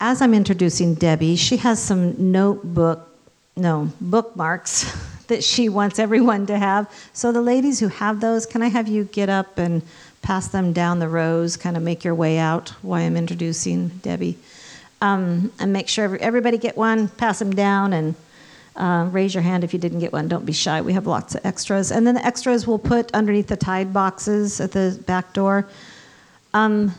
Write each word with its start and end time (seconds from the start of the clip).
as 0.00 0.22
I'm 0.22 0.34
introducing 0.34 0.94
Debbie, 0.94 1.36
she 1.36 1.56
has 1.58 1.82
some 1.82 2.30
notebook, 2.30 3.08
no, 3.56 3.90
bookmarks 4.00 4.90
that 5.26 5.42
she 5.42 5.68
wants 5.68 5.98
everyone 5.98 6.46
to 6.46 6.58
have. 6.58 6.90
So, 7.12 7.32
the 7.32 7.42
ladies 7.42 7.80
who 7.80 7.88
have 7.88 8.20
those, 8.20 8.46
can 8.46 8.62
I 8.62 8.68
have 8.68 8.88
you 8.88 9.04
get 9.04 9.28
up 9.28 9.58
and 9.58 9.82
pass 10.22 10.48
them 10.48 10.72
down 10.72 10.98
the 10.98 11.08
rows, 11.08 11.56
kind 11.56 11.76
of 11.76 11.82
make 11.82 12.04
your 12.04 12.14
way 12.14 12.38
out 12.38 12.70
while 12.82 13.02
I'm 13.02 13.16
introducing 13.16 13.88
Debbie? 13.88 14.38
Um, 15.00 15.52
and 15.58 15.72
make 15.72 15.88
sure 15.88 16.16
everybody 16.18 16.58
get 16.58 16.76
one, 16.76 17.08
pass 17.08 17.38
them 17.38 17.52
down, 17.52 17.92
and 17.92 18.14
uh, 18.76 19.08
raise 19.10 19.34
your 19.34 19.42
hand 19.42 19.64
if 19.64 19.72
you 19.72 19.78
didn't 19.78 20.00
get 20.00 20.12
one. 20.12 20.28
Don't 20.28 20.46
be 20.46 20.52
shy. 20.52 20.80
We 20.80 20.92
have 20.92 21.06
lots 21.06 21.34
of 21.34 21.44
extras. 21.44 21.90
And 21.90 22.06
then 22.06 22.14
the 22.14 22.24
extras 22.24 22.66
we'll 22.66 22.78
put 22.78 23.12
underneath 23.12 23.48
the 23.48 23.56
tithe 23.56 23.92
boxes 23.92 24.60
at 24.60 24.72
the 24.72 25.00
back 25.06 25.32
door. 25.32 25.68
Um, 26.54 26.94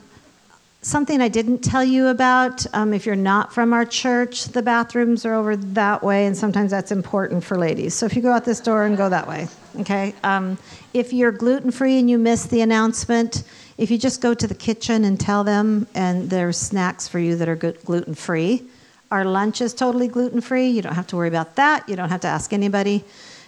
something 0.81 1.21
I 1.21 1.27
didn't 1.27 1.59
tell 1.59 1.83
you 1.83 2.07
about 2.07 2.65
um, 2.73 2.93
if 2.93 3.05
you're 3.05 3.15
not 3.15 3.53
from 3.53 3.73
our 3.73 3.85
church, 3.85 4.45
the 4.45 4.61
bathrooms 4.61 5.25
are 5.25 5.33
over 5.33 5.55
that 5.57 6.03
way, 6.03 6.25
and 6.25 6.35
sometimes 6.35 6.71
that's 6.71 6.91
important 6.91 7.43
for 7.43 7.57
ladies. 7.57 7.93
So 7.93 8.05
if 8.05 8.15
you 8.15 8.21
go 8.21 8.31
out 8.31 8.45
this 8.45 8.61
door 8.61 8.85
and 8.85 8.95
go 8.95 9.09
that 9.09 9.27
way, 9.27 9.47
okay? 9.81 10.15
Um, 10.23 10.57
if 10.93 11.11
you're 11.11 11.31
gluten 11.31 11.71
free 11.71 11.99
and 11.99 12.09
you 12.09 12.17
miss 12.17 12.45
the 12.45 12.61
announcement, 12.61 13.43
if 13.77 13.91
you 13.91 13.97
just 13.97 14.21
go 14.21 14.33
to 14.33 14.47
the 14.47 14.55
kitchen 14.55 15.03
and 15.05 15.19
tell 15.19 15.43
them, 15.43 15.87
and 15.95 16.29
there's 16.29 16.57
snacks 16.57 17.07
for 17.07 17.19
you 17.19 17.35
that 17.35 17.49
are 17.49 17.55
gluten 17.55 18.15
free. 18.15 18.63
Our 19.11 19.25
lunch 19.25 19.61
is 19.61 19.73
totally 19.73 20.07
gluten 20.07 20.39
free. 20.39 20.67
You 20.67 20.81
don't 20.81 20.93
have 20.93 21.07
to 21.07 21.15
worry 21.15 21.29
about 21.29 21.55
that. 21.55 21.87
You 21.89 21.95
don't 21.95 22.09
have 22.09 22.21
to 22.21 22.27
ask 22.27 22.53
anybody. 22.53 23.03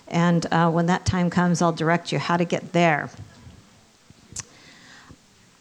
And 0.07 0.45
uh, 0.51 0.69
when 0.71 0.87
that 0.87 1.05
time 1.05 1.29
comes, 1.29 1.61
I'll 1.61 1.71
direct 1.71 2.11
you 2.11 2.19
how 2.19 2.35
to 2.35 2.45
get 2.45 2.73
there. 2.73 3.09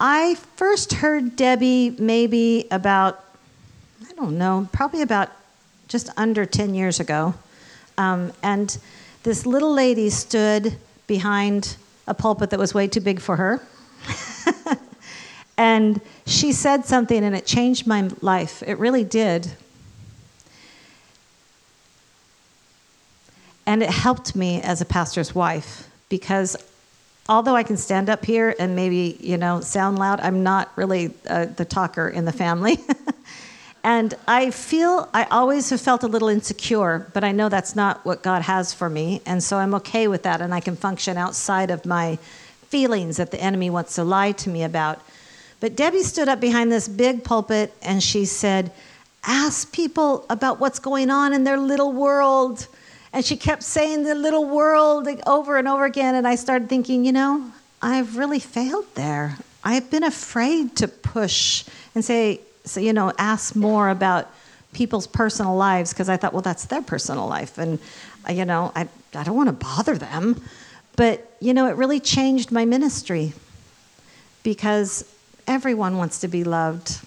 I 0.03 0.33
first 0.55 0.93
heard 0.93 1.35
Debbie 1.35 1.95
maybe 1.99 2.65
about, 2.71 3.23
I 4.09 4.11
don't 4.13 4.35
know, 4.35 4.67
probably 4.71 5.03
about 5.03 5.29
just 5.87 6.09
under 6.17 6.43
10 6.43 6.73
years 6.73 6.99
ago. 6.99 7.35
Um, 7.99 8.33
and 8.41 8.75
this 9.21 9.45
little 9.45 9.71
lady 9.71 10.09
stood 10.09 10.75
behind 11.05 11.77
a 12.07 12.15
pulpit 12.15 12.49
that 12.49 12.57
was 12.57 12.73
way 12.73 12.87
too 12.87 12.99
big 12.99 13.19
for 13.19 13.35
her. 13.35 13.61
and 15.59 16.01
she 16.25 16.51
said 16.51 16.85
something, 16.85 17.23
and 17.23 17.35
it 17.35 17.45
changed 17.45 17.85
my 17.85 18.09
life. 18.21 18.63
It 18.65 18.79
really 18.79 19.03
did. 19.03 19.51
And 23.67 23.83
it 23.83 23.91
helped 23.91 24.35
me 24.35 24.63
as 24.63 24.81
a 24.81 24.85
pastor's 24.85 25.35
wife 25.35 25.87
because 26.09 26.57
although 27.31 27.55
I 27.55 27.63
can 27.63 27.77
stand 27.77 28.09
up 28.09 28.25
here 28.25 28.53
and 28.59 28.75
maybe, 28.75 29.15
you 29.21 29.37
know, 29.37 29.61
sound 29.61 29.97
loud, 29.97 30.19
I'm 30.19 30.43
not 30.43 30.69
really 30.75 31.13
uh, 31.29 31.45
the 31.45 31.63
talker 31.63 32.09
in 32.09 32.25
the 32.25 32.33
family. 32.33 32.77
and 33.85 34.13
I 34.27 34.51
feel, 34.51 35.07
I 35.13 35.23
always 35.31 35.69
have 35.69 35.79
felt 35.79 36.03
a 36.03 36.07
little 36.07 36.27
insecure, 36.27 37.09
but 37.13 37.23
I 37.23 37.31
know 37.31 37.47
that's 37.47 37.73
not 37.73 38.03
what 38.05 38.21
God 38.21 38.41
has 38.41 38.73
for 38.73 38.89
me. 38.89 39.21
And 39.25 39.41
so 39.41 39.55
I'm 39.55 39.73
okay 39.75 40.09
with 40.09 40.23
that, 40.23 40.41
and 40.41 40.53
I 40.53 40.59
can 40.59 40.75
function 40.75 41.15
outside 41.15 41.71
of 41.71 41.85
my 41.85 42.17
feelings 42.67 43.15
that 43.15 43.31
the 43.31 43.41
enemy 43.41 43.69
wants 43.69 43.95
to 43.95 44.03
lie 44.03 44.33
to 44.33 44.49
me 44.49 44.63
about. 44.63 44.99
But 45.61 45.77
Debbie 45.77 46.03
stood 46.03 46.27
up 46.27 46.41
behind 46.41 46.69
this 46.69 46.89
big 46.89 47.23
pulpit 47.23 47.73
and 47.81 48.03
she 48.03 48.25
said, 48.25 48.73
Ask 49.23 49.71
people 49.71 50.25
about 50.29 50.59
what's 50.59 50.79
going 50.79 51.09
on 51.09 51.31
in 51.31 51.45
their 51.45 51.57
little 51.57 51.93
world. 51.93 52.67
And 53.13 53.25
she 53.25 53.35
kept 53.35 53.63
saying 53.63 54.03
the 54.03 54.15
little 54.15 54.45
world 54.45 55.07
over 55.27 55.57
and 55.57 55.67
over 55.67 55.85
again. 55.85 56.15
And 56.15 56.27
I 56.27 56.35
started 56.35 56.69
thinking, 56.69 57.03
you 57.03 57.11
know, 57.11 57.51
I've 57.81 58.17
really 58.17 58.39
failed 58.39 58.85
there. 58.95 59.37
I've 59.63 59.91
been 59.91 60.03
afraid 60.03 60.75
to 60.77 60.87
push 60.87 61.65
and 61.93 62.03
say, 62.03 62.41
so, 62.63 62.79
you 62.79 62.93
know, 62.93 63.11
ask 63.17 63.55
more 63.55 63.89
about 63.89 64.29
people's 64.73 65.07
personal 65.07 65.55
lives 65.55 65.91
because 65.91 66.09
I 66.09 66.17
thought, 66.17 66.33
well, 66.33 66.41
that's 66.41 66.65
their 66.65 66.81
personal 66.81 67.27
life. 67.27 67.57
And, 67.57 67.79
uh, 68.27 68.31
you 68.31 68.45
know, 68.45 68.71
I, 68.75 68.87
I 69.13 69.23
don't 69.23 69.35
want 69.35 69.49
to 69.49 69.65
bother 69.65 69.97
them. 69.97 70.41
But, 70.95 71.35
you 71.39 71.53
know, 71.53 71.67
it 71.67 71.75
really 71.75 71.99
changed 71.99 72.51
my 72.51 72.65
ministry 72.65 73.33
because 74.43 75.05
everyone 75.47 75.97
wants 75.97 76.19
to 76.19 76.27
be 76.27 76.43
loved. 76.43 76.99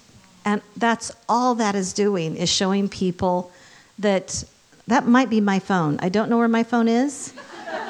And 0.44 0.60
that's 0.76 1.12
all 1.28 1.54
that 1.56 1.74
is 1.74 1.92
doing 1.92 2.36
is 2.36 2.50
showing 2.50 2.88
people 2.88 3.50
that 3.98 4.44
that 4.86 5.06
might 5.06 5.30
be 5.30 5.40
my 5.40 5.58
phone. 5.58 5.98
I 6.00 6.08
don't 6.08 6.28
know 6.28 6.38
where 6.38 6.48
my 6.48 6.62
phone 6.62 6.88
is, 6.88 7.32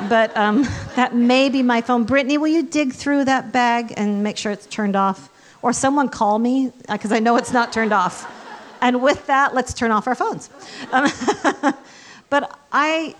but 0.09 0.37
um, 0.37 0.63
that 0.97 1.15
may 1.15 1.49
be 1.49 1.63
my 1.63 1.81
phone. 1.81 2.05
Brittany, 2.05 2.39
will 2.39 2.49
you 2.49 2.63
dig 2.63 2.93
through 2.93 3.25
that 3.25 3.53
bag 3.53 3.93
and 3.97 4.23
make 4.23 4.37
sure 4.37 4.53
it's 4.53 4.67
turned 4.67 4.97
off? 4.97 5.31
Or 5.63 5.73
someone 5.73 6.09
call 6.09 6.39
me, 6.39 6.73
because 6.91 7.11
uh, 7.11 7.17
I 7.17 7.19
know 7.21 7.37
it's 7.37 7.53
not 7.53 7.73
turned 7.73 7.93
off. 7.93 8.31
And 8.83 9.03
with 9.03 9.27
that, 9.27 9.55
let's 9.55 9.73
turn 9.73 9.91
off 9.91 10.07
our 10.07 10.15
phones. 10.15 10.51
Um, 10.93 11.11
but 12.31 12.59
I, 12.71 13.15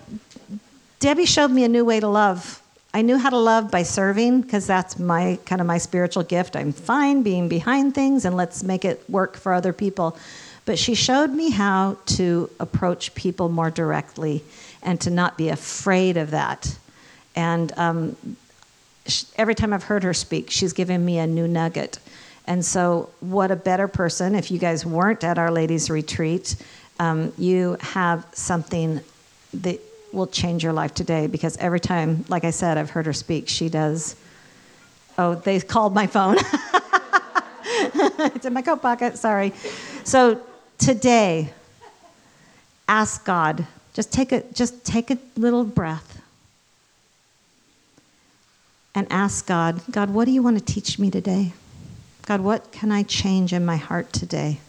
Debbie 0.99 1.25
showed 1.25 1.49
me 1.49 1.63
a 1.63 1.67
new 1.67 1.83
way 1.83 1.99
to 1.99 2.07
love. 2.07 2.61
I 2.93 3.01
knew 3.01 3.17
how 3.17 3.31
to 3.31 3.37
love 3.37 3.71
by 3.71 3.83
serving 3.83 4.41
because 4.41 4.67
that's 4.67 4.97
my 4.99 5.37
kind 5.45 5.59
of 5.59 5.67
my 5.67 5.79
spiritual 5.79 6.23
gift. 6.23 6.55
I'm 6.55 6.71
fine 6.71 7.23
being 7.23 7.49
behind 7.49 7.95
things 7.95 8.23
and 8.25 8.37
let's 8.37 8.63
make 8.63 8.85
it 8.85 9.03
work 9.09 9.35
for 9.35 9.51
other 9.51 9.73
people. 9.73 10.17
But 10.65 10.79
she 10.79 10.95
showed 10.95 11.31
me 11.31 11.51
how 11.51 11.97
to 12.07 12.49
approach 12.59 13.13
people 13.13 13.49
more 13.49 13.69
directly 13.69 14.43
and 14.81 14.99
to 15.01 15.09
not 15.09 15.37
be 15.37 15.49
afraid 15.49 16.17
of 16.17 16.31
that. 16.31 16.77
And 17.35 17.71
um, 17.77 18.15
every 19.35 19.55
time 19.55 19.73
I've 19.73 19.83
heard 19.83 20.03
her 20.03 20.13
speak, 20.13 20.49
she's 20.49 20.73
given 20.73 21.05
me 21.05 21.19
a 21.19 21.27
new 21.27 21.47
nugget. 21.47 21.99
And 22.47 22.63
so, 22.63 23.09
what 23.21 23.51
a 23.51 23.55
better 23.55 23.87
person, 23.87 24.35
if 24.35 24.51
you 24.51 24.59
guys 24.59 24.85
weren't 24.85 25.23
at 25.23 25.37
Our 25.37 25.51
Ladies 25.51 25.89
Retreat, 25.89 26.55
um, 26.99 27.33
you 27.37 27.77
have 27.81 28.25
something 28.33 29.01
that 29.55 29.79
will 30.11 30.27
change 30.27 30.63
your 30.63 30.73
life 30.73 30.93
today 30.93 31.27
because 31.27 31.57
every 31.57 31.79
time, 31.79 32.23
like 32.29 32.43
I 32.43 32.51
said, 32.51 32.77
I've 32.77 32.91
heard 32.91 33.07
her 33.07 33.13
speak, 33.13 33.49
she 33.49 33.67
does. 33.67 34.15
Oh, 35.17 35.35
they 35.35 35.59
called 35.59 35.95
my 35.95 36.07
phone. 36.07 36.37
it's 37.65 38.45
in 38.45 38.53
my 38.53 38.61
coat 38.61 38.81
pocket, 38.81 39.17
sorry. 39.17 39.53
So, 40.03 40.39
today, 40.77 41.53
ask 42.87 43.25
God. 43.25 43.65
Just 43.93 44.11
take 44.11 44.31
a, 44.31 44.41
just 44.53 44.85
take 44.85 45.09
a 45.09 45.17
little 45.37 45.63
breath 45.63 46.21
and 48.93 49.07
ask 49.09 49.45
God, 49.47 49.81
God, 49.91 50.09
what 50.09 50.25
do 50.25 50.31
you 50.31 50.41
want 50.41 50.57
to 50.57 50.63
teach 50.63 50.97
me 50.97 51.11
today? 51.11 51.53
God, 52.25 52.41
what 52.41 52.71
can 52.71 52.91
I 52.91 53.03
change 53.03 53.53
in 53.53 53.65
my 53.65 53.77
heart 53.77 54.11
today? 54.11 54.59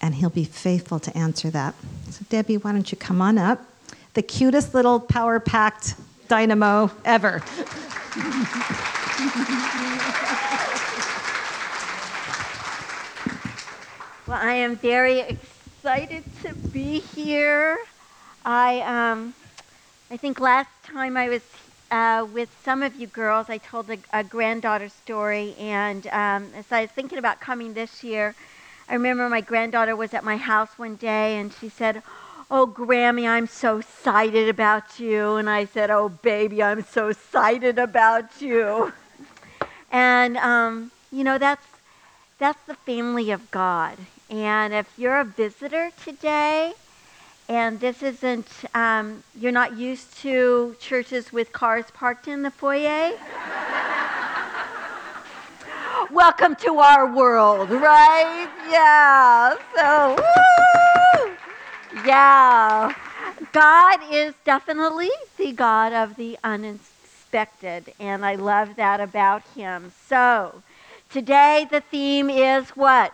And 0.00 0.14
He'll 0.14 0.30
be 0.30 0.44
faithful 0.44 0.98
to 1.00 1.16
answer 1.16 1.50
that. 1.50 1.74
So, 2.10 2.24
Debbie, 2.28 2.56
why 2.56 2.72
don't 2.72 2.90
you 2.90 2.96
come 2.96 3.20
on 3.20 3.38
up? 3.38 3.60
The 4.14 4.22
cutest 4.22 4.72
little 4.72 5.00
power 5.00 5.40
packed 5.40 5.94
dynamo 6.28 6.90
ever. 7.04 7.42
Well, 14.26 14.40
I 14.42 14.54
am 14.54 14.76
very 14.76 15.20
excited 15.20 16.24
to 16.42 16.56
be 16.72 16.98
here. 16.98 17.78
I, 18.44 18.80
um, 18.80 19.34
I 20.10 20.16
think 20.16 20.40
last 20.40 20.68
time 20.82 21.16
I 21.16 21.28
was 21.28 21.42
uh, 21.92 22.26
with 22.32 22.48
some 22.64 22.82
of 22.82 22.96
you 22.96 23.06
girls, 23.06 23.48
I 23.48 23.58
told 23.58 23.88
a, 23.88 23.98
a 24.12 24.24
granddaughter 24.24 24.88
story, 24.88 25.54
and 25.60 26.08
um, 26.08 26.50
as 26.56 26.72
I 26.72 26.80
was 26.80 26.90
thinking 26.90 27.18
about 27.18 27.40
coming 27.40 27.74
this 27.74 28.02
year, 28.02 28.34
I 28.88 28.94
remember 28.94 29.28
my 29.28 29.42
granddaughter 29.42 29.94
was 29.94 30.12
at 30.12 30.24
my 30.24 30.36
house 30.36 30.70
one 30.76 30.96
day, 30.96 31.38
and 31.38 31.52
she 31.52 31.68
said, 31.68 32.02
"Oh, 32.50 32.66
Grammy, 32.66 33.28
I'm 33.28 33.46
so 33.46 33.78
excited 33.78 34.48
about 34.48 34.98
you," 34.98 35.36
and 35.36 35.48
I 35.48 35.66
said, 35.66 35.88
"Oh, 35.88 36.08
baby, 36.08 36.64
I'm 36.64 36.82
so 36.82 37.10
excited 37.10 37.78
about 37.78 38.42
you," 38.42 38.92
and 39.92 40.36
um, 40.38 40.90
you 41.12 41.22
know 41.22 41.38
that's 41.38 41.66
that's 42.38 42.62
the 42.66 42.74
family 42.74 43.30
of 43.30 43.52
God. 43.52 43.98
And 44.28 44.74
if 44.74 44.88
you're 44.98 45.20
a 45.20 45.24
visitor 45.24 45.90
today, 46.02 46.74
and 47.48 47.78
this 47.78 48.02
isn't, 48.02 48.48
um, 48.74 49.22
you're 49.38 49.52
not 49.52 49.76
used 49.76 50.16
to 50.18 50.74
churches 50.80 51.32
with 51.32 51.52
cars 51.52 51.84
parked 51.94 52.26
in 52.26 52.42
the 52.42 52.50
foyer, 52.50 53.12
welcome 56.10 56.56
to 56.56 56.78
our 56.78 57.14
world, 57.14 57.70
right? 57.70 58.50
Yeah. 58.68 59.54
So, 59.76 60.16
woo! 60.16 61.36
yeah. 62.04 62.92
God 63.52 64.00
is 64.10 64.34
definitely 64.44 65.10
the 65.36 65.52
God 65.52 65.92
of 65.92 66.16
the 66.16 66.36
unexpected, 66.42 67.94
and 68.00 68.24
I 68.24 68.34
love 68.34 68.74
that 68.74 69.00
about 69.00 69.42
Him. 69.54 69.92
So, 70.08 70.62
today 71.10 71.68
the 71.70 71.80
theme 71.80 72.28
is 72.28 72.70
what? 72.70 73.12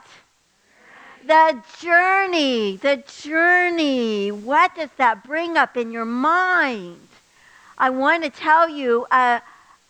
The 1.24 1.62
journey, 1.80 2.76
the 2.76 3.02
journey. 3.22 4.32
What 4.32 4.74
does 4.74 4.90
that 4.96 5.22
bring 5.24 5.56
up 5.56 5.76
in 5.76 5.92
your 5.92 6.04
mind? 6.04 7.08
I 7.78 7.90
want 7.90 8.24
to 8.24 8.30
tell 8.30 8.68
you 8.68 9.06
a, 9.10 9.40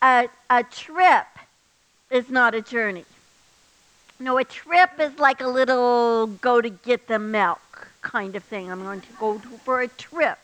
a, 0.01 0.29
a 0.49 0.63
trip 0.63 1.25
is 2.11 2.29
not 2.29 2.53
a 2.53 2.61
journey. 2.61 3.05
no, 4.19 4.37
a 4.37 4.43
trip 4.43 4.91
is 4.99 5.17
like 5.17 5.41
a 5.41 5.47
little 5.47 6.27
go 6.27 6.61
to 6.61 6.69
get 6.69 7.07
the 7.07 7.19
milk 7.19 7.87
kind 8.01 8.35
of 8.35 8.43
thing. 8.43 8.71
I'm 8.71 8.83
going 8.83 9.01
to 9.01 9.13
go 9.19 9.39
to, 9.39 9.47
for 9.65 9.81
a 9.81 9.87
trip. 9.87 10.37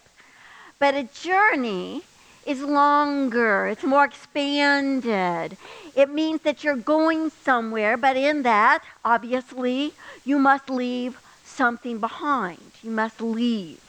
But 0.80 0.96
a 0.96 1.04
journey 1.04 2.02
is 2.46 2.62
longer, 2.62 3.68
it's 3.68 3.84
more 3.84 4.06
expanded. 4.06 5.58
It 5.96 6.10
means 6.10 6.42
that 6.42 6.64
you're 6.64 6.76
going 6.76 7.30
somewhere, 7.30 7.96
but 7.98 8.18
in 8.18 8.44
that, 8.44 8.84
obviously, 9.06 9.94
you 10.30 10.38
must 10.38 10.70
leave 10.70 11.20
something 11.44 11.98
behind. 11.98 12.62
You 12.84 12.92
must 12.92 13.20
leave. 13.20 13.82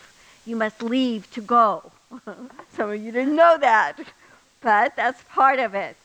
You 0.47 0.57
must 0.57 0.83
leave 0.83 1.31
to 1.33 1.43
go. 1.43 1.93
Some 2.73 2.91
of 2.91 3.03
you 3.05 3.13
didn't 3.13 3.37
know 3.37 3.59
that, 3.59 3.99
but 4.63 4.97
that's 4.97 5.23
part 5.25 5.59
of 5.59 5.75
it. 5.75 5.97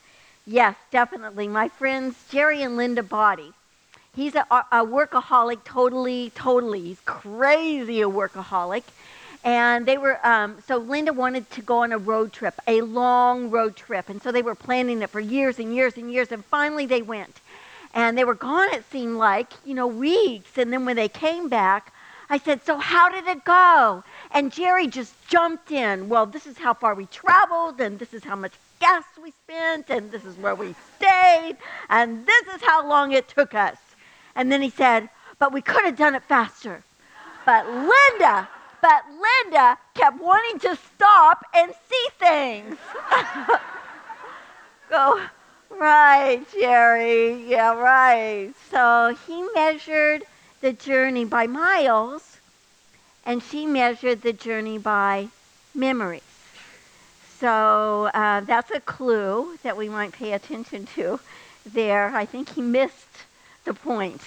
Yes, 0.46 0.76
definitely. 0.92 1.48
My 1.48 1.70
friends 1.70 2.16
Jerry 2.30 2.62
and 2.62 2.76
Linda 2.76 3.02
Body. 3.02 3.54
He's 4.14 4.36
a, 4.36 4.46
a 4.52 4.86
workaholic, 4.86 5.64
totally, 5.64 6.32
totally. 6.36 6.82
He's 6.82 7.00
crazy 7.06 8.02
a 8.02 8.10
workaholic. 8.10 8.84
And 9.46 9.86
they 9.86 9.98
were, 9.98 10.20
um, 10.28 10.58
so 10.68 10.78
Linda 10.78 11.14
wanted 11.14 11.50
to 11.52 11.62
go 11.62 11.78
on 11.84 11.94
a 11.94 11.98
road 11.98 12.34
trip, 12.34 12.56
a 12.68 12.82
long 12.82 13.52
road 13.52 13.78
trip. 13.78 14.10
And 14.10 14.22
so 14.22 14.34
they 14.34 14.42
were 14.42 14.56
planning 14.56 15.02
it 15.02 15.10
for 15.10 15.22
years 15.22 15.60
and 15.60 15.74
years 15.74 15.96
and 15.96 16.12
years. 16.12 16.30
And 16.32 16.44
finally 16.44 16.86
they 16.86 17.02
went. 17.02 17.40
And 17.96 18.18
they 18.18 18.26
were 18.26 18.36
gone, 18.36 18.70
it 18.74 18.84
seemed 18.92 19.18
like, 19.18 19.54
you 19.66 19.74
know, 19.74 19.88
weeks. 19.88 20.58
And 20.58 20.72
then 20.72 20.86
when 20.86 20.96
they 20.96 21.10
came 21.10 21.50
back, 21.50 21.94
I 22.30 22.38
said, 22.38 22.64
So 22.66 22.78
how 22.78 23.10
did 23.10 23.26
it 23.28 23.46
go? 23.46 24.04
And 24.32 24.52
Jerry 24.52 24.88
just 24.88 25.14
jumped 25.28 25.72
in. 25.72 26.10
Well, 26.10 26.26
this 26.26 26.46
is 26.46 26.58
how 26.58 26.74
far 26.74 26.94
we 26.94 27.06
traveled, 27.08 27.80
and 27.82 27.98
this 27.98 28.14
is 28.14 28.24
how 28.24 28.36
much 28.36 28.54
gas 28.80 29.06
we 29.24 29.32
spent, 29.32 29.90
and 29.90 30.12
this 30.12 30.26
is 30.26 30.36
where 30.38 30.56
we 30.56 30.76
stayed, 30.98 31.56
and 31.90 32.28
this 32.28 32.48
is 32.56 32.62
how 32.62 32.88
long 32.88 33.14
it 33.14 33.28
took 33.30 33.56
us. 33.56 33.78
And 34.36 34.52
then 34.52 34.62
he 34.62 34.70
said, 34.70 35.10
But 35.40 35.54
we 35.54 35.62
could 35.62 35.86
have 35.86 35.98
done 35.98 36.16
it 36.16 36.24
faster. 36.24 36.84
But 37.46 37.66
Linda 37.68 38.50
but 38.86 39.04
Linda 39.10 39.80
kept 39.96 40.22
wanting 40.22 40.60
to 40.60 40.76
stop 40.76 41.44
and 41.56 41.74
see 41.90 42.08
things. 42.20 42.78
Go, 44.92 45.22
right, 45.80 46.42
Jerry. 46.54 47.46
Yeah, 47.50 47.74
right. 47.74 48.54
So 48.72 49.16
he 49.28 49.44
measured 49.56 50.24
the 50.62 50.74
journey 50.74 51.26
by 51.26 51.48
miles, 51.48 52.38
and 53.26 53.42
she 53.44 53.66
measured 53.66 54.22
the 54.22 54.34
journey 54.34 54.78
by 54.78 55.30
memories. 55.74 56.22
So 57.40 58.10
uh, 58.14 58.42
that's 58.42 58.72
a 58.72 58.80
clue 58.80 59.58
that 59.64 59.78
we 59.78 59.90
might 59.90 60.14
pay 60.14 60.34
attention 60.34 60.86
to 60.96 61.20
there. 61.66 62.16
I 62.16 62.26
think 62.26 62.50
he 62.50 62.62
missed 62.62 63.26
the 63.66 63.74
point. 63.74 64.22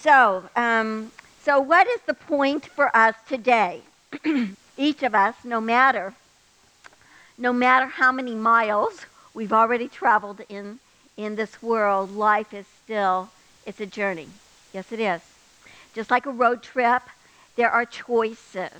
So, 0.00 0.44
um, 0.54 1.12
so, 1.42 1.60
what 1.60 1.86
is 1.88 2.00
the 2.06 2.14
point 2.14 2.66
for 2.66 2.94
us 2.96 3.14
today? 3.28 3.82
Each 4.76 5.02
of 5.02 5.14
us, 5.14 5.34
no 5.44 5.60
matter 5.60 6.14
no 7.38 7.52
matter 7.52 7.86
how 7.86 8.10
many 8.12 8.34
miles 8.34 9.06
we've 9.34 9.52
already 9.52 9.88
traveled 9.88 10.40
in 10.48 10.78
in 11.16 11.34
this 11.34 11.60
world, 11.62 12.14
life 12.14 12.54
is 12.54 12.66
still 12.84 13.28
it's 13.66 13.80
a 13.80 13.86
journey. 13.86 14.28
Yes, 14.72 14.92
it 14.92 15.00
is. 15.00 15.20
Just 15.94 16.10
like 16.10 16.26
a 16.26 16.30
road 16.30 16.62
trip, 16.62 17.02
there 17.56 17.70
are 17.70 17.84
choices. 17.84 18.70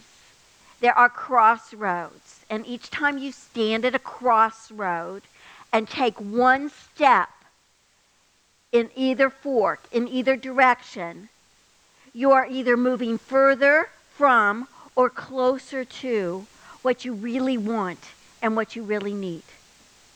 There 0.80 0.96
are 0.96 1.08
crossroads. 1.08 2.44
And 2.48 2.66
each 2.66 2.90
time 2.90 3.18
you 3.18 3.32
stand 3.32 3.84
at 3.84 3.94
a 3.94 3.98
crossroad 3.98 5.22
and 5.72 5.88
take 5.88 6.18
one 6.18 6.70
step 6.70 7.28
in 8.70 8.88
either 8.94 9.28
fork, 9.30 9.82
in 9.90 10.08
either 10.08 10.36
direction, 10.36 11.28
you 12.14 12.32
are 12.32 12.46
either 12.46 12.76
moving 12.76 13.18
further 13.18 13.88
from 14.14 14.68
or 14.94 15.10
closer 15.10 15.84
to 15.84 16.46
what 16.82 17.04
you 17.04 17.12
really 17.12 17.58
want 17.58 18.00
and 18.40 18.56
what 18.56 18.76
you 18.76 18.82
really 18.82 19.14
need. 19.14 19.42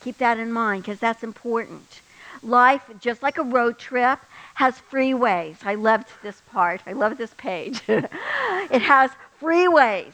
Keep 0.03 0.17
that 0.17 0.39
in 0.39 0.51
mind 0.51 0.83
because 0.83 0.99
that's 0.99 1.23
important. 1.23 2.01
Life, 2.41 2.83
just 2.99 3.23
like 3.23 3.37
a 3.37 3.43
road 3.43 3.79
trip, 3.79 4.19
has 4.55 4.81
freeways. 4.91 5.55
I 5.65 5.75
loved 5.75 6.09
this 6.21 6.41
part. 6.51 6.81
I 6.85 6.93
love 6.93 7.17
this 7.17 7.33
page. 7.37 7.81
it 7.87 8.81
has 8.81 9.11
freeways 9.41 10.13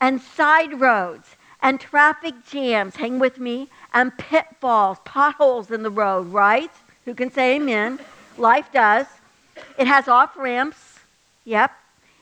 and 0.00 0.20
side 0.20 0.80
roads 0.80 1.36
and 1.62 1.80
traffic 1.80 2.34
jams. 2.48 2.96
Hang 2.96 3.18
with 3.18 3.38
me. 3.38 3.68
And 3.94 4.16
pitfalls, 4.18 4.98
potholes 5.04 5.70
in 5.70 5.82
the 5.82 5.90
road, 5.90 6.32
right? 6.32 6.70
Who 7.04 7.14
can 7.14 7.30
say 7.30 7.56
amen? 7.56 8.00
Life 8.36 8.70
does. 8.72 9.06
It 9.78 9.86
has 9.86 10.08
off 10.08 10.36
ramps 10.36 10.92
Yep. 11.44 11.72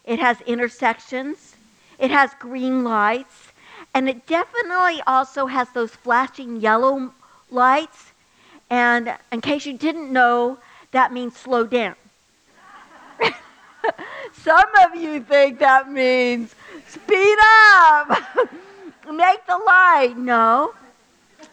It 0.05 0.19
has 0.19 0.41
intersections. 0.43 1.55
It 1.99 2.11
has 2.11 2.31
green 2.39 2.85
lights. 2.85 3.50
And 3.95 4.09
it 4.09 4.27
definitely 4.27 5.03
also 5.07 5.47
has 5.47 5.69
those 5.71 5.91
flashing 5.91 6.61
yellow 6.61 7.13
lights. 7.51 8.13
And 8.69 9.15
in 9.33 9.41
case 9.41 9.67
you 9.67 9.77
didn't 9.77 10.13
know, 10.13 10.59
that 10.93 11.13
means 11.13 11.37
slow 11.37 11.67
down. 11.67 11.97
Some 14.33 14.71
of 14.85 14.95
you 15.01 15.21
think 15.21 15.59
that 15.59 15.91
means 15.91 16.55
speed 16.87 17.39
up, 17.43 18.09
make 19.13 19.47
the 19.47 19.59
light. 19.67 20.15
No. 20.17 20.75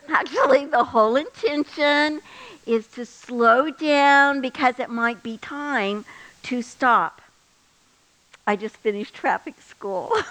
Actually, 0.10 0.66
the 0.66 0.84
whole 0.84 1.16
intention 1.16 2.22
is 2.66 2.88
to 2.88 3.06
slow 3.06 3.70
down 3.72 4.42
because 4.42 4.80
it 4.80 4.90
might 4.90 5.24
be 5.24 5.38
time 5.38 6.06
to 6.44 6.62
stop. 6.62 7.22
I 8.46 8.56
just 8.56 8.78
finished 8.78 9.14
traffic 9.14 9.56
school. 9.60 10.12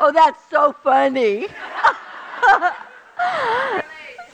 oh, 0.00 0.12
that's 0.12 0.40
so 0.50 0.74
funny. 0.82 1.46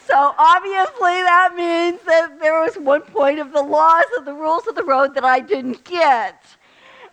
so 0.07 0.35
obviously 0.39 1.23
that 1.23 1.55
means 1.57 2.01
that 2.07 2.39
there 2.41 2.61
was 2.61 2.77
one 2.77 3.03
point 3.03 3.39
of 3.39 3.53
the 3.53 3.63
laws 3.63 4.05
of 4.19 4.25
the 4.25 4.35
rules 4.35 4.67
of 4.67 4.75
the 4.75 4.85
road 4.85 5.15
that 5.15 5.25
I 5.25 5.41
didn't 5.41 5.85
get. 5.85 6.43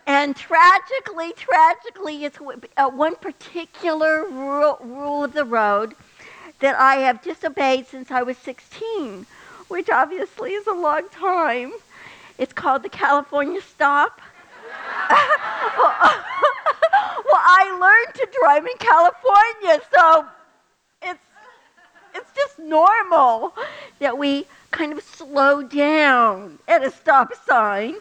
And 0.06 0.34
tragically, 0.34 1.32
tragically, 1.34 2.24
it's 2.24 2.38
uh, 2.76 2.90
one 2.90 3.14
particular 3.16 4.28
rule, 4.28 4.78
rule 4.80 5.24
of 5.24 5.32
the 5.32 5.44
road 5.44 5.94
that 6.58 6.74
I 6.78 6.96
have 6.96 7.22
disobeyed 7.22 7.86
since 7.86 8.10
I 8.10 8.22
was 8.22 8.36
16 8.38 9.26
which 9.72 9.88
obviously 9.88 10.52
is 10.52 10.66
a 10.66 10.74
long 10.74 11.08
time. 11.08 11.72
It's 12.36 12.52
called 12.52 12.82
the 12.82 12.90
California 12.90 13.62
Stop. 13.62 14.20
well, 17.32 17.40
I 17.42 17.70
learned 17.80 18.14
to 18.14 18.28
drive 18.40 18.66
in 18.66 18.76
California, 18.78 19.80
so 19.94 20.26
it's 21.02 21.24
it's 22.14 22.30
just 22.36 22.58
normal 22.58 23.54
that 24.00 24.18
we 24.18 24.46
kind 24.70 24.92
of 24.92 25.02
slow 25.02 25.62
down 25.62 26.58
at 26.68 26.84
a 26.84 26.90
stop 26.90 27.32
sign 27.46 27.94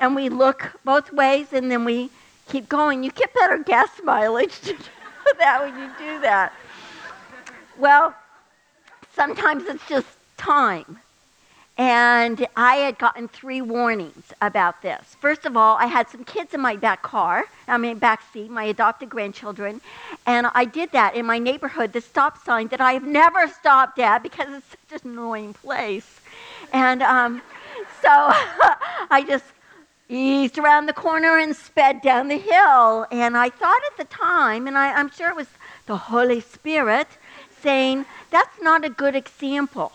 and 0.00 0.16
we 0.16 0.30
look 0.30 0.72
both 0.84 1.12
ways 1.12 1.52
and 1.52 1.70
then 1.70 1.84
we 1.84 2.08
keep 2.48 2.66
going. 2.68 3.02
You 3.02 3.10
get 3.10 3.32
better 3.34 3.58
gas 3.58 3.90
mileage 4.02 4.58
to 4.60 4.72
do 4.72 4.84
that 5.38 5.60
when 5.60 5.78
you 5.78 5.90
do 5.98 6.20
that. 6.22 6.54
Well, 7.78 8.14
sometimes 9.14 9.64
it's 9.64 9.86
just 9.86 10.06
time. 10.38 10.98
And 11.78 12.44
I 12.56 12.74
had 12.76 12.98
gotten 12.98 13.28
three 13.28 13.62
warnings 13.62 14.32
about 14.42 14.82
this. 14.82 15.16
First 15.20 15.46
of 15.46 15.56
all, 15.56 15.76
I 15.76 15.86
had 15.86 16.08
some 16.08 16.24
kids 16.24 16.52
in 16.52 16.60
my 16.60 16.74
back 16.74 17.02
car, 17.02 17.44
I 17.68 17.78
mean, 17.78 17.98
back 17.98 18.20
seat, 18.32 18.50
my 18.50 18.64
adopted 18.64 19.08
grandchildren. 19.08 19.80
And 20.26 20.48
I 20.54 20.64
did 20.64 20.90
that 20.90 21.14
in 21.14 21.24
my 21.24 21.38
neighborhood, 21.38 21.92
the 21.92 22.00
stop 22.00 22.44
sign 22.44 22.66
that 22.68 22.80
I 22.80 22.94
have 22.94 23.04
never 23.04 23.46
stopped 23.46 24.00
at 24.00 24.24
because 24.24 24.48
it's 24.50 24.76
such 24.90 25.04
an 25.04 25.12
annoying 25.12 25.54
place. 25.54 26.20
And 26.72 27.00
um, 27.00 27.42
so 28.02 28.08
I 28.10 29.24
just 29.24 29.44
eased 30.08 30.58
around 30.58 30.86
the 30.86 30.92
corner 30.92 31.38
and 31.38 31.54
sped 31.54 32.02
down 32.02 32.26
the 32.26 32.38
hill. 32.38 33.06
And 33.12 33.36
I 33.36 33.50
thought 33.50 33.80
at 33.92 33.96
the 33.98 34.12
time, 34.12 34.66
and 34.66 34.76
I, 34.76 34.94
I'm 34.94 35.10
sure 35.10 35.28
it 35.28 35.36
was 35.36 35.48
the 35.86 35.96
Holy 35.96 36.40
Spirit 36.40 37.06
saying, 37.62 38.04
that's 38.30 38.60
not 38.60 38.84
a 38.84 38.90
good 38.90 39.14
example 39.14 39.92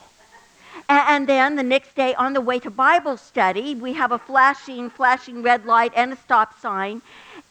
and 0.90 1.28
then 1.28 1.56
the 1.56 1.64
next 1.64 1.96
day 1.96 2.14
on 2.16 2.34
the 2.34 2.42
way 2.42 2.60
to 2.60 2.70
Bible 2.70 3.18
study, 3.18 3.76
we 3.76 3.94
have 3.94 4.12
a 4.12 4.20
flashing, 4.20 4.90
flashing 4.90 5.42
red 5.42 5.66
light 5.66 5.94
and 5.96 6.14
a 6.14 6.16
stop 6.16 6.60
sign. 6.60 7.02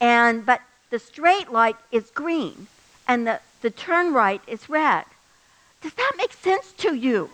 And 0.01 0.45
but 0.45 0.61
the 0.91 0.99
straight 0.99 1.51
light 1.51 1.77
is 1.91 2.11
green 2.11 2.67
and 3.09 3.27
the, 3.27 3.41
the 3.62 3.71
turn 3.71 4.12
right 4.12 4.43
is 4.47 4.69
red. 4.69 5.05
Does 5.81 5.95
that 5.95 6.12
make 6.17 6.33
sense 6.33 6.73
to 6.79 6.95
you? 6.95 7.31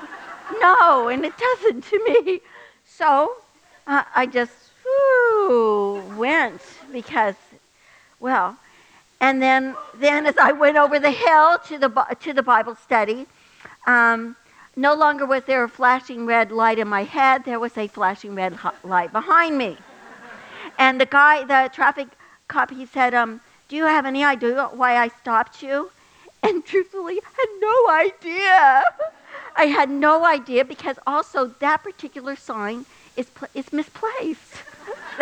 no, 0.60 1.08
and 1.08 1.24
it 1.24 1.34
doesn't 1.36 1.84
to 1.84 2.04
me. 2.04 2.40
So 2.86 3.36
uh, 3.86 4.04
I 4.14 4.26
just 4.26 4.52
went 6.16 6.60
because, 6.92 7.34
well, 8.20 8.56
and 9.20 9.40
then, 9.40 9.76
then 9.94 10.26
as 10.26 10.36
I 10.36 10.52
went 10.52 10.76
over 10.76 10.98
the 10.98 11.10
hill 11.10 11.58
to 11.66 11.78
the, 11.78 12.16
to 12.20 12.32
the 12.32 12.42
Bible 12.42 12.74
study, 12.74 13.26
um, 13.86 14.36
no 14.76 14.94
longer 14.94 15.26
was 15.26 15.44
there 15.44 15.64
a 15.64 15.68
flashing 15.68 16.26
red 16.26 16.50
light 16.50 16.78
in 16.78 16.88
my 16.88 17.04
head, 17.04 17.44
there 17.44 17.60
was 17.60 17.76
a 17.76 17.88
flashing 17.88 18.34
red 18.34 18.58
light 18.82 19.12
behind 19.12 19.56
me. 19.58 19.76
And 20.78 21.00
the 21.00 21.06
guy, 21.06 21.44
the 21.44 21.70
traffic 21.72 22.08
cop, 22.48 22.70
he 22.70 22.86
said, 22.86 23.14
um, 23.14 23.40
Do 23.68 23.76
you 23.76 23.86
have 23.86 24.06
any 24.06 24.24
idea 24.24 24.68
why 24.72 24.96
I 24.96 25.08
stopped 25.08 25.62
you? 25.62 25.90
And 26.42 26.64
truthfully, 26.64 27.20
I 27.24 27.30
had 27.36 27.48
no 27.60 27.76
idea. 27.90 28.84
I 29.56 29.64
had 29.66 29.88
no 29.88 30.24
idea 30.24 30.64
because 30.64 30.98
also 31.06 31.46
that 31.60 31.82
particular 31.82 32.36
sign 32.36 32.84
is, 33.16 33.28
is 33.54 33.72
misplaced. 33.72 34.54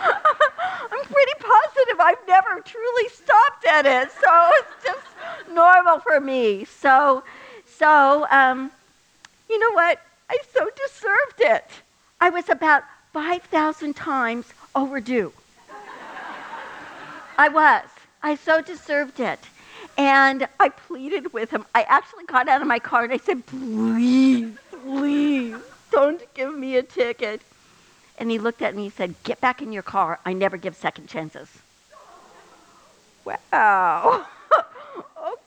I'm 0.00 1.04
pretty 1.04 1.32
positive 1.40 2.00
I've 2.00 2.26
never 2.28 2.60
truly 2.60 3.08
stopped 3.08 3.66
at 3.66 3.84
it, 3.84 4.10
so 4.12 4.50
it's 4.52 4.84
just 4.84 5.52
normal 5.52 5.98
for 5.98 6.20
me. 6.20 6.64
So, 6.64 7.24
so 7.78 8.26
um, 8.30 8.70
you 9.48 9.58
know 9.58 9.72
what? 9.72 10.00
I 10.28 10.38
so 10.52 10.68
deserved 10.86 11.40
it. 11.40 11.64
I 12.20 12.30
was 12.30 12.48
about 12.48 12.82
5,000 13.12 13.94
times 13.94 14.46
overdue. 14.74 15.32
I 17.38 17.48
was. 17.48 17.84
I 18.22 18.34
so 18.34 18.60
deserved 18.60 19.20
it. 19.20 19.38
And 19.96 20.48
I 20.60 20.68
pleaded 20.68 21.32
with 21.32 21.50
him. 21.50 21.64
I 21.74 21.82
actually 21.82 22.24
got 22.24 22.48
out 22.48 22.60
of 22.60 22.66
my 22.66 22.78
car 22.78 23.04
and 23.04 23.12
I 23.12 23.16
said, 23.16 23.46
please, 23.46 24.56
please, 24.70 25.56
don't 25.90 26.22
give 26.34 26.54
me 26.54 26.76
a 26.76 26.82
ticket. 26.82 27.40
And 28.18 28.30
he 28.30 28.38
looked 28.38 28.62
at 28.62 28.74
me 28.74 28.86
and 28.86 28.92
said, 28.92 29.14
Get 29.22 29.40
back 29.40 29.62
in 29.62 29.72
your 29.72 29.84
car. 29.84 30.18
I 30.26 30.32
never 30.32 30.56
give 30.56 30.74
second 30.74 31.06
chances. 31.06 31.48
Wow. 33.24 34.26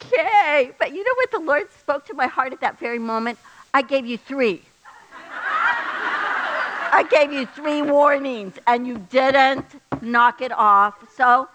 Okay. 0.02 0.72
But 0.78 0.92
you 0.92 1.04
know 1.04 1.14
what 1.16 1.32
the 1.32 1.40
Lord 1.40 1.72
spoke 1.80 2.06
to 2.08 2.14
my 2.14 2.28
heart 2.28 2.54
at 2.54 2.62
that 2.62 2.80
very 2.80 3.00
moment? 3.00 3.40
I 3.74 3.82
gave 3.82 4.06
you 4.06 4.18
three. 4.18 4.62
I 6.94 7.04
gave 7.10 7.32
you 7.32 7.46
three 7.46 7.82
warnings 7.82 8.56
and 8.68 8.86
you 8.86 8.98
didn't 9.10 9.66
knock 10.02 10.42
it 10.42 10.52
off. 10.52 10.96
So 11.16 11.48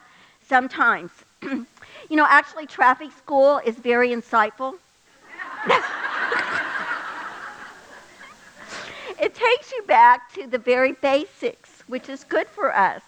sometimes, 0.48 1.10
you 1.42 1.66
know, 2.10 2.26
actually, 2.26 2.66
traffic 2.66 3.10
school 3.18 3.60
is 3.64 3.76
very 3.76 4.08
insightful. 4.10 4.78
it 9.20 9.34
takes 9.34 9.72
you 9.72 9.82
back 9.86 10.32
to 10.34 10.46
the 10.46 10.58
very 10.58 10.92
basics, 10.92 11.82
which 11.86 12.08
is 12.08 12.24
good 12.24 12.46
for 12.46 12.74
us. 12.74 13.02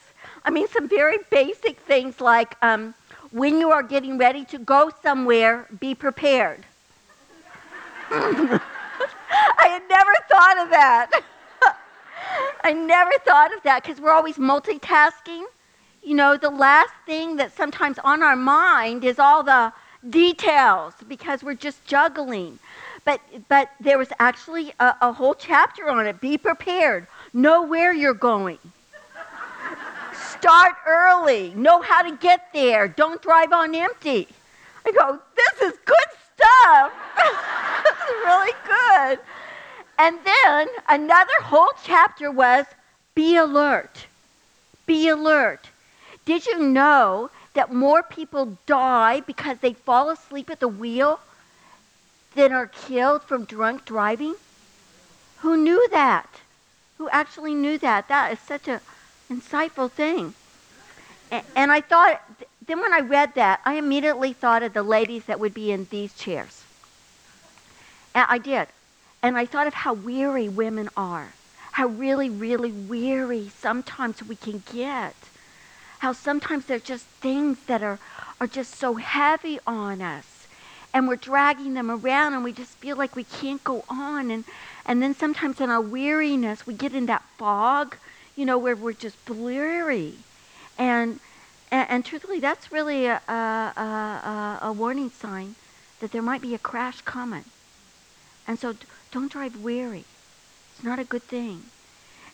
I 0.44 0.50
mean, 0.50 0.68
some 0.68 0.86
very 0.88 1.18
basic 1.30 1.78
things 1.80 2.20
like 2.20 2.56
um, 2.62 2.94
when 3.30 3.60
you 3.60 3.70
are 3.70 3.82
getting 3.82 4.18
ready 4.18 4.44
to 4.46 4.58
go 4.58 4.90
somewhere, 5.02 5.66
be 5.80 5.94
prepared. 5.94 6.64
I 8.10 8.60
had 9.58 9.82
never 9.88 10.14
thought 10.30 10.58
of 10.58 10.70
that. 10.70 11.22
I 12.64 12.72
never 12.72 13.12
thought 13.24 13.54
of 13.54 13.62
that 13.64 13.82
because 13.82 14.00
we're 14.00 14.12
always 14.12 14.36
multitasking. 14.36 15.44
You 16.02 16.14
know, 16.14 16.36
the 16.36 16.50
last 16.50 16.92
thing 17.06 17.36
that 17.36 17.54
sometimes 17.56 17.98
on 18.02 18.22
our 18.22 18.36
mind 18.36 19.04
is 19.04 19.18
all 19.18 19.42
the 19.42 19.72
details 20.08 20.94
because 21.06 21.42
we're 21.42 21.54
just 21.54 21.84
juggling. 21.84 22.58
But, 23.04 23.20
but 23.48 23.70
there 23.80 23.98
was 23.98 24.08
actually 24.18 24.72
a, 24.80 24.94
a 25.02 25.12
whole 25.12 25.34
chapter 25.34 25.88
on 25.88 26.06
it. 26.06 26.20
Be 26.20 26.38
prepared. 26.38 27.06
Know 27.32 27.62
where 27.62 27.92
you're 27.92 28.14
going. 28.14 28.58
Start 30.40 30.76
early. 30.86 31.52
Know 31.54 31.82
how 31.82 32.02
to 32.02 32.16
get 32.16 32.48
there. 32.52 32.86
Don't 32.86 33.20
drive 33.20 33.52
on 33.52 33.74
empty. 33.74 34.28
I 34.86 34.92
go, 34.92 35.18
this 35.36 35.72
is 35.72 35.78
good 35.84 35.96
stuff. 36.34 36.92
this 37.84 37.96
is 37.96 38.14
really 38.24 38.52
good. 38.66 39.18
And 39.98 40.18
then 40.24 40.68
another 40.88 41.32
whole 41.42 41.70
chapter 41.84 42.30
was 42.30 42.66
be 43.14 43.36
alert. 43.36 44.06
Be 44.86 45.08
alert. 45.08 45.68
Did 46.24 46.46
you 46.46 46.60
know 46.60 47.30
that 47.54 47.74
more 47.74 48.04
people 48.04 48.58
die 48.66 49.20
because 49.20 49.58
they 49.58 49.72
fall 49.72 50.10
asleep 50.10 50.50
at 50.50 50.60
the 50.60 50.68
wheel 50.68 51.18
than 52.36 52.52
are 52.52 52.68
killed 52.68 53.24
from 53.24 53.44
drunk 53.44 53.84
driving? 53.84 54.36
Who 55.38 55.56
knew 55.56 55.88
that? 55.88 56.28
Who 56.98 57.08
actually 57.08 57.54
knew 57.54 57.78
that? 57.78 58.06
That 58.08 58.32
is 58.32 58.38
such 58.38 58.68
an 58.68 58.80
insightful 59.30 59.90
thing. 59.90 60.34
And, 61.54 61.70
I 61.70 61.82
thought, 61.82 62.22
then 62.66 62.80
when 62.80 62.92
I 62.92 63.00
read 63.00 63.34
that, 63.34 63.60
I 63.64 63.74
immediately 63.74 64.32
thought 64.32 64.62
of 64.62 64.72
the 64.72 64.82
ladies 64.82 65.24
that 65.26 65.38
would 65.38 65.52
be 65.52 65.70
in 65.70 65.86
these 65.90 66.14
chairs. 66.14 66.64
I 68.14 68.38
did. 68.38 68.68
And 69.22 69.36
I 69.36 69.46
thought 69.46 69.66
of 69.66 69.74
how 69.74 69.94
weary 69.94 70.48
women 70.48 70.88
are, 70.96 71.32
how 71.72 71.86
really, 71.86 72.30
really 72.30 72.72
weary 72.72 73.50
sometimes 73.50 74.22
we 74.22 74.36
can 74.36 74.62
get. 74.72 75.14
How 75.98 76.12
sometimes 76.12 76.66
there's 76.66 76.82
just 76.82 77.04
things 77.04 77.58
that 77.66 77.82
are, 77.82 77.98
are 78.40 78.46
just 78.46 78.74
so 78.76 78.94
heavy 78.94 79.58
on 79.66 80.00
us 80.00 80.38
and 80.94 81.06
we're 81.06 81.16
dragging 81.16 81.74
them 81.74 81.90
around 81.90 82.34
and 82.34 82.44
we 82.44 82.52
just 82.52 82.72
feel 82.78 82.96
like 82.96 83.14
we 83.14 83.24
can't 83.24 83.62
go 83.64 83.84
on 83.88 84.30
and 84.30 84.44
and 84.86 85.02
then 85.02 85.14
sometimes 85.14 85.60
in 85.60 85.70
our 85.70 85.80
weariness 85.80 86.66
we 86.66 86.74
get 86.74 86.94
in 86.94 87.06
that 87.06 87.22
fog 87.36 87.96
you 88.38 88.46
know 88.46 88.58
where 88.58 88.76
we're 88.76 88.92
just 88.92 89.22
blurry 89.26 90.12
and 90.78 91.20
and, 91.70 91.90
and 91.90 92.04
truthfully 92.04 92.40
that's 92.40 92.72
really 92.72 93.06
a, 93.06 93.20
a, 93.28 93.32
a, 93.32 94.58
a 94.62 94.72
warning 94.72 95.10
sign 95.10 95.54
that 96.00 96.12
there 96.12 96.22
might 96.22 96.40
be 96.40 96.54
a 96.54 96.58
crash 96.58 97.00
coming 97.02 97.44
and 98.46 98.58
so 98.58 98.74
don't 99.10 99.32
drive 99.32 99.56
weary 99.62 100.04
it's 100.74 100.84
not 100.84 100.98
a 100.98 101.04
good 101.04 101.22
thing 101.24 101.64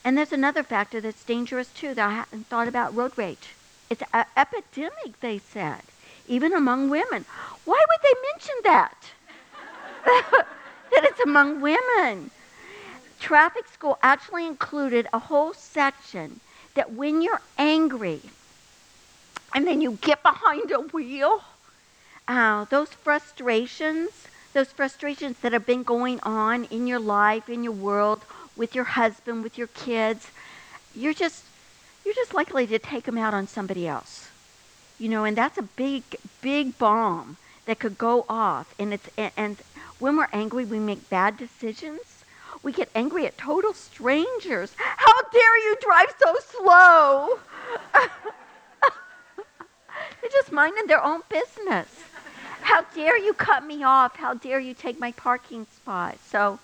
and 0.04 0.18
there's 0.18 0.32
another 0.32 0.62
factor 0.62 1.00
that's 1.00 1.24
dangerous 1.24 1.68
too 1.68 1.94
that 1.94 2.08
i 2.08 2.12
hadn't 2.12 2.46
thought 2.48 2.68
about 2.68 2.94
road 2.94 3.12
rage 3.16 3.48
it's 3.90 4.02
an 4.12 4.24
epidemic 4.36 5.18
they 5.20 5.38
said 5.38 5.82
even 6.26 6.52
among 6.52 6.90
women. 6.90 7.24
Why 7.64 7.84
would 7.88 8.00
they 8.02 8.20
mention 8.32 8.54
that? 8.64 8.94
that 10.92 11.04
it's 11.04 11.20
among 11.20 11.60
women. 11.60 12.30
Traffic 13.24 13.66
school 13.68 13.98
actually 14.02 14.46
included 14.46 15.08
a 15.12 15.18
whole 15.18 15.54
section 15.54 16.40
that 16.74 16.92
when 16.92 17.22
you're 17.22 17.40
angry 17.56 18.20
and 19.54 19.66
then 19.66 19.80
you 19.80 19.98
get 20.02 20.22
behind 20.22 20.70
a 20.70 20.80
wheel, 20.80 21.42
uh, 22.28 22.66
those 22.66 22.90
frustrations, 22.90 24.10
those 24.52 24.68
frustrations 24.68 25.38
that 25.40 25.52
have 25.52 25.66
been 25.66 25.82
going 25.82 26.20
on 26.20 26.64
in 26.64 26.86
your 26.86 26.98
life, 26.98 27.48
in 27.48 27.64
your 27.64 27.72
world, 27.72 28.20
with 28.56 28.74
your 28.74 28.84
husband, 28.84 29.42
with 29.42 29.56
your 29.56 29.68
kids, 29.68 30.28
you're 30.94 31.14
just 31.14 31.44
you're 32.04 32.14
just 32.14 32.34
likely 32.34 32.66
to 32.66 32.78
take 32.78 33.04
them 33.04 33.16
out 33.16 33.32
on 33.32 33.46
somebody 33.46 33.88
else 33.88 34.28
you 34.98 35.08
know, 35.08 35.24
and 35.24 35.36
that's 35.36 35.58
a 35.58 35.62
big, 35.62 36.02
big 36.40 36.78
bomb 36.78 37.36
that 37.66 37.78
could 37.78 37.98
go 37.98 38.24
off. 38.28 38.74
And 38.78 38.94
it's 38.94 39.08
and, 39.16 39.32
and 39.36 39.56
when 39.98 40.16
we're 40.16 40.28
angry, 40.32 40.64
we 40.64 40.78
make 40.78 41.08
bad 41.10 41.36
decisions. 41.36 42.13
We 42.64 42.72
get 42.72 42.88
angry 42.94 43.26
at 43.26 43.36
total 43.36 43.74
strangers. 43.74 44.72
How 44.78 45.22
dare 45.30 45.58
you 45.58 45.76
drive 45.80 46.14
so 46.18 46.34
slow? 46.48 47.38
They're 50.20 50.30
just 50.32 50.50
minding 50.50 50.86
their 50.86 51.04
own 51.04 51.20
business. 51.28 51.88
How 52.62 52.80
dare 52.94 53.18
you 53.18 53.34
cut 53.34 53.64
me 53.66 53.84
off? 53.84 54.16
How 54.16 54.32
dare 54.32 54.58
you 54.58 54.72
take 54.72 54.98
my 54.98 55.12
parking 55.12 55.66
spot? 55.66 56.18
So. 56.26 56.58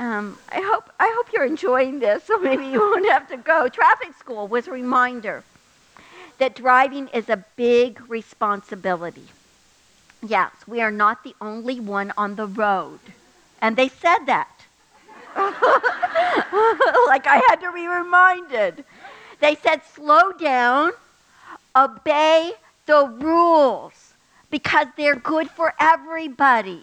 Um, 0.00 0.38
I 0.50 0.60
hope 0.60 0.92
I 1.00 1.12
hope 1.16 1.32
you're 1.32 1.44
enjoying 1.44 1.98
this, 1.98 2.22
so 2.22 2.38
maybe 2.38 2.66
you 2.66 2.78
won't 2.78 3.10
have 3.10 3.28
to 3.30 3.36
go. 3.36 3.68
Traffic 3.68 4.14
school 4.16 4.46
was 4.46 4.68
a 4.68 4.70
reminder 4.70 5.42
that 6.38 6.54
driving 6.54 7.08
is 7.08 7.28
a 7.28 7.44
big 7.56 8.00
responsibility. 8.08 9.26
Yes, 10.24 10.52
we 10.68 10.80
are 10.80 10.92
not 10.92 11.24
the 11.24 11.34
only 11.40 11.80
one 11.80 12.12
on 12.16 12.36
the 12.36 12.46
road. 12.46 13.00
And 13.60 13.76
they 13.76 13.88
said 13.88 14.26
that. 14.26 14.57
like 17.06 17.26
I 17.26 17.42
had 17.48 17.56
to 17.56 17.72
be 17.72 17.86
reminded. 17.86 18.84
They 19.40 19.54
said, 19.56 19.82
slow 19.94 20.32
down, 20.32 20.92
obey 21.76 22.52
the 22.86 23.06
rules 23.06 24.14
because 24.50 24.86
they're 24.96 25.16
good 25.16 25.50
for 25.50 25.74
everybody. 25.78 26.82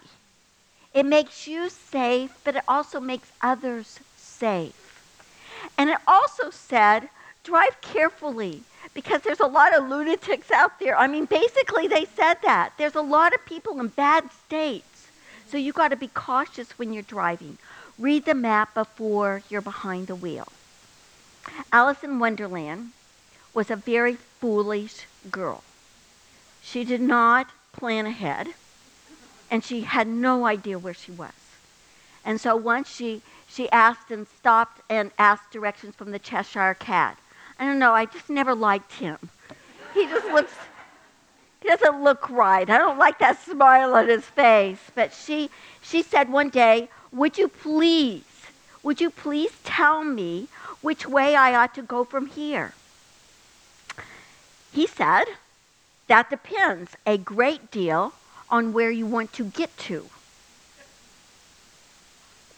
It 0.94 1.04
makes 1.04 1.46
you 1.46 1.68
safe, 1.68 2.32
but 2.44 2.56
it 2.56 2.64
also 2.66 3.00
makes 3.00 3.30
others 3.42 4.00
safe. 4.16 4.82
And 5.76 5.90
it 5.90 5.98
also 6.06 6.50
said, 6.50 7.08
drive 7.44 7.80
carefully 7.80 8.62
because 8.94 9.20
there's 9.22 9.40
a 9.40 9.46
lot 9.46 9.76
of 9.76 9.88
lunatics 9.88 10.50
out 10.50 10.78
there. 10.80 10.96
I 10.98 11.06
mean, 11.06 11.26
basically, 11.26 11.86
they 11.86 12.06
said 12.16 12.36
that. 12.42 12.72
There's 12.78 12.94
a 12.94 13.02
lot 13.02 13.34
of 13.34 13.44
people 13.44 13.78
in 13.80 13.88
bad 13.88 14.30
states. 14.46 15.08
So 15.48 15.58
you 15.58 15.72
got 15.72 15.88
to 15.88 15.96
be 15.96 16.08
cautious 16.08 16.78
when 16.78 16.92
you're 16.92 17.02
driving. 17.02 17.58
Read 17.98 18.26
the 18.26 18.34
map 18.34 18.74
before 18.74 19.42
you're 19.48 19.62
behind 19.62 20.06
the 20.06 20.14
wheel. 20.14 20.48
Alice 21.72 22.02
in 22.02 22.18
Wonderland 22.18 22.92
was 23.54 23.70
a 23.70 23.76
very 23.76 24.16
foolish 24.16 25.06
girl. 25.30 25.62
She 26.62 26.84
did 26.84 27.00
not 27.00 27.48
plan 27.72 28.04
ahead, 28.04 28.48
and 29.50 29.64
she 29.64 29.82
had 29.82 30.06
no 30.06 30.44
idea 30.44 30.78
where 30.78 30.92
she 30.92 31.10
was. 31.10 31.32
And 32.22 32.38
so 32.38 32.54
once 32.54 32.90
she, 32.90 33.22
she 33.48 33.70
asked 33.70 34.10
and 34.10 34.26
stopped 34.26 34.82
and 34.90 35.10
asked 35.18 35.50
directions 35.50 35.94
from 35.94 36.10
the 36.10 36.18
Cheshire 36.18 36.76
Cat. 36.78 37.18
I 37.58 37.64
don't 37.64 37.78
know, 37.78 37.94
I 37.94 38.04
just 38.04 38.28
never 38.28 38.54
liked 38.54 38.92
him. 38.92 39.18
He 39.94 40.04
just 40.06 40.26
looks, 40.26 40.52
he 41.62 41.68
doesn't 41.68 42.02
look 42.02 42.28
right. 42.28 42.68
I 42.68 42.76
don't 42.76 42.98
like 42.98 43.18
that 43.20 43.42
smile 43.42 43.94
on 43.94 44.08
his 44.08 44.24
face. 44.24 44.90
But 44.94 45.14
she, 45.14 45.48
she 45.80 46.02
said 46.02 46.30
one 46.30 46.50
day, 46.50 46.90
Would 47.16 47.38
you 47.38 47.48
please, 47.48 48.24
would 48.82 49.00
you 49.00 49.08
please 49.08 49.52
tell 49.64 50.04
me 50.04 50.48
which 50.82 51.08
way 51.08 51.34
I 51.34 51.54
ought 51.54 51.74
to 51.76 51.82
go 51.82 52.04
from 52.04 52.26
here? 52.26 52.74
He 54.70 54.86
said, 54.86 55.24
That 56.08 56.28
depends 56.28 56.94
a 57.06 57.16
great 57.16 57.70
deal 57.70 58.12
on 58.50 58.74
where 58.74 58.90
you 58.90 59.06
want 59.06 59.32
to 59.32 59.44
get 59.44 59.74
to. 59.88 60.10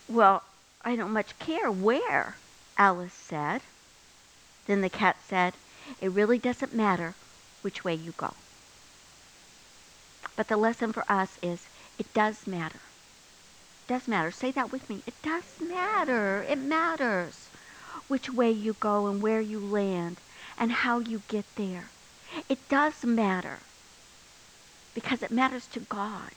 Well, 0.08 0.42
I 0.84 0.96
don't 0.96 1.12
much 1.12 1.38
care 1.38 1.70
where, 1.70 2.34
Alice 2.76 3.12
said. 3.12 3.60
Then 4.66 4.80
the 4.80 4.90
cat 4.90 5.18
said, 5.24 5.54
It 6.00 6.10
really 6.10 6.38
doesn't 6.38 6.74
matter 6.74 7.14
which 7.62 7.84
way 7.84 7.94
you 7.94 8.12
go. 8.16 8.34
But 10.34 10.48
the 10.48 10.56
lesson 10.56 10.92
for 10.92 11.04
us 11.08 11.38
is 11.42 11.68
it 11.96 12.12
does 12.12 12.44
matter. 12.44 12.80
Does 13.88 14.06
matter. 14.06 14.30
Say 14.30 14.50
that 14.52 14.70
with 14.70 14.88
me. 14.90 15.02
It 15.06 15.14
does 15.22 15.44
matter. 15.66 16.44
It 16.46 16.58
matters 16.58 17.48
which 18.06 18.30
way 18.30 18.50
you 18.50 18.76
go 18.78 19.06
and 19.06 19.22
where 19.22 19.40
you 19.40 19.58
land 19.58 20.18
and 20.58 20.70
how 20.70 20.98
you 20.98 21.22
get 21.28 21.46
there. 21.56 21.86
It 22.50 22.68
does 22.68 23.02
matter 23.04 23.60
because 24.94 25.22
it 25.22 25.30
matters 25.30 25.66
to 25.68 25.80
God. 25.80 26.32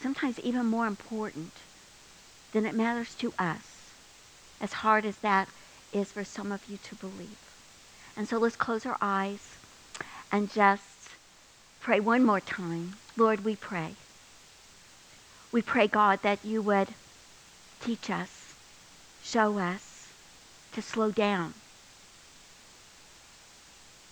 Sometimes 0.00 0.40
even 0.40 0.66
more 0.66 0.88
important 0.88 1.52
than 2.52 2.66
it 2.66 2.74
matters 2.74 3.14
to 3.16 3.32
us, 3.38 3.92
as 4.60 4.72
hard 4.74 5.04
as 5.06 5.18
that 5.18 5.48
is 5.92 6.10
for 6.10 6.24
some 6.24 6.50
of 6.50 6.68
you 6.68 6.78
to 6.82 6.94
believe. 6.96 7.38
And 8.16 8.28
so 8.28 8.38
let's 8.38 8.56
close 8.56 8.84
our 8.84 8.98
eyes 9.00 9.56
and 10.32 10.52
just 10.52 11.10
pray 11.80 12.00
one 12.00 12.24
more 12.24 12.40
time. 12.40 12.94
Lord, 13.16 13.44
we 13.44 13.54
pray. 13.54 13.94
We 15.52 15.62
pray, 15.62 15.86
God, 15.86 16.20
that 16.22 16.44
you 16.44 16.60
would 16.62 16.88
teach 17.80 18.10
us, 18.10 18.54
show 19.22 19.58
us 19.58 20.08
to 20.72 20.82
slow 20.82 21.10
down 21.10 21.54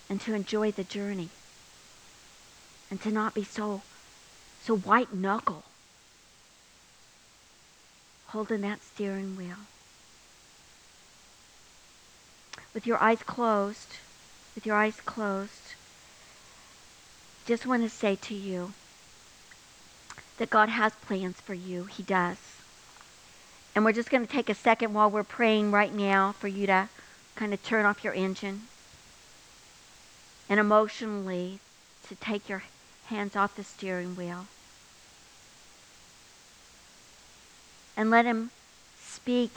and 0.08 0.20
to 0.20 0.34
enjoy 0.34 0.70
the 0.70 0.84
journey 0.84 1.28
and 2.90 3.00
to 3.02 3.10
not 3.10 3.34
be 3.34 3.44
so 3.44 3.82
so 4.62 4.76
white 4.76 5.12
knuckle 5.12 5.64
holding 8.28 8.62
that 8.62 8.82
steering 8.82 9.36
wheel. 9.36 9.56
With 12.72 12.86
your 12.86 12.98
eyes 12.98 13.22
closed 13.22 13.98
with 14.54 14.66
your 14.66 14.76
eyes 14.76 15.00
closed 15.04 15.74
just 17.46 17.66
want 17.66 17.82
to 17.82 17.90
say 17.90 18.16
to 18.16 18.34
you 18.34 18.72
that 20.38 20.50
God 20.50 20.68
has 20.68 20.92
plans 20.94 21.40
for 21.40 21.54
you 21.54 21.84
he 21.84 22.02
does 22.02 22.54
and 23.74 23.84
we're 23.84 23.92
just 23.92 24.10
going 24.10 24.24
to 24.24 24.32
take 24.32 24.48
a 24.48 24.54
second 24.54 24.94
while 24.94 25.10
we're 25.10 25.24
praying 25.24 25.72
right 25.72 25.92
now 25.92 26.32
for 26.32 26.48
you 26.48 26.66
to 26.66 26.88
kind 27.34 27.52
of 27.52 27.62
turn 27.64 27.84
off 27.84 28.04
your 28.04 28.14
engine 28.14 28.62
and 30.48 30.60
emotionally 30.60 31.58
to 32.06 32.14
take 32.14 32.48
your 32.48 32.62
hands 33.06 33.34
off 33.34 33.56
the 33.56 33.64
steering 33.64 34.14
wheel. 34.14 34.46
And 37.96 38.10
let 38.10 38.24
him 38.24 38.50
speak 39.00 39.52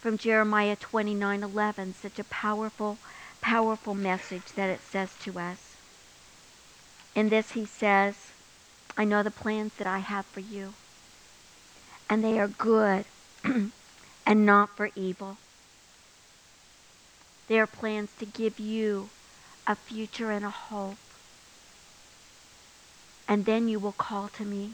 from 0.00 0.18
Jeremiah 0.18 0.76
29:11, 0.76 1.94
such 1.94 2.18
a 2.18 2.24
powerful 2.24 2.98
powerful 3.40 3.94
message 3.94 4.52
that 4.54 4.68
it 4.68 4.80
says 4.80 5.14
to 5.22 5.38
us. 5.38 5.76
In 7.14 7.28
this 7.28 7.52
he 7.52 7.64
says, 7.64 8.32
I 8.96 9.04
know 9.04 9.22
the 9.22 9.30
plans 9.30 9.72
that 9.78 9.86
I 9.86 9.98
have 9.98 10.26
for 10.26 10.40
you, 10.40 10.74
and 12.08 12.22
they 12.22 12.38
are 12.38 12.48
good 12.48 13.04
and 14.26 14.46
not 14.46 14.76
for 14.76 14.90
evil. 14.94 15.36
They 17.48 17.58
are 17.58 17.66
plans 17.66 18.10
to 18.18 18.26
give 18.26 18.60
you 18.60 19.08
a 19.66 19.74
future 19.74 20.30
and 20.30 20.44
a 20.44 20.50
hope. 20.50 20.96
And 23.26 23.44
then 23.44 23.68
you 23.68 23.78
will 23.78 23.92
call 23.92 24.28
to 24.28 24.44
me, 24.44 24.72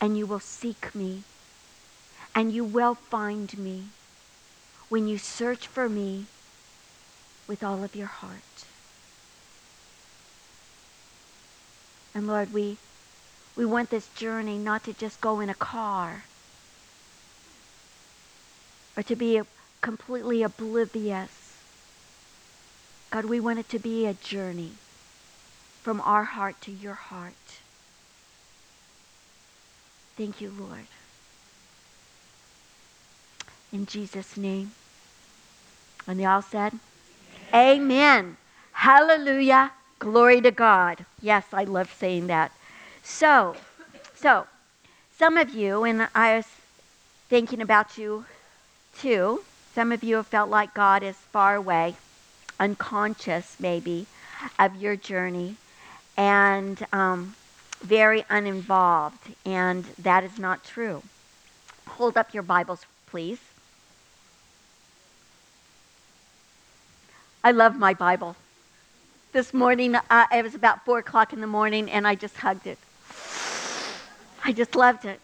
and 0.00 0.16
you 0.16 0.26
will 0.26 0.40
seek 0.40 0.94
me, 0.94 1.22
and 2.34 2.52
you 2.52 2.64
will 2.64 2.94
find 2.94 3.56
me 3.58 3.84
when 4.88 5.06
you 5.06 5.18
search 5.18 5.66
for 5.66 5.88
me 5.88 6.26
with 7.46 7.62
all 7.62 7.84
of 7.84 7.94
your 7.94 8.06
heart. 8.06 8.67
And 12.14 12.26
Lord, 12.26 12.52
we, 12.52 12.78
we 13.56 13.64
want 13.64 13.90
this 13.90 14.08
journey 14.14 14.58
not 14.58 14.84
to 14.84 14.92
just 14.92 15.20
go 15.20 15.40
in 15.40 15.50
a 15.50 15.54
car 15.54 16.24
or 18.96 19.02
to 19.02 19.14
be 19.14 19.40
completely 19.80 20.42
oblivious 20.42 21.48
God, 23.10 23.24
we 23.24 23.40
want 23.40 23.58
it 23.58 23.68
to 23.70 23.78
be 23.78 24.06
a 24.06 24.12
journey 24.12 24.72
from 25.82 26.00
our 26.02 26.24
heart 26.24 26.60
to 26.62 26.70
your 26.70 26.94
heart. 26.94 27.32
Thank 30.16 30.40
you, 30.40 30.52
Lord. 30.58 30.86
In 33.72 33.86
Jesus' 33.86 34.36
name. 34.36 34.72
And 36.06 36.20
they 36.20 36.24
all 36.26 36.42
said, 36.42 36.74
Amen. 37.54 37.80
Amen. 37.80 38.36
Hallelujah. 38.72 39.72
Glory 39.98 40.40
to 40.40 40.50
God. 40.50 41.04
Yes, 41.20 41.44
I 41.52 41.64
love 41.64 41.92
saying 41.92 42.28
that. 42.28 42.52
So, 43.02 43.56
so, 44.14 44.46
some 45.16 45.36
of 45.36 45.50
you, 45.50 45.84
and 45.84 46.08
I 46.14 46.36
was 46.36 46.46
thinking 47.28 47.60
about 47.60 47.98
you 47.98 48.24
too, 48.96 49.42
some 49.74 49.90
of 49.92 50.04
you 50.04 50.16
have 50.16 50.26
felt 50.26 50.50
like 50.50 50.74
God 50.74 51.02
is 51.02 51.16
far 51.16 51.56
away 51.56 51.96
unconscious, 52.60 53.56
maybe, 53.60 54.06
of 54.58 54.76
your 54.76 54.96
journey 54.96 55.56
and 56.16 56.86
um, 56.92 57.34
very 57.80 58.24
uninvolved. 58.28 59.34
And 59.46 59.84
that 59.98 60.24
is 60.24 60.38
not 60.38 60.64
true. 60.64 61.02
Hold 61.86 62.16
up 62.16 62.34
your 62.34 62.42
Bibles, 62.42 62.84
please. 63.06 63.38
I 67.42 67.52
love 67.52 67.76
my 67.76 67.94
Bible. 67.94 68.36
This 69.30 69.52
morning, 69.52 69.94
uh, 69.94 70.26
it 70.32 70.42
was 70.42 70.54
about 70.54 70.86
4 70.86 71.00
o'clock 71.00 71.34
in 71.34 71.42
the 71.42 71.46
morning, 71.46 71.90
and 71.90 72.08
I 72.08 72.14
just 72.14 72.36
hugged 72.38 72.66
it. 72.66 72.78
I 74.42 74.52
just 74.52 74.74
loved 74.74 75.04
it. 75.04 75.20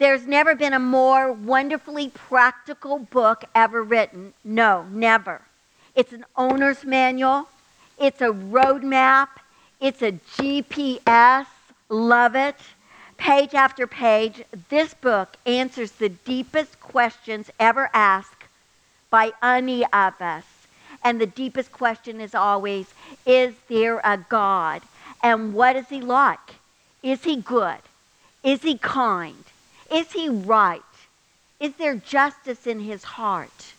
There's 0.00 0.26
never 0.26 0.56
been 0.56 0.72
a 0.72 0.80
more 0.80 1.32
wonderfully 1.32 2.08
practical 2.08 2.98
book 2.98 3.44
ever 3.54 3.84
written. 3.84 4.34
No, 4.42 4.84
never. 4.90 5.42
It's 5.94 6.12
an 6.12 6.24
owner's 6.36 6.84
manual. 6.84 7.48
It's 8.00 8.20
a 8.20 8.30
roadmap. 8.30 9.28
It's 9.80 10.02
a 10.02 10.12
GPS. 10.36 11.46
Love 11.88 12.34
it. 12.34 12.56
Page 13.16 13.54
after 13.54 13.86
page, 13.86 14.42
this 14.70 14.92
book 14.92 15.36
answers 15.46 15.92
the 15.92 16.08
deepest 16.08 16.80
questions 16.80 17.48
ever 17.60 17.88
asked 17.94 18.42
by 19.08 19.30
any 19.40 19.84
of 19.92 20.20
us. 20.20 20.53
And 21.04 21.20
the 21.20 21.26
deepest 21.26 21.70
question 21.70 22.20
is 22.20 22.34
always 22.34 22.86
Is 23.26 23.54
there 23.68 24.00
a 24.02 24.18
God? 24.28 24.82
And 25.22 25.54
what 25.54 25.76
is 25.76 25.88
he 25.88 26.00
like? 26.00 26.56
Is 27.02 27.24
he 27.24 27.36
good? 27.36 27.78
Is 28.42 28.62
he 28.62 28.78
kind? 28.78 29.44
Is 29.92 30.12
he 30.12 30.28
right? 30.28 30.82
Is 31.60 31.74
there 31.74 31.94
justice 31.94 32.66
in 32.66 32.80
his 32.80 33.04
heart? 33.04 33.74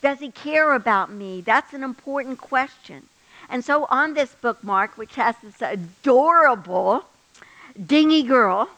Does 0.00 0.18
he 0.18 0.30
care 0.30 0.72
about 0.74 1.12
me? 1.12 1.40
That's 1.42 1.72
an 1.72 1.84
important 1.84 2.38
question. 2.38 3.04
And 3.48 3.64
so 3.64 3.86
on 3.90 4.14
this 4.14 4.34
bookmark, 4.34 4.98
which 4.98 5.14
has 5.14 5.36
this 5.42 5.62
adorable 5.62 7.04
dingy 7.86 8.22
girl 8.22 8.68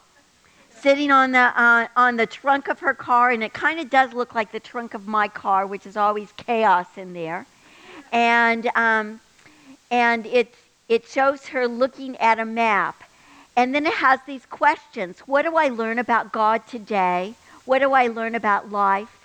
sitting 0.84 1.10
on 1.10 1.32
the 1.32 1.38
uh, 1.38 1.88
on 1.96 2.16
the 2.16 2.26
trunk 2.26 2.68
of 2.68 2.78
her 2.80 2.94
car, 2.94 3.30
and 3.30 3.42
it 3.42 3.54
kind 3.54 3.80
of 3.80 3.88
does 3.88 4.12
look 4.12 4.34
like 4.34 4.52
the 4.52 4.60
trunk 4.60 4.94
of 4.94 5.08
my 5.08 5.26
car, 5.26 5.66
which 5.66 5.86
is 5.86 5.96
always 5.96 6.30
chaos 6.36 6.86
in 6.96 7.14
there, 7.14 7.46
and 8.12 8.70
um, 8.76 9.18
and 9.90 10.26
it 10.26 10.54
it 10.88 11.08
shows 11.08 11.46
her 11.46 11.66
looking 11.66 12.16
at 12.18 12.38
a 12.38 12.44
map, 12.44 13.02
and 13.56 13.74
then 13.74 13.86
it 13.86 13.94
has 13.94 14.20
these 14.26 14.46
questions: 14.46 15.20
What 15.20 15.42
do 15.42 15.56
I 15.56 15.68
learn 15.68 15.98
about 15.98 16.32
God 16.32 16.66
today? 16.66 17.34
What 17.64 17.78
do 17.78 17.92
I 17.92 18.06
learn 18.08 18.34
about 18.34 18.70
life? 18.70 19.20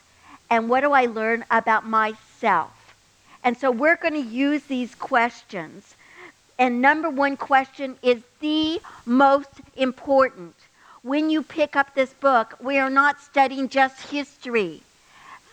and 0.51 0.67
what 0.67 0.81
do 0.81 0.93
I 0.93 1.05
learn 1.05 1.45
about 1.51 1.85
myself? 1.85 2.95
And 3.43 3.55
so 3.57 3.69
we're 3.71 3.97
going 3.97 4.15
to 4.15 4.29
use 4.29 4.63
these 4.63 4.95
questions 4.95 5.95
and 6.59 6.81
number 6.81 7.09
one 7.09 7.37
question 7.37 7.95
is 8.03 8.21
the 8.41 8.81
most 9.05 9.49
important. 9.77 10.55
When 11.01 11.29
you 11.29 11.43
pick 11.43 11.77
up 11.77 11.95
this 11.95 12.11
book, 12.13 12.55
we 12.59 12.77
are 12.77 12.89
not 12.89 13.21
studying 13.21 13.69
just 13.69 14.09
history, 14.09 14.83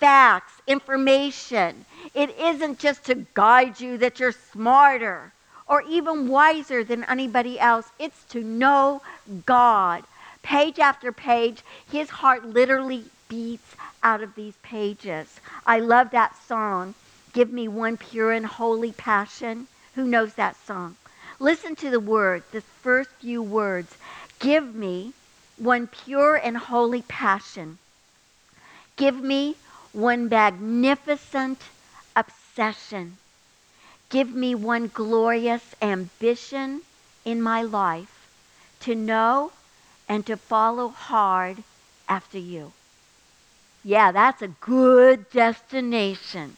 facts, 0.00 0.52
information. 0.66 1.84
It 2.14 2.36
isn't 2.36 2.80
just 2.80 3.04
to 3.04 3.26
guide 3.32 3.80
you 3.80 3.96
that 3.98 4.18
you're 4.18 4.32
smarter 4.32 5.32
or 5.68 5.82
even 5.82 6.26
wiser 6.26 6.82
than 6.82 7.04
anybody 7.04 7.60
else. 7.60 7.90
It's 7.98 8.24
to 8.30 8.42
know 8.42 9.02
God. 9.44 10.02
Page 10.42 10.80
after 10.80 11.12
page, 11.12 11.62
his 11.90 12.10
heart 12.10 12.44
literally 12.44 13.04
beats 13.28 13.76
out 14.02 14.22
of 14.22 14.34
these 14.34 14.56
pages. 14.62 15.38
I 15.64 15.78
love 15.78 16.10
that 16.10 16.36
song, 16.46 16.94
Give 17.32 17.52
Me 17.52 17.68
One 17.68 17.96
Pure 17.96 18.32
and 18.32 18.46
Holy 18.46 18.90
Passion. 18.90 19.68
Who 19.94 20.06
knows 20.06 20.34
that 20.34 20.56
song? 20.66 20.96
Listen 21.38 21.76
to 21.76 21.90
the 21.90 22.00
words, 22.00 22.46
the 22.50 22.60
first 22.60 23.10
few 23.20 23.42
words. 23.42 23.96
Give 24.40 24.74
me 24.74 25.12
one 25.58 25.86
pure 25.86 26.36
and 26.36 26.56
holy 26.56 27.02
passion. 27.02 27.78
Give 28.96 29.20
me 29.20 29.56
one 29.92 30.28
magnificent 30.28 31.60
obsession. 32.14 33.16
Give 34.08 34.34
me 34.34 34.54
one 34.54 34.90
glorious 34.92 35.74
ambition 35.82 36.82
in 37.24 37.42
my 37.42 37.62
life 37.62 38.28
to 38.80 38.94
know 38.94 39.52
and 40.08 40.24
to 40.26 40.36
follow 40.36 40.88
hard 40.88 41.62
after 42.08 42.38
you. 42.38 42.72
Yeah, 43.82 44.12
that's 44.12 44.42
a 44.42 44.48
good 44.48 45.30
destination. 45.30 46.56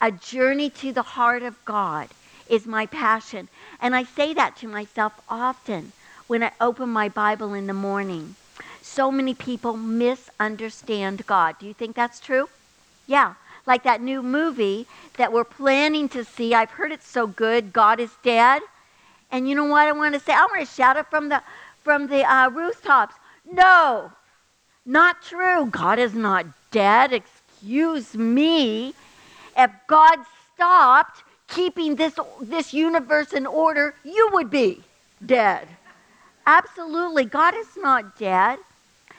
A 0.00 0.10
journey 0.10 0.70
to 0.70 0.92
the 0.92 1.02
heart 1.02 1.42
of 1.42 1.62
God 1.64 2.08
is 2.48 2.66
my 2.66 2.86
passion. 2.86 3.48
And 3.80 3.94
I 3.94 4.04
say 4.04 4.34
that 4.34 4.56
to 4.58 4.68
myself 4.68 5.12
often 5.28 5.92
when 6.30 6.44
I 6.44 6.52
open 6.60 6.88
my 6.88 7.08
Bible 7.08 7.54
in 7.54 7.66
the 7.66 7.72
morning. 7.72 8.36
So 8.82 9.10
many 9.10 9.34
people 9.34 9.76
misunderstand 9.76 11.26
God. 11.26 11.56
Do 11.58 11.66
you 11.66 11.74
think 11.74 11.96
that's 11.96 12.20
true? 12.20 12.48
Yeah. 13.08 13.34
Like 13.66 13.82
that 13.82 14.00
new 14.00 14.22
movie 14.22 14.86
that 15.16 15.32
we're 15.32 15.42
planning 15.42 16.08
to 16.10 16.24
see. 16.24 16.54
I've 16.54 16.70
heard 16.70 16.92
it's 16.92 17.08
so 17.08 17.26
good, 17.26 17.72
God 17.72 17.98
is 17.98 18.12
Dead. 18.22 18.62
And 19.32 19.48
you 19.48 19.56
know 19.56 19.64
what 19.64 19.88
I 19.88 19.90
want 19.90 20.14
to 20.14 20.20
say? 20.20 20.32
I 20.32 20.42
want 20.42 20.60
to 20.60 20.72
shout 20.72 20.96
it 20.96 21.06
from 21.10 21.30
the 21.30 21.42
from 21.82 22.06
the 22.06 22.22
uh, 22.22 22.48
rooftops. 22.50 23.16
No, 23.50 24.12
not 24.86 25.22
true. 25.22 25.66
God 25.66 25.98
is 25.98 26.14
not 26.14 26.46
dead. 26.70 27.12
Excuse 27.12 28.14
me. 28.14 28.94
If 29.56 29.72
God 29.88 30.18
stopped 30.54 31.24
keeping 31.48 31.96
this, 31.96 32.14
this 32.40 32.72
universe 32.72 33.32
in 33.32 33.46
order, 33.46 33.96
you 34.04 34.30
would 34.32 34.48
be 34.48 34.84
dead. 35.26 35.66
Absolutely. 36.50 37.26
God 37.26 37.54
is 37.54 37.76
not 37.76 38.18
dead. 38.18 38.58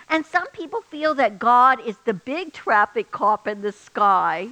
And 0.10 0.26
some 0.26 0.48
people 0.48 0.82
feel 0.82 1.13
that 1.15 1.39
God 1.39 1.80
is 1.88 1.96
the 2.04 2.13
big 2.13 2.52
traffic 2.52 3.10
cop 3.10 3.48
in 3.48 3.62
the 3.62 3.72
sky, 3.72 4.50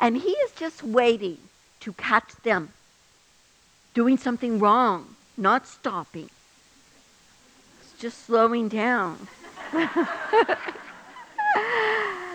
and 0.00 0.16
He 0.16 0.30
is 0.30 0.52
just 0.52 0.82
waiting 0.82 1.36
to 1.80 1.92
catch 1.92 2.34
them 2.42 2.70
doing 3.92 4.16
something 4.16 4.58
wrong, 4.58 5.16
not 5.36 5.66
stopping, 5.66 6.30
it's 7.80 8.00
just 8.00 8.24
slowing 8.26 8.68
down. 8.68 9.28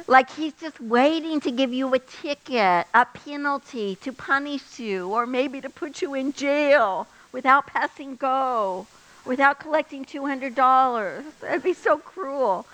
like 0.08 0.30
he's 0.32 0.54
just 0.54 0.80
waiting 0.80 1.40
to 1.40 1.52
give 1.52 1.74
you 1.74 1.94
a 1.94 2.00
ticket, 2.00 2.86
a 2.94 3.06
penalty 3.14 3.96
to 4.02 4.12
punish 4.12 4.80
you, 4.80 5.10
or 5.10 5.26
maybe 5.26 5.62
to 5.62 5.70
put 5.70 6.02
you 6.02 6.14
in 6.14 6.34
jail 6.34 7.08
without 7.32 7.66
passing 7.68 8.16
go, 8.16 8.86
without 9.26 9.60
collecting 9.60 10.06
$200. 10.06 11.24
That'd 11.40 11.64
be 11.64 11.74
so 11.74 11.98
cruel. 11.98 12.66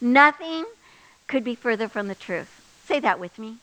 Nothing 0.00 0.64
could 1.26 1.44
be 1.44 1.54
further 1.54 1.88
from 1.88 2.08
the 2.08 2.14
truth. 2.14 2.62
Say 2.86 3.00
that 3.00 3.18
with 3.18 3.38
me. 3.38 3.56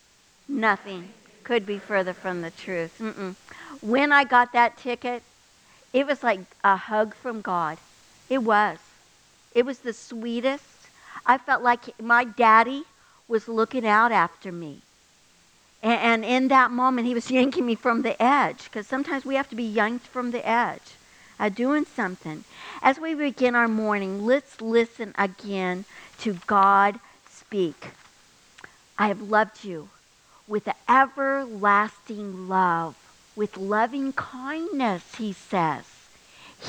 Nothing 0.47 1.09
could 1.43 1.65
be 1.65 1.79
further 1.79 2.13
from 2.13 2.41
the 2.41 2.51
truth. 2.51 2.97
Mm-mm. 2.99 3.35
When 3.81 4.11
I 4.11 4.23
got 4.23 4.53
that 4.53 4.77
ticket, 4.77 5.23
it 5.93 6.07
was 6.07 6.23
like 6.23 6.39
a 6.63 6.75
hug 6.75 7.13
from 7.15 7.41
God. 7.41 7.77
It 8.29 8.39
was. 8.39 8.77
It 9.53 9.65
was 9.65 9.79
the 9.79 9.93
sweetest. 9.93 10.63
I 11.25 11.37
felt 11.37 11.63
like 11.63 11.99
my 12.01 12.23
daddy 12.23 12.83
was 13.27 13.47
looking 13.47 13.87
out 13.87 14.11
after 14.11 14.51
me. 14.51 14.81
And, 15.81 15.99
and 16.01 16.25
in 16.25 16.47
that 16.49 16.71
moment, 16.71 17.07
he 17.07 17.13
was 17.13 17.29
yanking 17.37 17.65
me 17.65 17.75
from 17.75 18.01
the 18.01 18.21
edge, 18.21 18.65
because 18.65 18.87
sometimes 18.87 19.25
we 19.25 19.35
have 19.35 19.49
to 19.49 19.55
be 19.55 19.63
yanked 19.63 20.07
from 20.07 20.31
the 20.31 20.47
edge, 20.47 20.95
doing 21.49 21.85
something. 21.85 22.43
As 22.81 22.99
we 22.99 23.13
begin 23.13 23.55
our 23.55 23.67
morning, 23.67 24.25
let's 24.25 24.61
listen 24.61 25.13
again 25.17 25.85
to 26.19 26.37
God 26.47 26.99
speak. 27.29 27.87
I 28.97 29.07
have 29.07 29.21
loved 29.21 29.63
you 29.63 29.89
with 30.47 30.69
everlasting 30.87 32.47
love, 32.47 32.95
with 33.35 33.57
loving 33.57 34.13
kindness, 34.13 35.15
he 35.17 35.33
says. 35.33 35.85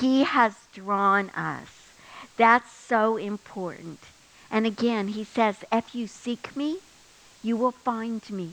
He 0.00 0.24
has 0.24 0.54
drawn 0.72 1.30
us. 1.30 1.68
That's 2.36 2.72
so 2.72 3.16
important. 3.16 4.00
And 4.50 4.66
again, 4.66 5.08
he 5.08 5.24
says, 5.24 5.64
if 5.72 5.94
you 5.94 6.06
seek 6.06 6.56
me, 6.56 6.78
you 7.42 7.56
will 7.56 7.72
find 7.72 8.28
me. 8.30 8.50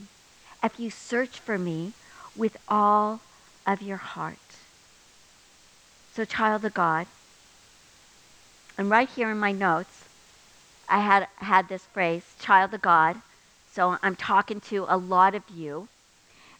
If 0.62 0.78
you 0.78 0.90
search 0.90 1.38
for 1.38 1.58
me 1.58 1.92
with 2.36 2.56
all 2.68 3.20
of 3.66 3.82
your 3.82 3.96
heart. 3.96 4.41
So, 6.14 6.24
child 6.24 6.64
of 6.64 6.74
God, 6.74 7.06
and 8.76 8.90
right 8.90 9.08
here 9.08 9.30
in 9.30 9.38
my 9.38 9.52
notes, 9.52 10.04
I 10.88 11.00
had 11.00 11.28
had 11.36 11.68
this 11.68 11.84
phrase, 11.86 12.22
child 12.38 12.74
of 12.74 12.82
God. 12.82 13.16
So 13.72 13.96
I'm 14.02 14.16
talking 14.16 14.60
to 14.60 14.84
a 14.88 14.96
lot 14.96 15.34
of 15.34 15.42
you. 15.48 15.88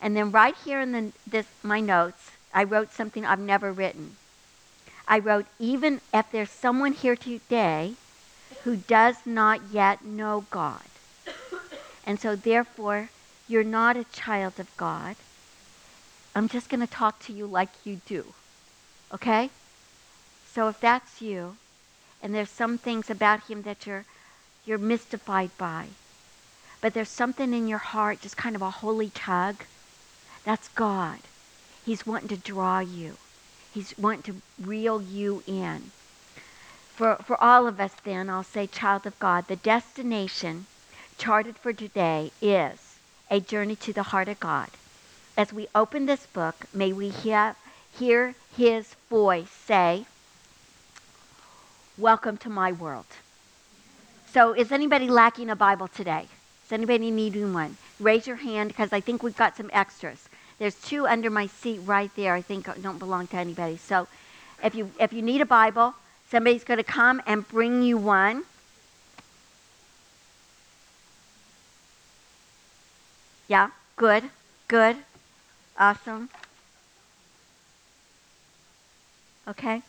And 0.00 0.16
then 0.16 0.30
right 0.30 0.54
here 0.64 0.80
in 0.80 0.92
the, 0.92 1.12
this, 1.26 1.46
my 1.62 1.80
notes, 1.80 2.30
I 2.54 2.64
wrote 2.64 2.92
something 2.92 3.26
I've 3.26 3.38
never 3.38 3.72
written. 3.72 4.16
I 5.06 5.18
wrote, 5.18 5.46
even 5.58 6.00
if 6.14 6.30
there's 6.32 6.50
someone 6.50 6.92
here 6.92 7.16
today 7.16 7.94
who 8.64 8.76
does 8.76 9.16
not 9.26 9.60
yet 9.70 10.04
know 10.04 10.46
God. 10.50 10.80
And 12.06 12.18
so, 12.18 12.34
therefore, 12.34 13.10
you're 13.48 13.64
not 13.64 13.96
a 13.96 14.04
child 14.04 14.58
of 14.58 14.74
God. 14.76 15.16
I'm 16.34 16.48
just 16.48 16.68
going 16.70 16.80
to 16.80 16.86
talk 16.86 17.20
to 17.26 17.32
you 17.32 17.46
like 17.46 17.68
you 17.84 18.00
do. 18.06 18.32
Okay? 19.12 19.50
So, 20.52 20.68
if 20.68 20.80
that's 20.80 21.22
you, 21.22 21.56
and 22.22 22.34
there's 22.34 22.50
some 22.50 22.78
things 22.78 23.10
about 23.10 23.44
Him 23.44 23.62
that 23.62 23.86
you're, 23.86 24.04
you're 24.64 24.78
mystified 24.78 25.50
by, 25.58 25.86
but 26.80 26.94
there's 26.94 27.08
something 27.08 27.54
in 27.54 27.68
your 27.68 27.78
heart, 27.78 28.20
just 28.20 28.36
kind 28.36 28.56
of 28.56 28.62
a 28.62 28.70
holy 28.70 29.10
tug, 29.10 29.64
that's 30.44 30.68
God. 30.68 31.18
He's 31.84 32.06
wanting 32.06 32.28
to 32.28 32.36
draw 32.36 32.80
you. 32.80 33.16
He's 33.72 33.96
wanting 33.96 34.34
to 34.34 34.66
reel 34.66 35.00
you 35.00 35.42
in. 35.46 35.92
For, 36.94 37.16
for 37.16 37.42
all 37.42 37.66
of 37.66 37.80
us, 37.80 37.92
then, 38.04 38.28
I'll 38.28 38.44
say, 38.44 38.66
child 38.66 39.06
of 39.06 39.18
God, 39.18 39.48
the 39.48 39.56
destination 39.56 40.66
charted 41.16 41.56
for 41.56 41.72
today 41.72 42.32
is 42.40 42.98
a 43.30 43.40
journey 43.40 43.76
to 43.76 43.92
the 43.92 44.04
heart 44.04 44.28
of 44.28 44.38
God. 44.40 44.68
As 45.36 45.52
we 45.52 45.68
open 45.74 46.06
this 46.06 46.26
book, 46.26 46.66
may 46.74 46.92
we 46.92 47.08
hear, 47.08 47.56
hear 47.98 48.34
his 48.56 48.94
voice 49.08 49.50
say, 49.50 50.06
Welcome 51.98 52.36
to 52.38 52.48
my 52.48 52.72
world. 52.72 53.06
So, 54.32 54.52
is 54.54 54.72
anybody 54.72 55.08
lacking 55.08 55.50
a 55.50 55.56
Bible 55.56 55.88
today? 55.88 56.26
Is 56.64 56.72
anybody 56.72 57.10
needing 57.10 57.52
one? 57.52 57.76
Raise 58.00 58.26
your 58.26 58.36
hand 58.36 58.68
because 58.68 58.92
I 58.92 59.00
think 59.00 59.22
we've 59.22 59.36
got 59.36 59.56
some 59.56 59.70
extras. 59.72 60.28
There's 60.58 60.74
two 60.76 61.06
under 61.06 61.28
my 61.28 61.46
seat 61.46 61.80
right 61.84 62.10
there. 62.16 62.34
I 62.34 62.40
think 62.40 62.68
don't 62.82 62.98
belong 62.98 63.26
to 63.28 63.36
anybody. 63.36 63.76
So, 63.76 64.08
if 64.64 64.74
you 64.74 64.90
if 64.98 65.12
you 65.12 65.22
need 65.22 65.40
a 65.40 65.46
Bible, 65.46 65.94
Somebody's 66.32 66.64
going 66.64 66.78
to 66.78 66.82
come 66.82 67.20
and 67.26 67.46
bring 67.46 67.82
you 67.82 67.98
one. 67.98 68.44
Yeah, 73.48 73.68
good, 73.96 74.30
good, 74.66 74.96
awesome. 75.78 76.30
Okay? 79.48 79.82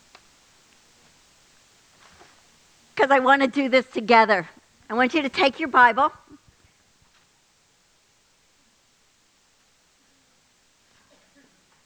Because 2.93 3.11
I 3.11 3.19
want 3.19 3.41
to 3.41 3.47
do 3.47 3.69
this 3.69 3.85
together. 3.87 4.49
I 4.89 4.93
want 4.93 5.13
you 5.13 5.21
to 5.21 5.29
take 5.29 5.59
your 5.59 5.69
Bible. 5.69 6.11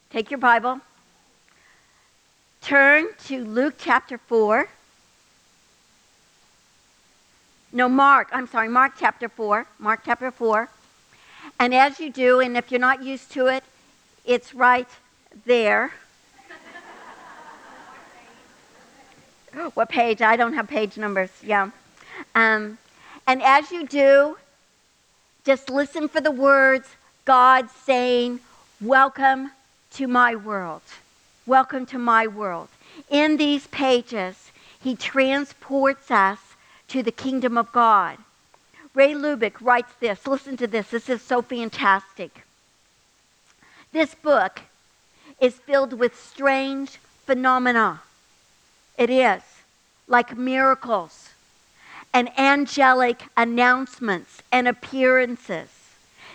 Take 0.09 0.31
your 0.31 0.39
Bible 0.39 0.81
turn 2.67 3.07
to 3.25 3.45
Luke 3.45 3.75
chapter 3.77 4.17
4. 4.17 4.67
No, 7.71 7.87
Mark, 7.87 8.27
I'm 8.33 8.45
sorry, 8.45 8.67
Mark 8.67 8.95
chapter 8.99 9.29
4. 9.29 9.65
Mark 9.79 10.01
chapter 10.03 10.31
4. 10.31 10.69
And 11.61 11.73
as 11.73 11.97
you 12.01 12.11
do, 12.11 12.41
and 12.41 12.57
if 12.57 12.69
you're 12.69 12.81
not 12.81 13.01
used 13.01 13.31
to 13.31 13.47
it, 13.47 13.63
it's 14.25 14.53
right 14.53 14.89
there. 15.45 15.93
What 19.73 19.89
page. 19.89 20.21
I 20.21 20.35
don't 20.35 20.53
have 20.53 20.67
page 20.67 20.97
numbers. 20.97 21.29
Yeah. 21.43 21.71
Um, 22.35 22.77
and 23.25 23.41
as 23.43 23.71
you 23.71 23.85
do, 23.85 24.37
just 25.43 25.69
listen 25.69 26.07
for 26.07 26.21
the 26.21 26.31
words 26.31 26.87
God 27.25 27.69
saying, 27.69 28.39
Welcome 28.79 29.51
to 29.93 30.07
my 30.07 30.35
world. 30.35 30.81
Welcome 31.45 31.85
to 31.87 31.97
my 31.97 32.27
world. 32.27 32.69
In 33.09 33.37
these 33.37 33.67
pages, 33.67 34.51
he 34.81 34.95
transports 34.95 36.11
us 36.11 36.39
to 36.89 37.01
the 37.03 37.11
kingdom 37.11 37.57
of 37.57 37.71
God. 37.71 38.17
Ray 38.93 39.13
Lubick 39.13 39.53
writes 39.61 39.93
this. 39.99 40.25
Listen 40.25 40.57
to 40.57 40.67
this. 40.67 40.89
This 40.89 41.09
is 41.09 41.21
so 41.21 41.41
fantastic. 41.41 42.43
This 43.91 44.15
book 44.15 44.61
is 45.39 45.53
filled 45.53 45.93
with 45.93 46.19
strange 46.19 46.97
phenomena. 47.25 48.01
It 48.97 49.09
is 49.09 49.43
like 50.07 50.37
miracles 50.37 51.29
and 52.13 52.29
angelic 52.39 53.23
announcements 53.35 54.41
and 54.51 54.67
appearances. 54.67 55.69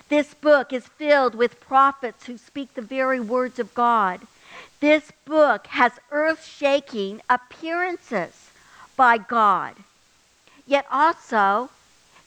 This 0.09 0.35
book 0.35 0.73
is 0.73 0.87
filled 0.87 1.35
with 1.35 1.61
prophets 1.61 2.27
who 2.27 2.37
speak 2.37 2.75
the 2.75 2.83
very 2.83 3.19
words 3.19 3.59
of 3.59 3.75
God. 3.75 4.21
This 4.81 5.11
book 5.25 5.67
has 5.69 5.93
earth 6.11 6.45
shaking 6.45 7.21
appearances 7.29 8.51
by 8.97 9.19
God. 9.19 9.75
Yet 10.67 10.87
also, 10.91 11.71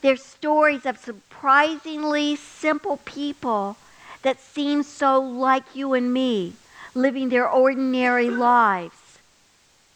there's 0.01 0.23
stories 0.23 0.85
of 0.85 0.97
surprisingly 0.97 2.35
simple 2.35 2.97
people 3.05 3.77
that 4.23 4.41
seem 4.41 4.83
so 4.83 5.19
like 5.19 5.75
you 5.75 5.93
and 5.93 6.13
me, 6.13 6.53
living 6.93 7.29
their 7.29 7.47
ordinary 7.47 8.29
lives. 8.29 9.04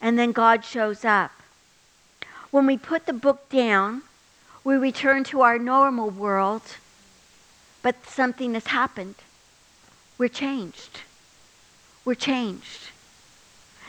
And 0.00 0.18
then 0.18 0.32
God 0.32 0.64
shows 0.64 1.04
up. 1.04 1.32
When 2.50 2.66
we 2.66 2.76
put 2.76 3.06
the 3.06 3.12
book 3.12 3.48
down, 3.48 4.02
we 4.64 4.76
return 4.76 5.24
to 5.24 5.42
our 5.42 5.58
normal 5.58 6.10
world, 6.10 6.62
but 7.82 8.06
something 8.06 8.54
has 8.54 8.68
happened. 8.68 9.16
We're 10.18 10.28
changed. 10.28 11.00
We're 12.04 12.14
changed. 12.14 12.90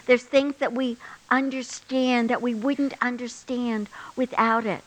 There's 0.05 0.23
things 0.23 0.55
that 0.57 0.73
we 0.73 0.97
understand 1.29 2.29
that 2.29 2.41
we 2.41 2.53
wouldn't 2.53 2.93
understand 3.01 3.89
without 4.15 4.65
it. 4.65 4.83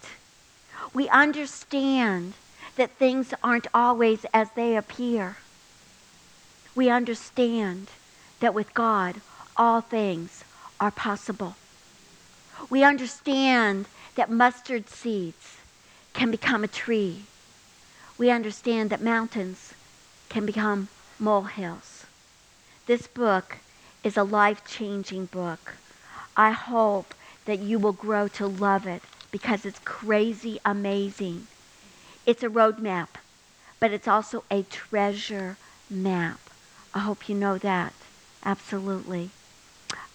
We 0.93 1.09
understand 1.09 2.35
that 2.77 2.91
things 2.93 3.33
aren't 3.43 3.67
always 3.75 4.27
as 4.33 4.51
they 4.53 4.77
appear. 4.77 5.37
We 6.75 6.91
understand 6.91 7.89
that 8.41 8.55
with 8.55 8.75
God, 8.75 9.21
all 9.57 9.81
things 9.81 10.45
are 10.81 10.91
possible. 10.91 11.55
We 12.71 12.85
understand 12.85 13.87
that 14.17 14.31
mustard 14.31 14.89
seeds 14.89 15.57
can 16.13 16.31
become 16.31 16.65
a 16.65 16.69
tree. 16.69 17.23
We 18.17 18.31
understand 18.31 18.91
that 18.91 19.03
mountains 19.03 19.75
can 20.29 20.47
become 20.47 20.89
molehills. 21.19 22.07
This 22.87 23.07
book 23.07 23.59
is 24.03 24.17
a 24.17 24.23
life 24.23 24.65
changing 24.67 25.27
book. 25.27 25.75
I 26.37 26.51
hope 26.53 27.15
that 27.47 27.61
you 27.61 27.79
will 27.79 27.93
grow 27.93 28.29
to 28.29 28.47
love 28.47 28.87
it 28.87 29.03
because 29.31 29.65
it's 29.65 29.81
crazy 29.85 30.59
amazing. 30.65 31.47
It's 32.27 32.43
a 32.43 32.49
roadmap, 32.49 33.09
but 33.81 33.93
it's 33.93 34.09
also 34.09 34.45
a 34.51 34.63
treasure 34.65 35.59
map. 35.91 36.51
I 36.95 37.01
hope 37.01 37.29
you 37.29 37.35
know 37.35 37.59
that. 37.59 37.93
Absolutely. 38.45 39.31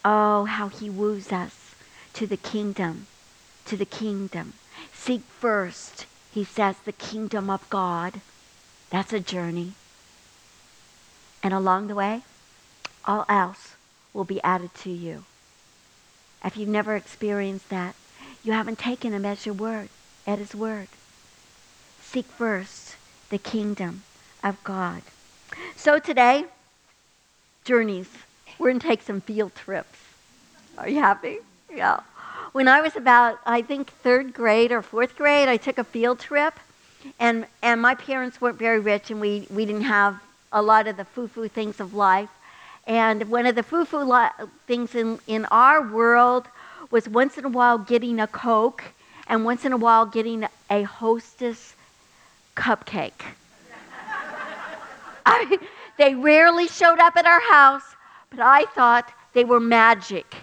Oh, 0.05 0.45
how 0.45 0.69
he 0.69 0.89
woos 0.89 1.31
us 1.31 1.75
to 2.13 2.25
the 2.25 2.37
kingdom, 2.37 3.07
to 3.65 3.75
the 3.75 3.85
kingdom. 3.85 4.53
Seek 4.93 5.21
first, 5.21 6.05
he 6.33 6.43
says, 6.43 6.77
the 6.85 6.91
kingdom 6.91 7.49
of 7.49 7.69
God. 7.69 8.21
That's 8.89 9.13
a 9.13 9.19
journey. 9.19 9.73
And 11.43 11.53
along 11.53 11.87
the 11.87 11.95
way, 11.95 12.21
all 13.05 13.25
else 13.29 13.75
will 14.13 14.23
be 14.23 14.41
added 14.41 14.73
to 14.75 14.89
you. 14.89 15.23
If 16.43 16.55
you've 16.55 16.69
never 16.69 16.95
experienced 16.95 17.69
that, 17.69 17.95
you 18.43 18.53
haven't 18.53 18.79
taken 18.79 19.13
him 19.13 19.25
as 19.25 19.45
your 19.45 19.55
word, 19.55 19.89
at 20.25 20.39
his 20.39 20.55
word. 20.55 20.87
Seek 22.01 22.25
first 22.25 22.95
the 23.29 23.37
kingdom 23.37 24.03
of 24.43 24.63
God. 24.63 25.01
So 25.75 25.99
today, 25.99 26.45
journeys. 27.65 28.09
We're 28.59 28.69
going 28.69 28.79
to 28.79 28.87
take 28.87 29.01
some 29.01 29.21
field 29.21 29.55
trips. 29.55 29.97
Are 30.77 30.87
you 30.87 30.99
happy? 30.99 31.37
Yeah. 31.73 32.01
When 32.51 32.67
I 32.67 32.81
was 32.81 32.95
about, 32.95 33.39
I 33.45 33.61
think, 33.61 33.89
third 33.89 34.33
grade 34.33 34.71
or 34.71 34.81
fourth 34.81 35.15
grade, 35.15 35.47
I 35.47 35.57
took 35.57 35.77
a 35.77 35.83
field 35.83 36.19
trip. 36.19 36.53
And, 37.19 37.45
and 37.61 37.81
my 37.81 37.95
parents 37.95 38.41
weren't 38.41 38.59
very 38.59 38.79
rich, 38.79 39.09
and 39.09 39.21
we, 39.21 39.47
we 39.49 39.65
didn't 39.65 39.83
have 39.83 40.21
a 40.51 40.61
lot 40.61 40.87
of 40.87 40.97
the 40.97 41.05
foo 41.05 41.27
foo 41.27 41.47
things 41.47 41.79
of 41.79 41.93
life. 41.93 42.29
And 42.85 43.29
one 43.29 43.45
of 43.45 43.55
the 43.55 43.63
foo 43.63 43.85
foo 43.85 44.03
li- 44.03 44.47
things 44.67 44.95
in, 44.95 45.19
in 45.27 45.45
our 45.45 45.81
world 45.81 46.47
was 46.91 47.07
once 47.07 47.37
in 47.37 47.45
a 47.45 47.49
while 47.49 47.77
getting 47.77 48.19
a 48.19 48.27
Coke 48.27 48.83
and 49.27 49.45
once 49.45 49.63
in 49.63 49.71
a 49.71 49.77
while 49.77 50.05
getting 50.05 50.47
a 50.69 50.83
hostess 50.83 51.75
cupcake. 52.55 53.21
I, 55.25 55.59
they 55.97 56.15
rarely 56.15 56.67
showed 56.67 56.99
up 56.99 57.15
at 57.15 57.25
our 57.25 57.41
house, 57.41 57.83
but 58.29 58.39
I 58.39 58.65
thought 58.75 59.11
they 59.33 59.43
were 59.43 59.59
magic. 59.59 60.35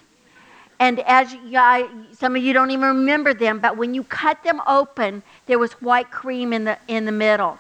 And 0.79 1.01
as 1.01 1.35
I, 1.55 1.89
some 2.13 2.37
of 2.37 2.43
you 2.43 2.53
don't 2.53 2.71
even 2.71 2.89
remember 2.89 3.33
them, 3.33 3.61
but 3.61 3.77
when 3.77 3.95
you 3.95 4.05
cut 4.05 4.43
them 4.43 4.61
open, 4.67 5.23
there 5.47 5.59
was 5.59 5.73
white 5.75 6.11
cream 6.11 6.53
in 6.53 6.65
the, 6.65 6.79
in 6.89 7.07
the 7.07 7.13
middle. 7.13 7.59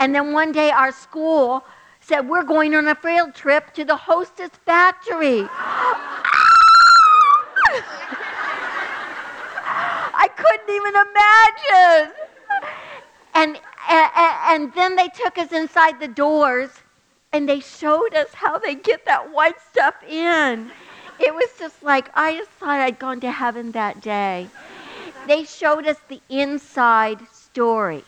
And 0.00 0.14
then 0.14 0.32
one 0.32 0.52
day 0.52 0.70
our 0.70 0.92
school 0.92 1.64
said, 2.00 2.28
We're 2.28 2.44
going 2.44 2.74
on 2.74 2.88
a 2.88 2.94
field 2.94 3.34
trip 3.34 3.72
to 3.74 3.84
the 3.84 3.96
hostess 3.96 4.50
factory. 4.64 5.46
I 10.20 10.28
couldn't 10.36 10.74
even 10.74 10.94
imagine. 11.94 12.14
And, 13.34 13.60
and, 13.88 14.10
and 14.48 14.74
then 14.74 14.96
they 14.96 15.08
took 15.08 15.38
us 15.38 15.52
inside 15.52 16.00
the 16.00 16.08
doors 16.08 16.70
and 17.32 17.48
they 17.48 17.60
showed 17.60 18.14
us 18.14 18.32
how 18.32 18.58
they 18.58 18.74
get 18.74 19.04
that 19.06 19.32
white 19.32 19.60
stuff 19.70 19.94
in. 20.08 20.70
It 21.20 21.34
was 21.34 21.50
just 21.58 21.82
like, 21.82 22.10
I 22.14 22.36
just 22.36 22.50
thought 22.50 22.80
I'd 22.80 22.98
gone 22.98 23.20
to 23.20 23.30
heaven 23.30 23.72
that 23.72 24.00
day. 24.00 24.48
They 25.26 25.44
showed 25.44 25.86
us 25.86 25.96
the 26.08 26.20
inside 26.28 27.18
story. 27.32 28.04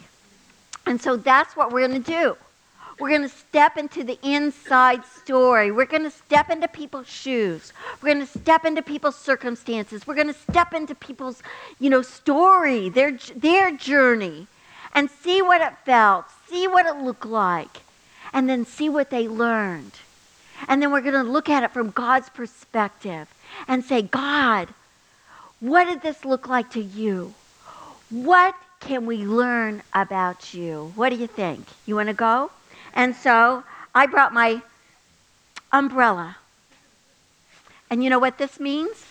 And 0.87 1.01
so 1.01 1.17
that's 1.17 1.57
what 1.57 1.73
we're 1.73 1.87
going 1.87 2.03
to 2.03 2.11
do. 2.11 2.37
We're 2.99 3.09
going 3.09 3.23
to 3.23 3.29
step 3.29 3.79
into 3.79 4.05
the 4.05 4.19
inside 4.23 5.05
story. 5.07 5.71
We're 5.71 5.87
going 5.87 6.03
to 6.03 6.11
step 6.11 6.51
into 6.51 6.69
people's 6.69 7.09
shoes. 7.09 7.73
We're 8.01 8.13
going 8.15 8.27
to 8.27 8.39
step 8.39 8.67
into 8.67 8.83
people's 8.83 9.17
circumstances. 9.17 10.07
We're 10.07 10.15
going 10.15 10.27
to 10.27 10.35
step 10.35 10.75
into 10.75 10.95
people's, 10.95 11.43
you 11.79 11.89
know, 11.89 12.03
story, 12.03 12.91
their 12.91 13.19
their 13.35 13.71
journey 13.75 14.47
and 14.95 15.09
see 15.11 15.41
what 15.41 15.61
it 15.63 15.73
felt, 15.85 16.27
see 16.49 16.69
what 16.69 16.85
it 16.85 16.97
looked 17.03 17.25
like, 17.25 17.81
and 18.33 18.49
then 18.49 18.65
see 18.65 18.89
what 18.89 19.11
they 19.11 19.29
learned. 19.29 19.93
And 20.69 20.83
then 20.83 20.93
we're 20.93 21.01
going 21.01 21.15
to 21.15 21.23
look 21.23 21.49
at 21.49 21.63
it 21.63 21.71
from 21.71 21.91
God's 21.91 22.29
perspective 22.29 23.29
and 23.67 23.85
say, 23.85 24.03
God, 24.03 24.69
what 25.61 25.85
did 25.85 26.03
this 26.03 26.25
look 26.25 26.49
like 26.49 26.71
to 26.73 26.81
you? 26.81 27.35
What 28.11 28.55
can 28.81 29.07
we 29.07 29.19
learn 29.19 29.83
about 29.93 30.55
you? 30.55 30.93
What 30.95 31.11
do 31.11 31.17
you 31.17 31.27
think? 31.27 31.67
You 31.87 31.97
want 31.97 32.09
to 32.09 32.15
go? 32.15 32.51
And 32.95 33.15
so 33.15 33.63
I 33.95 34.07
brought 34.07 34.33
my 34.33 34.63
umbrella. 35.73 36.37
And 37.91 38.03
you 38.03 38.11
know 38.11 38.19
what 38.19 38.39
this 38.39 38.59
means? 38.59 39.05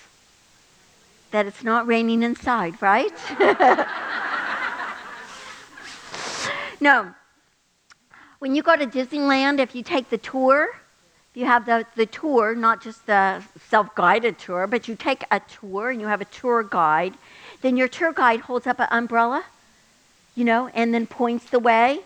That 1.32 1.46
it's 1.46 1.64
not 1.64 1.86
raining 1.86 2.24
inside, 2.24 2.82
right? 2.82 3.14
no. 6.82 7.14
When 8.40 8.56
you 8.56 8.64
go 8.64 8.76
to 8.78 8.88
Disneyland, 8.88 9.60
if 9.60 9.76
you 9.76 9.84
take 9.84 10.10
the 10.10 10.18
tour, 10.18 10.70
if 11.32 11.38
you 11.38 11.46
have 11.46 11.66
the, 11.66 11.86
the 11.96 12.06
tour, 12.06 12.56
not 12.56 12.82
just 12.82 13.06
the 13.06 13.44
self 13.70 13.94
guided 13.96 14.40
tour, 14.40 14.66
but 14.66 14.88
you 14.88 14.96
take 14.96 15.26
a 15.30 15.42
tour 15.42 15.90
and 15.90 16.00
you 16.00 16.08
have 16.08 16.22
a 16.22 16.26
tour 16.26 16.64
guide, 16.64 17.16
then 17.62 17.76
your 17.76 17.90
tour 17.90 18.14
guide 18.14 18.40
holds 18.40 18.66
up 18.66 18.80
an 18.80 18.88
umbrella, 18.92 19.44
you 20.36 20.46
know, 20.46 20.70
and 20.74 20.94
then 20.94 21.06
points 21.06 21.50
the 21.50 21.60
way. 21.60 22.00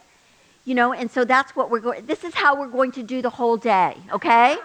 You 0.66 0.74
know, 0.76 0.92
and 0.92 1.12
so 1.12 1.24
that's 1.24 1.56
what 1.56 1.70
we're 1.70 1.82
going 1.82 2.06
this 2.06 2.24
is 2.24 2.34
how 2.34 2.60
we're 2.60 2.70
going 2.70 2.94
to 2.94 3.04
do 3.04 3.22
the 3.22 3.30
whole 3.30 3.58
day, 3.58 3.96
okay? 4.12 4.58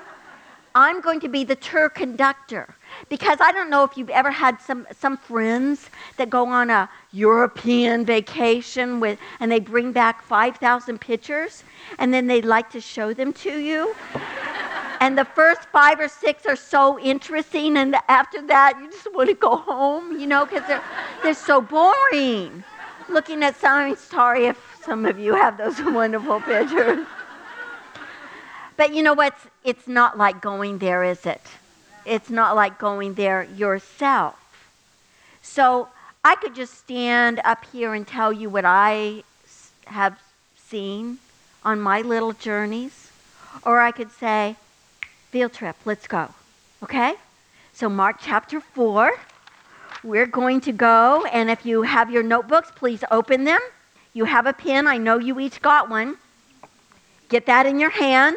I'm 0.78 1.00
going 1.00 1.18
to 1.20 1.28
be 1.28 1.42
the 1.42 1.56
tour 1.56 1.88
conductor 1.88 2.72
because 3.08 3.38
I 3.40 3.50
don't 3.50 3.68
know 3.68 3.82
if 3.82 3.96
you've 3.96 4.10
ever 4.10 4.30
had 4.30 4.60
some 4.60 4.86
some 4.96 5.16
friends 5.16 5.90
that 6.18 6.30
go 6.30 6.46
on 6.46 6.70
a 6.70 6.88
European 7.10 8.04
vacation 8.04 9.00
with 9.00 9.18
and 9.40 9.50
they 9.50 9.58
bring 9.58 9.90
back 9.90 10.22
5,000 10.22 11.00
pictures 11.00 11.64
and 11.98 12.14
then 12.14 12.28
they 12.28 12.40
like 12.42 12.70
to 12.70 12.80
show 12.80 13.12
them 13.12 13.32
to 13.44 13.58
you. 13.58 13.92
and 15.00 15.18
the 15.18 15.24
first 15.24 15.62
five 15.72 15.98
or 15.98 16.06
six 16.06 16.46
are 16.46 16.54
so 16.54 16.96
interesting, 17.00 17.76
and 17.76 17.96
after 18.06 18.40
that, 18.46 18.78
you 18.80 18.88
just 18.88 19.12
want 19.12 19.30
to 19.30 19.34
go 19.34 19.56
home, 19.56 20.16
you 20.16 20.28
know, 20.28 20.46
because 20.46 20.64
they're, 20.68 20.84
they're 21.24 21.34
so 21.34 21.60
boring. 21.60 22.62
Looking 23.08 23.42
at 23.42 23.56
some, 23.56 23.96
sorry 23.96 24.46
if 24.46 24.58
some 24.84 25.06
of 25.06 25.18
you 25.18 25.34
have 25.34 25.58
those 25.58 25.82
wonderful 25.92 26.40
pictures. 26.40 27.04
But 28.78 28.94
you 28.94 29.02
know 29.02 29.12
what? 29.12 29.36
It's 29.64 29.88
not 29.88 30.16
like 30.16 30.40
going 30.40 30.78
there, 30.78 31.02
is 31.02 31.26
it? 31.26 31.42
It's 32.06 32.30
not 32.30 32.54
like 32.54 32.78
going 32.78 33.14
there 33.14 33.42
yourself. 33.42 34.36
So 35.42 35.88
I 36.24 36.36
could 36.36 36.54
just 36.54 36.78
stand 36.78 37.40
up 37.44 37.64
here 37.72 37.92
and 37.92 38.06
tell 38.06 38.32
you 38.32 38.48
what 38.48 38.64
I 38.64 39.24
have 39.86 40.16
seen 40.56 41.18
on 41.64 41.80
my 41.80 42.02
little 42.02 42.32
journeys, 42.32 43.10
or 43.64 43.80
I 43.80 43.90
could 43.90 44.12
say, 44.12 44.54
field 45.32 45.52
trip, 45.54 45.74
let's 45.84 46.06
go. 46.06 46.28
Okay? 46.84 47.14
So, 47.72 47.88
Mark 47.88 48.18
chapter 48.20 48.60
4, 48.60 49.12
we're 50.04 50.26
going 50.26 50.60
to 50.62 50.72
go, 50.72 51.24
and 51.32 51.50
if 51.50 51.66
you 51.66 51.82
have 51.82 52.12
your 52.12 52.22
notebooks, 52.22 52.70
please 52.76 53.02
open 53.10 53.42
them. 53.42 53.60
You 54.14 54.24
have 54.24 54.46
a 54.46 54.52
pen, 54.52 54.86
I 54.86 54.98
know 54.98 55.18
you 55.18 55.40
each 55.40 55.60
got 55.62 55.90
one. 55.90 56.16
Get 57.28 57.46
that 57.46 57.66
in 57.66 57.80
your 57.80 57.90
hand. 57.90 58.36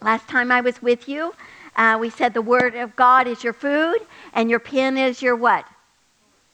Last 0.00 0.28
time 0.28 0.52
I 0.52 0.60
was 0.60 0.80
with 0.80 1.08
you, 1.08 1.34
uh, 1.74 1.96
we 2.00 2.10
said 2.10 2.32
the 2.32 2.42
Word 2.42 2.76
of 2.76 2.94
God 2.94 3.26
is 3.26 3.42
your 3.42 3.52
food, 3.52 3.98
and 4.32 4.48
your 4.48 4.60
pen 4.60 4.96
is 4.96 5.20
your 5.20 5.34
what? 5.34 5.66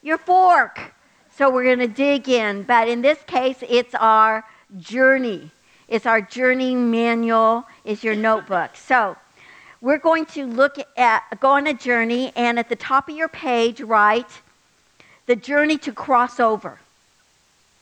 Your 0.03 0.19
fork. 0.19 0.81
So 1.37 1.51
we're 1.51 1.65
going 1.65 1.81
to 1.81 1.89
dig 1.89 2.29
in. 2.29 2.63
But 2.63 2.89
in 2.89 3.03
this 3.03 3.19
case, 3.27 3.59
it's 3.69 3.95
our 3.95 4.45
journey. 4.79 5.51
It's 5.89 6.07
our 6.07 6.21
journey 6.21 6.75
manual, 6.75 7.67
is 7.85 8.03
your 8.03 8.15
notebook. 8.15 8.77
So 8.77 9.17
we're 9.81 9.99
going 9.99 10.25
to 10.27 10.47
look 10.47 10.77
at, 10.97 11.23
go 11.41 11.51
on 11.51 11.67
a 11.67 11.75
journey, 11.75 12.33
and 12.37 12.59
at 12.59 12.71
the 12.71 12.77
top 12.77 13.09
of 13.09 13.17
your 13.17 13.29
page, 13.29 13.83
write 13.83 14.41
the 15.27 15.37
journey 15.37 15.77
to 15.79 15.93
cross 15.93 16.41
over. 16.41 16.79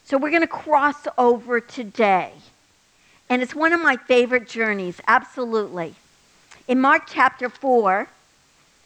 So 0.05 0.19
we're 0.19 0.31
going 0.31 0.43
to 0.43 0.49
cross 0.49 1.07
over 1.17 1.61
today. 1.61 2.33
And 3.33 3.41
it's 3.41 3.55
one 3.55 3.73
of 3.73 3.81
my 3.81 3.97
favorite 3.97 4.47
journeys, 4.47 5.01
absolutely. 5.09 5.95
In 6.69 6.79
Mark 6.83 7.05
chapter 7.07 7.49
4, 7.49 8.07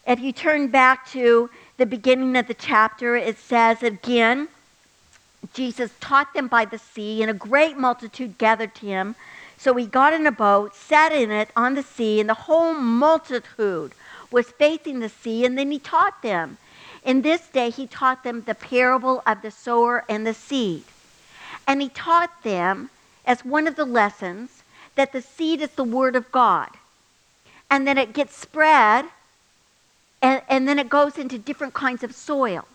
if 0.06 0.20
you 0.20 0.30
turn 0.30 0.68
back 0.68 1.04
to 1.09 1.50
the 1.78 1.85
beginning 1.85 2.37
of 2.37 2.46
the 2.46 2.54
chapter, 2.54 3.16
it 3.16 3.38
says 3.38 3.82
again, 3.82 4.46
Jesus 5.52 5.90
taught 5.98 6.32
them 6.32 6.46
by 6.46 6.64
the 6.64 6.78
sea, 6.78 7.22
and 7.22 7.30
a 7.32 7.35
great 7.35 7.76
multitude 7.76 8.38
gathered 8.38 8.72
to 8.76 8.87
him. 8.87 9.16
So 9.59 9.74
he 9.74 9.85
got 9.85 10.12
in 10.12 10.28
a 10.28 10.30
boat, 10.30 10.76
sat 10.76 11.11
in 11.11 11.32
it 11.32 11.50
on 11.56 11.74
the 11.74 11.82
sea, 11.82 12.20
and 12.20 12.28
the 12.28 12.35
whole 12.35 12.72
multitude 12.72 13.94
was 14.30 14.46
facing 14.46 15.00
the 15.00 15.09
sea, 15.09 15.44
and 15.44 15.59
then 15.59 15.72
he 15.72 15.80
taught 15.80 16.22
them. 16.22 16.59
In 17.02 17.22
this 17.22 17.48
day, 17.48 17.70
he 17.70 17.88
taught 17.88 18.22
them 18.22 18.42
the 18.42 18.54
parable 18.54 19.24
of 19.26 19.42
the 19.42 19.50
sower 19.50 20.04
and 20.09 20.24
the 20.24 20.35
seed. 20.35 20.85
And 21.66 21.82
he 21.82 21.88
taught 21.88 22.44
them, 22.44 22.90
as 23.27 23.45
one 23.45 23.67
of 23.67 23.77
the 23.77 23.85
lessons, 23.85 24.62
that 24.95 25.12
the 25.12 25.23
seed 25.23 25.61
is 25.61 25.71
the 25.71 25.85
word 25.85 26.17
of 26.17 26.31
God. 26.33 26.71
And 27.71 27.87
then 27.87 27.99
it 27.99 28.12
gets 28.12 28.37
spread, 28.37 29.07
and, 30.23 30.41
and 30.49 30.69
then 30.69 30.79
it 30.79 30.89
goes 30.89 31.19
into 31.19 31.39
different 31.39 31.75
kinds 31.75 32.03
of 32.03 32.15
soil. 32.15 32.67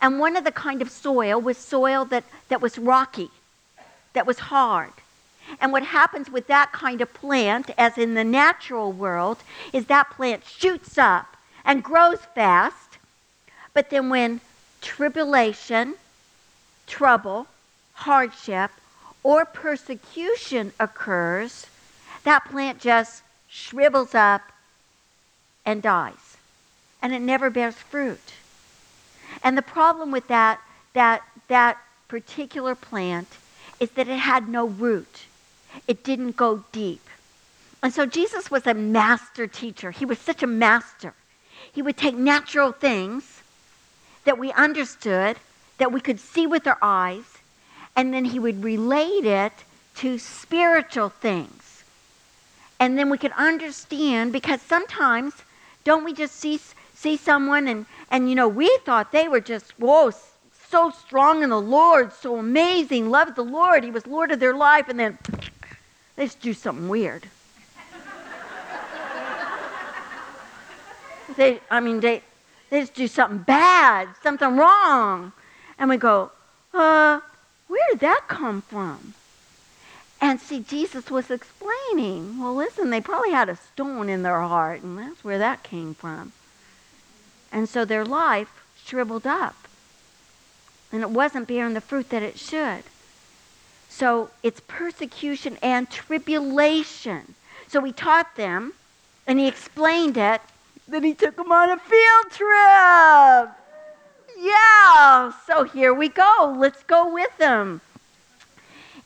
And 0.00 0.20
one 0.20 0.36
of 0.36 0.44
the 0.44 0.52
kind 0.52 0.82
of 0.82 0.90
soil 0.90 1.40
was 1.40 1.56
soil 1.56 2.04
that, 2.06 2.24
that 2.48 2.60
was 2.60 2.78
rocky, 2.78 3.30
that 4.12 4.26
was 4.26 4.38
hard. 4.38 4.92
And 5.60 5.72
what 5.72 5.84
happens 5.84 6.28
with 6.28 6.48
that 6.48 6.72
kind 6.72 7.00
of 7.00 7.12
plant, 7.14 7.70
as 7.78 7.96
in 7.96 8.14
the 8.14 8.24
natural 8.24 8.92
world, 8.92 9.38
is 9.72 9.86
that 9.86 10.10
plant 10.10 10.44
shoots 10.44 10.98
up 10.98 11.36
and 11.64 11.82
grows 11.82 12.18
fast. 12.34 12.98
But 13.72 13.90
then 13.90 14.10
when 14.10 14.40
tribulation, 14.80 15.94
trouble, 16.86 17.46
hardship, 17.94 18.70
or 19.26 19.44
persecution 19.44 20.72
occurs, 20.78 21.66
that 22.22 22.44
plant 22.44 22.78
just 22.78 23.24
shrivels 23.48 24.14
up 24.14 24.52
and 25.64 25.82
dies. 25.82 26.36
And 27.02 27.12
it 27.12 27.18
never 27.18 27.50
bears 27.50 27.74
fruit. 27.74 28.34
And 29.42 29.58
the 29.58 29.62
problem 29.62 30.12
with 30.12 30.28
that, 30.28 30.60
that, 30.92 31.24
that 31.48 31.76
particular 32.06 32.76
plant 32.76 33.26
is 33.80 33.90
that 33.90 34.06
it 34.06 34.20
had 34.20 34.48
no 34.48 34.68
root. 34.68 35.24
It 35.88 36.04
didn't 36.04 36.36
go 36.36 36.62
deep. 36.70 37.04
And 37.82 37.92
so 37.92 38.06
Jesus 38.06 38.48
was 38.48 38.64
a 38.64 38.74
master 38.74 39.48
teacher. 39.48 39.90
He 39.90 40.04
was 40.04 40.20
such 40.20 40.44
a 40.44 40.46
master. 40.46 41.14
He 41.72 41.82
would 41.82 41.96
take 41.96 42.14
natural 42.14 42.70
things 42.70 43.42
that 44.22 44.38
we 44.38 44.52
understood, 44.52 45.36
that 45.78 45.90
we 45.90 46.00
could 46.00 46.20
see 46.20 46.46
with 46.46 46.64
our 46.68 46.78
eyes, 46.80 47.35
and 47.96 48.12
then 48.12 48.26
he 48.26 48.38
would 48.38 48.62
relate 48.62 49.24
it 49.24 49.52
to 49.96 50.18
spiritual 50.18 51.08
things. 51.08 51.84
And 52.78 52.98
then 52.98 53.08
we 53.08 53.16
could 53.16 53.32
understand 53.32 54.32
because 54.32 54.60
sometimes 54.60 55.32
don't 55.84 56.04
we 56.04 56.12
just 56.12 56.36
see 56.36 56.60
see 56.94 57.16
someone 57.16 57.68
and 57.68 57.86
and 58.10 58.28
you 58.28 58.34
know, 58.34 58.48
we 58.48 58.78
thought 58.84 59.12
they 59.12 59.28
were 59.28 59.40
just, 59.40 59.72
whoa, 59.78 60.12
so 60.70 60.90
strong 60.90 61.42
in 61.42 61.50
the 61.50 61.60
Lord, 61.60 62.12
so 62.12 62.38
amazing, 62.38 63.10
loved 63.10 63.36
the 63.36 63.44
Lord. 63.44 63.84
He 63.84 63.90
was 63.90 64.06
Lord 64.06 64.30
of 64.30 64.40
their 64.40 64.54
life, 64.54 64.88
and 64.88 64.98
then 64.98 65.18
they 66.16 66.26
just 66.26 66.40
do 66.40 66.52
something 66.52 66.88
weird. 66.88 67.26
they, 71.36 71.60
I 71.70 71.80
mean, 71.80 72.00
they, 72.00 72.22
they 72.70 72.80
just 72.80 72.94
do 72.94 73.08
something 73.08 73.38
bad, 73.38 74.08
something 74.22 74.56
wrong. 74.56 75.32
And 75.78 75.90
we 75.90 75.96
go, 75.96 76.30
uh, 76.74 77.20
where 77.68 77.86
did 77.90 78.00
that 78.00 78.24
come 78.28 78.62
from? 78.62 79.14
And 80.20 80.40
see, 80.40 80.60
Jesus 80.60 81.10
was 81.10 81.30
explaining, 81.30 82.40
well, 82.40 82.54
listen, 82.54 82.90
they 82.90 83.00
probably 83.00 83.32
had 83.32 83.48
a 83.48 83.56
stone 83.56 84.08
in 84.08 84.22
their 84.22 84.40
heart, 84.40 84.82
and 84.82 84.98
that's 84.98 85.22
where 85.22 85.38
that 85.38 85.62
came 85.62 85.94
from. 85.94 86.32
And 87.52 87.68
so 87.68 87.84
their 87.84 88.04
life 88.04 88.64
shriveled 88.82 89.26
up. 89.26 89.56
And 90.92 91.02
it 91.02 91.10
wasn't 91.10 91.48
bearing 91.48 91.74
the 91.74 91.80
fruit 91.80 92.10
that 92.10 92.22
it 92.22 92.38
should. 92.38 92.84
So 93.88 94.30
it's 94.42 94.60
persecution 94.60 95.58
and 95.62 95.90
tribulation. 95.90 97.34
So 97.68 97.82
he 97.82 97.92
taught 97.92 98.36
them 98.36 98.72
and 99.26 99.38
he 99.38 99.48
explained 99.48 100.16
it. 100.16 100.40
Then 100.86 101.02
he 101.02 101.14
took 101.14 101.36
them 101.36 101.50
on 101.50 101.70
a 101.70 101.78
field 101.78 102.30
trip. 102.30 103.65
Yeah. 104.38 105.32
So 105.46 105.64
here 105.64 105.94
we 105.94 106.08
go. 106.08 106.54
Let's 106.58 106.82
go 106.84 107.12
with 107.12 107.36
them. 107.38 107.80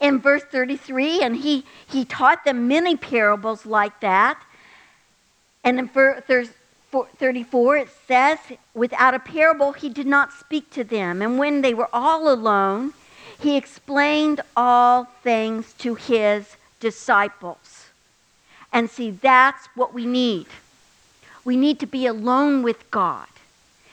In 0.00 0.18
verse 0.18 0.42
33, 0.44 1.22
and 1.22 1.36
he, 1.36 1.64
he 1.86 2.04
taught 2.04 2.44
them 2.44 2.68
many 2.68 2.96
parables 2.96 3.66
like 3.66 4.00
that. 4.00 4.42
And 5.62 5.78
in 5.78 5.88
verse 5.88 6.50
34, 6.90 7.76
it 7.76 7.88
says, 8.08 8.38
without 8.74 9.14
a 9.14 9.18
parable, 9.18 9.72
he 9.72 9.88
did 9.90 10.06
not 10.06 10.32
speak 10.32 10.70
to 10.70 10.84
them. 10.84 11.20
And 11.20 11.38
when 11.38 11.60
they 11.60 11.74
were 11.74 11.88
all 11.92 12.32
alone, 12.32 12.94
he 13.38 13.56
explained 13.56 14.40
all 14.56 15.04
things 15.04 15.74
to 15.74 15.94
his 15.94 16.56
disciples. 16.80 17.86
And 18.72 18.88
see, 18.88 19.10
that's 19.10 19.66
what 19.74 19.92
we 19.92 20.06
need. 20.06 20.46
We 21.44 21.56
need 21.56 21.78
to 21.80 21.86
be 21.86 22.06
alone 22.06 22.62
with 22.62 22.90
God. 22.90 23.26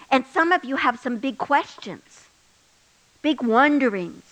And 0.10 0.26
some 0.26 0.52
of 0.52 0.63
you 0.63 0.78
have 0.78 1.00
some 1.00 1.17
big 1.17 1.38
questions, 1.38 2.28
big 3.22 3.41
wonderings. 3.41 4.24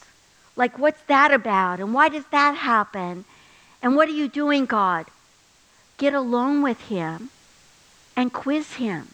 Like, 0.55 0.79
what's 0.79 1.01
that 1.03 1.33
about? 1.33 1.79
And 1.79 1.93
why 1.93 2.09
does 2.09 2.25
that 2.31 2.55
happen? 2.55 3.25
And 3.81 3.95
what 3.95 4.07
are 4.07 4.13
you 4.13 4.27
doing, 4.27 4.65
God? 4.65 5.05
Get 5.97 6.13
alone 6.13 6.61
with 6.61 6.79
him 6.81 7.29
and 8.15 8.31
quiz 8.31 8.73
him. 8.73 9.09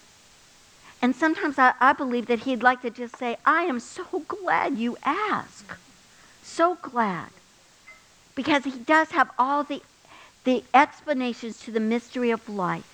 And 1.01 1.15
sometimes 1.15 1.57
I, 1.57 1.73
I, 1.79 1.93
believe 1.93 2.27
that 2.27 2.41
he'd 2.41 2.61
like 2.61 2.83
to 2.83 2.91
just 2.91 3.17
say, 3.17 3.37
I 3.43 3.63
am 3.63 3.79
so 3.79 4.23
glad 4.27 4.77
you 4.77 4.97
ask. 5.03 5.75
So 6.43 6.75
glad. 6.75 7.29
Because 8.35 8.63
he 8.65 8.71
does 8.71 9.09
have 9.09 9.31
all 9.39 9.63
the, 9.63 9.81
the 10.43 10.63
explanations 10.75 11.59
to 11.61 11.71
the 11.71 11.79
mystery 11.79 12.29
of 12.29 12.47
life. 12.47 12.85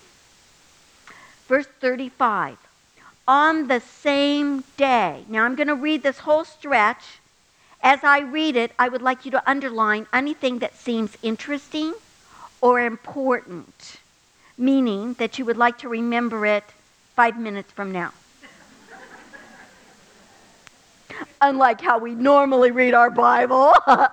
Verse 1.46 1.66
35. 1.80 2.56
On 3.28 3.68
the 3.68 3.80
same 3.80 4.64
day. 4.76 5.24
Now 5.28 5.44
I'm 5.44 5.54
going 5.54 5.68
to 5.68 5.76
read 5.76 6.02
this 6.02 6.20
whole 6.20 6.44
stretch. 6.44 7.20
As 7.82 8.02
I 8.02 8.20
read 8.20 8.56
it, 8.56 8.72
I 8.78 8.88
would 8.88 9.02
like 9.02 9.24
you 9.24 9.30
to 9.32 9.48
underline 9.48 10.06
anything 10.12 10.58
that 10.58 10.74
seems 10.74 11.16
interesting 11.22 11.94
or 12.60 12.80
important 12.80 13.98
meaning 14.58 15.14
that 15.14 15.38
you 15.38 15.44
would 15.44 15.56
like 15.56 15.78
to 15.78 15.88
remember 15.88 16.44
it 16.44 16.64
five 17.14 17.38
minutes 17.38 17.70
from 17.72 17.92
now. 17.92 18.12
Unlike 21.40 21.80
how 21.80 21.98
we 21.98 22.14
normally 22.14 22.72
read 22.72 22.92
our 22.92 23.10
Bible, 23.10 23.72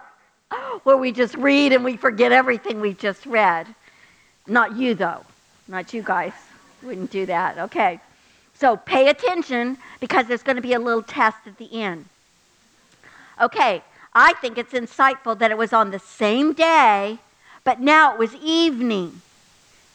where 0.84 0.98
we 0.98 1.12
just 1.12 1.36
read 1.36 1.74
and 1.74 1.84
we 1.84 1.98
forget 1.98 2.32
everything 2.32 2.80
we've 2.80 3.00
just 3.00 3.26
read. 3.26 3.68
Not 4.48 4.78
you, 4.78 4.94
though. 4.94 5.26
Not 5.68 5.94
you 5.94 6.04
guys. 6.04 6.34
Wouldn't 6.84 7.10
do 7.10 7.26
that. 7.26 7.58
Okay. 7.58 8.00
So 8.58 8.78
pay 8.78 9.10
attention 9.10 9.78
because 10.00 10.28
there's 10.28 10.44
going 10.44 10.56
to 10.56 10.62
be 10.62 10.74
a 10.74 10.80
little 10.80 11.04
test 11.04 11.38
at 11.46 11.58
the 11.58 11.82
end. 11.82 12.06
Okay, 13.42 13.84
I 14.14 14.34
think 14.34 14.58
it's 14.58 14.74
insightful 14.74 15.38
that 15.40 15.52
it 15.52 15.58
was 15.58 15.74
on 15.74 15.92
the 15.92 16.00
same 16.00 16.54
day, 16.54 17.20
but 17.66 17.82
now 17.82 18.14
it 18.14 18.20
was 18.20 18.34
evening. 18.36 19.22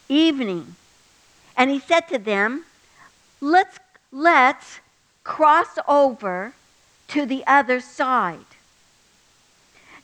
Evening. 0.08 0.76
And 1.56 1.70
he 1.70 1.80
said 1.80 2.08
to 2.08 2.18
them, 2.18 2.64
Let's, 3.40 3.78
let's 4.12 4.80
cross 5.24 5.78
over 5.88 6.52
to 7.08 7.24
the 7.24 7.44
other 7.46 7.80
side. 7.80 8.44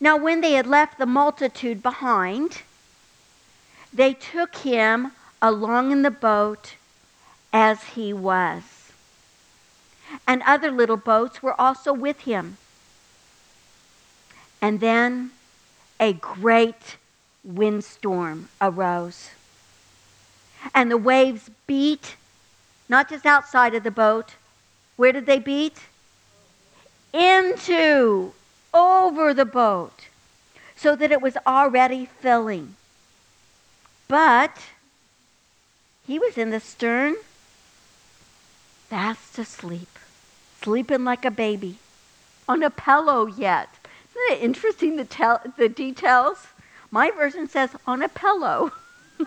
Now, 0.00 0.16
when 0.16 0.40
they 0.40 0.52
had 0.52 0.66
left 0.66 0.98
the 0.98 1.06
multitude 1.06 1.82
behind, 1.82 2.62
they 3.92 4.14
took 4.14 4.56
him 4.56 5.12
along 5.40 5.92
in 5.92 6.02
the 6.02 6.10
boat 6.10 6.74
as 7.56 7.82
he 7.94 8.12
was. 8.12 8.62
And 10.26 10.42
other 10.42 10.70
little 10.70 10.98
boats 10.98 11.42
were 11.42 11.58
also 11.58 11.90
with 11.90 12.20
him. 12.20 12.58
And 14.60 14.78
then 14.78 15.30
a 15.98 16.12
great 16.12 16.98
windstorm 17.42 18.50
arose. 18.60 19.30
And 20.74 20.90
the 20.90 20.98
waves 20.98 21.48
beat, 21.66 22.16
not 22.90 23.08
just 23.08 23.24
outside 23.24 23.74
of 23.74 23.84
the 23.84 23.90
boat. 23.90 24.34
Where 24.96 25.12
did 25.12 25.24
they 25.24 25.38
beat? 25.38 25.78
Into, 27.14 28.34
over 28.74 29.32
the 29.32 29.46
boat, 29.46 30.08
so 30.76 30.94
that 30.94 31.10
it 31.10 31.22
was 31.22 31.38
already 31.46 32.04
filling. 32.20 32.76
But 34.08 34.58
he 36.06 36.18
was 36.18 36.36
in 36.36 36.50
the 36.50 36.60
stern, 36.60 37.16
fast 38.88 39.38
asleep, 39.38 39.98
sleeping 40.62 41.04
like 41.04 41.24
a 41.24 41.30
baby, 41.30 41.78
on 42.48 42.62
a 42.62 42.70
pillow 42.70 43.26
yet. 43.26 43.68
Isn't 44.10 44.38
it 44.38 44.44
interesting 44.44 44.96
the, 44.96 45.04
tel- 45.04 45.42
the 45.56 45.68
details? 45.68 46.48
My 46.90 47.10
version 47.10 47.48
says 47.48 47.70
on 47.86 48.02
a 48.02 48.08
pillow. 48.08 48.72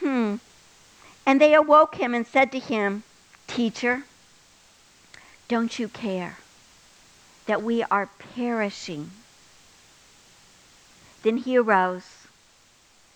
hmm. 0.00 0.36
And 1.24 1.40
they 1.40 1.54
awoke 1.54 1.96
him 1.96 2.14
and 2.14 2.26
said 2.26 2.52
to 2.52 2.58
him, 2.58 3.02
Teacher, 3.46 4.04
don't 5.48 5.78
you 5.78 5.88
care 5.88 6.38
that 7.46 7.62
we 7.62 7.82
are 7.84 8.08
perishing? 8.34 9.10
Then 11.22 11.38
he 11.38 11.56
arose. 11.56 12.26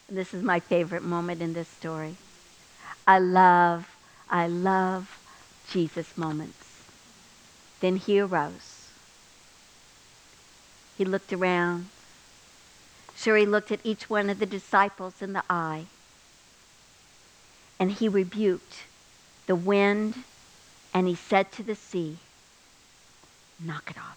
This 0.08 0.34
is 0.34 0.42
my 0.42 0.58
favorite 0.58 1.04
moment 1.04 1.40
in 1.40 1.52
this 1.52 1.68
story. 1.68 2.16
I 3.06 3.18
love, 3.18 3.89
I 4.30 4.46
love 4.46 5.18
Jesus 5.70 6.16
moments. 6.16 6.84
Then 7.80 7.96
he 7.96 8.20
arose. 8.20 8.88
He 10.96 11.04
looked 11.04 11.32
around. 11.32 11.88
Sure, 13.16 13.36
he 13.36 13.44
looked 13.44 13.72
at 13.72 13.80
each 13.82 14.08
one 14.08 14.30
of 14.30 14.38
the 14.38 14.46
disciples 14.46 15.20
in 15.20 15.32
the 15.32 15.42
eye. 15.50 15.86
And 17.78 17.90
he 17.90 18.08
rebuked 18.08 18.84
the 19.46 19.56
wind 19.56 20.14
and 20.94 21.08
he 21.08 21.14
said 21.14 21.50
to 21.52 21.62
the 21.62 21.74
sea, 21.74 22.18
Knock 23.62 23.90
it 23.90 23.98
off. 23.98 24.16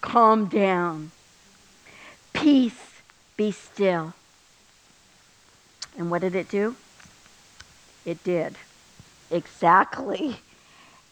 Calm 0.00 0.46
down. 0.46 1.10
Peace, 2.32 3.00
be 3.36 3.52
still. 3.52 4.14
And 5.96 6.10
what 6.10 6.22
did 6.22 6.34
it 6.34 6.48
do? 6.48 6.76
It 8.04 8.22
did 8.24 8.56
exactly 9.30 10.38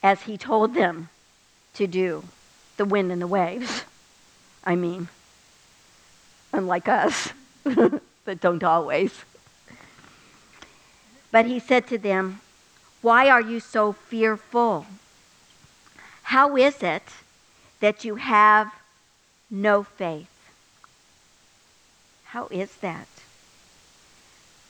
as 0.02 0.22
he 0.22 0.36
told 0.36 0.74
them 0.74 1.08
to 1.74 1.86
do 1.86 2.24
the 2.76 2.84
wind 2.84 3.12
and 3.12 3.20
the 3.20 3.26
waves. 3.26 3.84
I 4.64 4.76
mean, 4.76 5.08
unlike 6.52 6.88
us, 6.88 7.32
but 8.24 8.40
don't 8.40 8.64
always. 8.64 9.24
But 11.30 11.46
he 11.46 11.58
said 11.58 11.86
to 11.88 11.98
them, 11.98 12.40
Why 13.02 13.28
are 13.28 13.40
you 13.40 13.60
so 13.60 13.92
fearful? 13.92 14.86
How 16.24 16.56
is 16.56 16.82
it 16.82 17.02
that 17.80 18.04
you 18.04 18.16
have 18.16 18.72
no 19.50 19.82
faith? 19.82 20.28
How 22.24 22.46
is 22.50 22.74
that? 22.76 23.08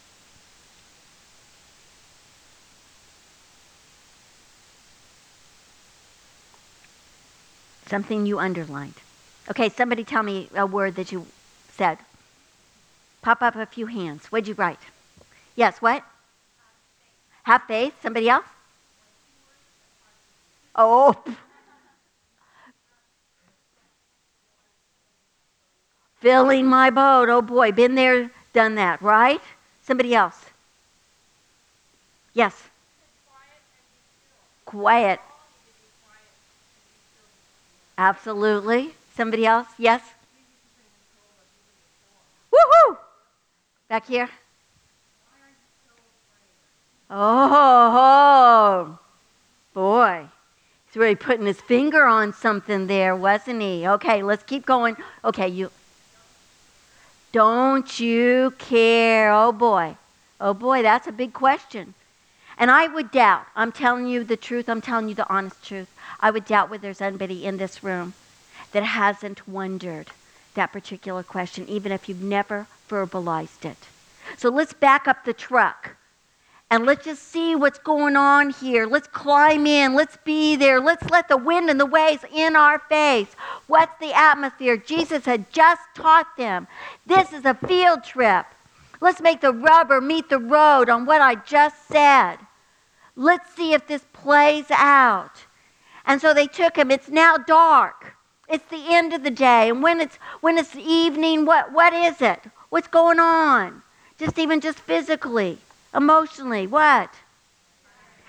Something 7.86 8.24
you 8.24 8.38
underlined. 8.38 8.94
Okay, 9.50 9.68
somebody 9.68 10.04
tell 10.04 10.22
me 10.22 10.48
a 10.54 10.64
word 10.64 10.94
that 10.94 11.10
you 11.10 11.26
said. 11.76 11.98
Pop 13.20 13.42
up 13.42 13.56
a 13.56 13.66
few 13.66 13.86
hands. 13.86 14.26
What'd 14.26 14.46
you 14.46 14.54
write? 14.54 14.78
Yes, 15.56 15.82
what? 15.82 16.04
Have 17.42 17.62
faith. 17.64 17.94
Somebody 18.00 18.28
else? 18.28 18.46
Oh. 20.74 21.14
Filling 26.20 26.66
my 26.66 26.90
boat. 26.90 27.28
Oh 27.28 27.42
boy, 27.42 27.72
been 27.72 27.94
there, 27.94 28.30
done 28.52 28.74
that, 28.74 29.00
right? 29.02 29.40
Somebody 29.82 30.14
else. 30.14 30.44
Yes. 32.34 32.54
Quiet. 34.64 35.20
Absolutely. 37.98 38.94
Somebody 39.16 39.46
else? 39.46 39.66
Yes. 39.78 40.02
Woohoo! 42.52 42.96
Back 43.88 44.06
here. 44.06 44.30
Oh, 47.10 48.98
boy. 49.74 50.28
He's 50.90 50.98
really 50.98 51.14
putting 51.14 51.46
his 51.46 51.60
finger 51.60 52.04
on 52.04 52.32
something 52.32 52.88
there, 52.88 53.14
wasn't 53.14 53.62
he? 53.62 53.86
Okay, 53.86 54.24
let's 54.24 54.42
keep 54.42 54.66
going. 54.66 54.96
Okay, 55.24 55.46
you. 55.46 55.70
Don't 57.30 58.00
you 58.00 58.54
care? 58.58 59.32
Oh 59.32 59.52
boy. 59.52 59.96
Oh 60.40 60.52
boy, 60.52 60.82
that's 60.82 61.06
a 61.06 61.12
big 61.12 61.32
question. 61.32 61.94
And 62.58 62.72
I 62.72 62.88
would 62.88 63.12
doubt, 63.12 63.46
I'm 63.54 63.70
telling 63.70 64.08
you 64.08 64.24
the 64.24 64.36
truth, 64.36 64.68
I'm 64.68 64.80
telling 64.80 65.08
you 65.08 65.14
the 65.14 65.32
honest 65.32 65.62
truth. 65.62 65.88
I 66.18 66.32
would 66.32 66.44
doubt 66.44 66.70
whether 66.70 66.82
there's 66.82 67.00
anybody 67.00 67.46
in 67.46 67.56
this 67.56 67.84
room 67.84 68.14
that 68.72 68.82
hasn't 68.82 69.48
wondered 69.48 70.08
that 70.54 70.72
particular 70.72 71.22
question, 71.22 71.68
even 71.68 71.92
if 71.92 72.08
you've 72.08 72.20
never 72.22 72.66
verbalized 72.88 73.64
it. 73.64 73.78
So 74.36 74.48
let's 74.48 74.72
back 74.72 75.06
up 75.06 75.24
the 75.24 75.32
truck 75.32 75.96
and 76.70 76.86
let's 76.86 77.04
just 77.04 77.24
see 77.24 77.56
what's 77.56 77.80
going 77.80 78.16
on 78.16 78.50
here. 78.50 78.86
Let's 78.86 79.08
climb 79.08 79.66
in. 79.66 79.94
Let's 79.94 80.16
be 80.24 80.54
there. 80.54 80.80
Let's 80.80 81.10
let 81.10 81.26
the 81.28 81.36
wind 81.36 81.68
and 81.68 81.80
the 81.80 81.86
waves 81.86 82.24
in 82.32 82.54
our 82.54 82.78
face. 82.78 83.26
What's 83.66 83.98
the 83.98 84.12
atmosphere? 84.16 84.76
Jesus 84.76 85.24
had 85.24 85.52
just 85.52 85.82
taught 85.96 86.36
them. 86.36 86.68
This 87.06 87.32
is 87.32 87.44
a 87.44 87.54
field 87.54 88.04
trip. 88.04 88.46
Let's 89.00 89.20
make 89.20 89.40
the 89.40 89.52
rubber 89.52 90.00
meet 90.00 90.28
the 90.28 90.38
road 90.38 90.88
on 90.88 91.06
what 91.06 91.20
I 91.20 91.34
just 91.34 91.88
said. 91.88 92.36
Let's 93.16 93.52
see 93.54 93.72
if 93.72 93.88
this 93.88 94.04
plays 94.12 94.66
out. 94.70 95.32
And 96.06 96.20
so 96.20 96.32
they 96.32 96.46
took 96.46 96.76
him. 96.76 96.92
It's 96.92 97.08
now 97.08 97.36
dark. 97.36 98.14
It's 98.48 98.68
the 98.70 98.94
end 98.94 99.12
of 99.12 99.24
the 99.24 99.30
day. 99.30 99.70
And 99.70 99.82
when 99.82 100.00
it's 100.00 100.16
when 100.40 100.56
it's 100.56 100.76
evening, 100.76 101.46
what 101.46 101.72
what 101.72 101.92
is 101.92 102.22
it? 102.22 102.40
What's 102.68 102.88
going 102.88 103.18
on? 103.18 103.82
Just 104.18 104.38
even 104.38 104.60
just 104.60 104.78
physically. 104.78 105.58
Emotionally, 105.94 106.66
what? 106.66 107.10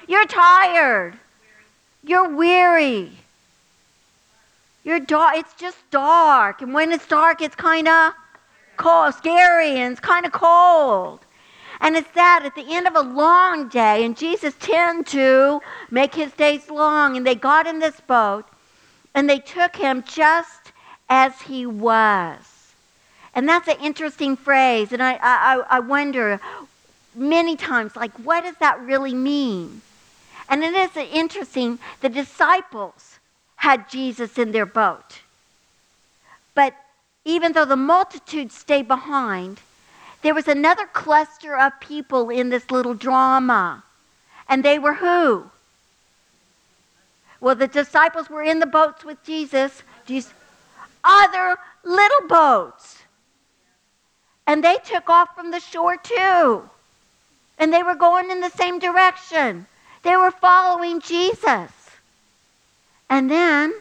You're 0.07 0.26
tired. 0.26 1.14
You're 2.03 2.30
weary. 2.30 3.12
You're 4.84 4.99
dark. 4.99 5.38
It's 5.38 5.53
just 5.53 5.78
dark. 5.91 6.62
And 6.62 6.74
when 6.74 6.91
it's 6.91 7.07
dark, 7.07 7.41
it's 7.41 7.55
kind 7.55 7.88
of 7.88 8.14
cold, 8.78 9.14
scary, 9.14 9.78
and 9.78 9.91
it's 9.91 10.01
kind 10.01 10.26
of 10.26 10.32
cold. 10.32 11.20
And 11.80 11.95
it's 11.95 12.12
that 12.12 12.41
at 12.45 12.55
the 12.55 12.76
end 12.76 12.88
of 12.88 12.95
a 12.95 13.01
long 13.01 13.70
day, 13.70 14.03
and 14.05 14.18
Jesus 14.18 14.53
tend 14.59 15.07
to 15.07 15.62
make 15.89 16.16
his 16.16 16.32
days 16.34 16.70
long, 16.70 17.18
and 17.18 17.26
they 17.26 17.36
got 17.36 17.68
in 17.68 17.80
this 17.80 17.99
boat, 18.01 18.45
and 19.14 19.30
they 19.30 19.39
took 19.39 19.76
him 19.76 20.03
just 20.07 20.72
as 21.09 21.41
he 21.41 21.66
was. 21.66 22.74
And 23.34 23.47
that's 23.47 23.68
an 23.68 23.78
interesting 23.82 24.36
phrase, 24.36 24.91
and 24.91 25.01
I, 25.01 25.18
I, 25.22 25.64
I 25.70 25.80
wonder 25.80 26.39
many 27.16 27.55
times, 27.55 27.95
like, 27.95 28.14
what 28.20 28.43
does 28.43 28.55
that 28.59 28.80
really 28.82 29.14
mean? 29.14 29.82
And 30.49 30.64
it 30.64 30.74
is 30.74 30.95
interesting, 30.97 31.80
the 32.01 32.09
disciples 32.09 33.20
had 33.55 33.89
Jesus 33.89 34.38
in 34.38 34.51
their 34.51 34.66
boat. 34.66 35.20
But 36.55 36.74
even 37.24 37.53
though 37.53 37.66
the 37.66 37.76
multitude 37.76 38.51
stayed 38.51 38.88
behind, 38.88 39.59
there 40.22 40.34
was 40.34 40.47
another 40.47 40.86
cluster 40.86 41.57
of 41.57 41.80
people 41.80 42.30
in 42.30 42.49
this 42.49 42.70
little 42.70 42.93
drama. 42.93 43.84
And 44.49 44.64
they 44.64 44.78
were 44.78 44.95
who? 44.95 45.49
Well, 47.39 47.55
the 47.55 47.68
disciples 47.68 48.30
were 48.30 48.43
in 48.43 48.59
the 48.59 48.66
boats 48.66 49.03
with 49.03 49.24
Jesus. 49.24 49.84
Jesus 50.05 50.34
other 51.03 51.57
little 51.84 52.28
boats. 52.28 52.99
And 54.45 54.64
they 54.64 54.78
took 54.84 55.09
off 55.09 55.36
from 55.36 55.51
the 55.51 55.59
shore 55.59 55.97
too 55.97 56.70
and 57.62 57.72
they 57.72 57.84
were 57.84 57.93
going 57.93 58.32
in 58.32 58.41
the 58.41 58.49
same 58.49 58.80
direction. 58.80 59.68
They 60.01 60.18
were 60.18 60.32
following 60.32 60.99
Jesus. 60.99 61.70
And 63.07 63.30
then, 63.30 63.76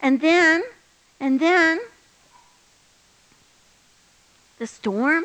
and 0.00 0.20
then, 0.20 0.62
and 1.18 1.40
then, 1.40 1.80
the 4.60 4.68
storm. 4.68 5.24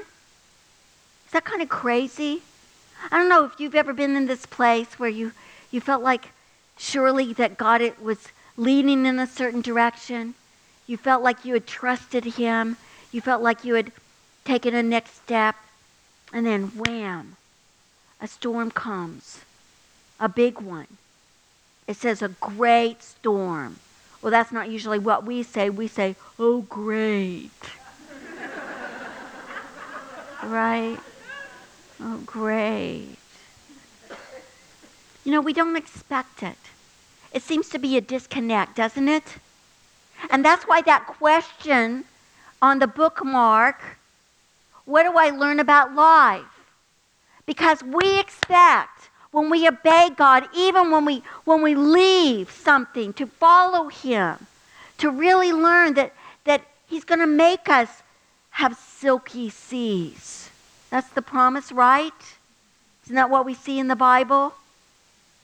Is 1.27 1.31
that 1.33 1.45
kind 1.45 1.61
of 1.61 1.69
crazy? 1.69 2.41
I 3.11 3.19
don't 3.19 3.29
know 3.29 3.45
if 3.45 3.59
you've 3.59 3.75
ever 3.75 3.93
been 3.93 4.15
in 4.15 4.25
this 4.25 4.47
place 4.47 4.97
where 4.97 5.09
you, 5.09 5.31
you 5.69 5.79
felt 5.79 6.01
like 6.01 6.29
surely 6.79 7.33
that 7.33 7.55
God 7.55 7.81
it 7.81 8.01
was 8.01 8.29
leading 8.57 9.05
in 9.05 9.19
a 9.19 9.27
certain 9.27 9.61
direction. 9.61 10.33
You 10.87 10.97
felt 10.97 11.21
like 11.21 11.45
you 11.45 11.53
had 11.53 11.67
trusted 11.67 12.23
Him. 12.23 12.77
You 13.11 13.21
felt 13.21 13.43
like 13.43 13.63
you 13.63 13.75
had 13.75 13.91
taken 14.43 14.73
a 14.73 14.81
next 14.81 15.23
step. 15.23 15.55
And 16.33 16.47
then 16.47 16.69
wham, 16.69 17.37
a 18.21 18.27
storm 18.27 18.71
comes, 18.71 19.41
a 20.19 20.29
big 20.29 20.59
one. 20.59 20.87
It 21.87 21.95
says 21.97 22.21
a 22.21 22.29
great 22.29 23.03
storm. 23.03 23.77
Well, 24.21 24.31
that's 24.31 24.51
not 24.51 24.69
usually 24.69 24.99
what 24.99 25.25
we 25.25 25.43
say. 25.43 25.69
We 25.69 25.87
say, 25.87 26.15
oh, 26.39 26.61
great. 26.61 27.51
right? 30.43 30.97
Oh, 32.01 32.21
great. 32.25 33.17
You 35.23 35.31
know, 35.31 35.41
we 35.41 35.53
don't 35.53 35.75
expect 35.75 36.41
it. 36.41 36.57
It 37.31 37.43
seems 37.43 37.69
to 37.69 37.79
be 37.79 37.97
a 37.97 38.01
disconnect, 38.01 38.75
doesn't 38.75 39.07
it? 39.07 39.35
And 40.29 40.43
that's 40.43 40.63
why 40.63 40.81
that 40.81 41.05
question 41.05 42.05
on 42.61 42.79
the 42.79 42.87
bookmark 42.87 43.79
what 44.85 45.03
do 45.03 45.17
I 45.17 45.31
learn 45.31 45.59
about 45.59 45.95
life? 45.95 46.54
Because 47.45 47.83
we 47.83 48.19
expect 48.19 49.09
when 49.31 49.49
we 49.49 49.67
obey 49.67 50.09
God, 50.15 50.47
even 50.55 50.91
when 50.91 51.05
we, 51.05 51.21
when 51.43 51.61
we 51.61 51.75
leave 51.75 52.49
something 52.49 53.13
to 53.13 53.27
follow 53.27 53.89
Him, 53.89 54.47
to 54.97 55.11
really 55.11 55.51
learn 55.51 55.93
that, 55.95 56.13
that 56.45 56.61
He's 56.87 57.03
going 57.03 57.19
to 57.19 57.27
make 57.27 57.67
us 57.69 57.89
have 58.51 58.77
silky 58.77 59.49
seas. 59.49 60.49
That's 60.89 61.09
the 61.09 61.21
promise, 61.21 61.71
right? 61.71 62.13
Isn't 63.03 63.15
that 63.15 63.29
what 63.29 63.45
we 63.45 63.53
see 63.53 63.77
in 63.79 63.89
the 63.89 63.95
Bible? 63.95 64.53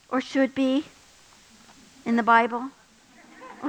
Or 0.09 0.21
should 0.21 0.55
be 0.55 0.85
in 2.05 2.15
the 2.15 2.23
Bible? 2.23 2.69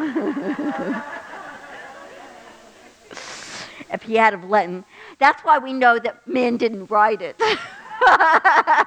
if 3.92 4.02
he 4.04 4.14
had 4.14 4.32
of 4.34 4.48
letting, 4.48 4.84
that's 5.18 5.42
why 5.42 5.58
we 5.58 5.72
know 5.72 5.98
that 5.98 6.26
men 6.26 6.56
didn't 6.56 6.90
write 6.90 7.20
it. 7.20 7.40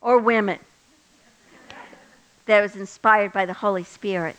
or 0.00 0.18
women 0.18 0.58
that 2.46 2.60
was 2.60 2.76
inspired 2.76 3.32
by 3.32 3.46
the 3.46 3.54
Holy 3.54 3.84
Spirit. 3.84 4.36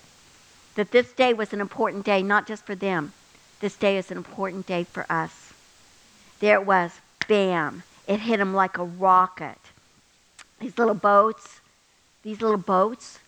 That 0.76 0.92
this 0.92 1.12
day 1.14 1.34
was 1.34 1.54
an 1.54 1.62
important 1.62 2.06
day, 2.06 2.22
not 2.22 2.48
just 2.48 2.66
for 2.66 2.76
them. 2.76 3.14
This 3.62 3.76
day 3.76 3.98
is 3.98 4.12
an 4.12 4.18
important 4.18 4.68
day 4.68 4.84
for 4.84 5.06
us. 5.10 5.54
There 6.40 6.60
it 6.60 6.66
was, 6.66 7.00
bam. 7.28 7.84
It 8.08 8.20
hit 8.20 8.38
them 8.38 8.54
like 8.54 8.78
a 8.78 8.84
rocket. 8.84 9.58
These 10.60 10.78
little 10.78 10.96
boats, 10.96 11.62
these 12.24 12.42
little 12.42 12.58
boats, 12.58 13.20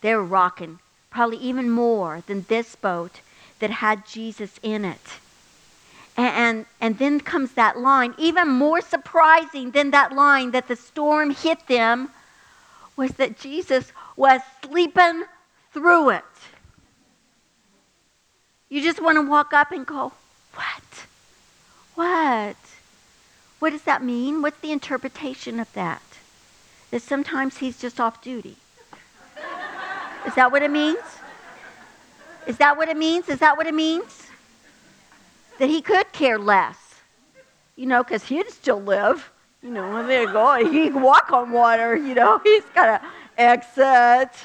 they 0.00 0.14
were 0.14 0.24
rocking 0.24 0.78
probably 1.10 1.38
even 1.38 1.70
more 1.70 2.22
than 2.26 2.46
this 2.48 2.76
boat 2.76 3.20
that 3.58 3.70
had 3.70 4.06
Jesus 4.06 4.60
in 4.62 4.84
it. 4.84 5.18
And, 6.18 6.66
and 6.80 6.98
then 6.98 7.20
comes 7.20 7.52
that 7.52 7.78
line, 7.78 8.12
even 8.18 8.48
more 8.48 8.80
surprising 8.80 9.70
than 9.70 9.92
that 9.92 10.12
line 10.12 10.50
that 10.50 10.66
the 10.66 10.74
storm 10.74 11.30
hit 11.30 11.68
them, 11.68 12.08
was 12.96 13.12
that 13.12 13.38
Jesus 13.38 13.92
was 14.16 14.40
sleeping 14.64 15.22
through 15.72 16.10
it. 16.10 16.24
You 18.68 18.82
just 18.82 19.00
want 19.00 19.16
to 19.16 19.22
walk 19.22 19.52
up 19.52 19.70
and 19.70 19.86
go, 19.86 20.12
What? 20.54 21.06
What? 21.94 22.56
What 23.60 23.70
does 23.70 23.82
that 23.82 24.02
mean? 24.02 24.42
What's 24.42 24.58
the 24.58 24.72
interpretation 24.72 25.60
of 25.60 25.72
that? 25.74 26.02
That 26.90 27.02
sometimes 27.02 27.58
he's 27.58 27.78
just 27.78 28.00
off 28.00 28.20
duty. 28.22 28.56
Is 30.26 30.34
that 30.34 30.50
what 30.50 30.62
it 30.62 30.70
means? 30.70 30.98
Is 32.48 32.56
that 32.58 32.76
what 32.76 32.88
it 32.88 32.96
means? 32.96 33.28
Is 33.28 33.38
that 33.38 33.56
what 33.56 33.66
it 33.66 33.74
means? 33.74 34.27
That 35.58 35.68
he 35.68 35.80
could 35.82 36.12
care 36.12 36.38
less, 36.38 36.76
you 37.76 37.86
know, 37.86 38.02
because 38.02 38.24
he'd 38.24 38.48
still 38.50 38.80
live. 38.80 39.30
You 39.62 39.70
know, 39.70 40.06
there 40.06 40.22
you 40.22 40.32
go. 40.32 40.54
He 40.72 40.88
can 40.88 41.02
walk 41.02 41.32
on 41.32 41.50
water, 41.50 41.96
you 41.96 42.14
know. 42.14 42.38
He's 42.44 42.64
got 42.74 43.00
to 43.00 43.08
exit. 43.36 44.30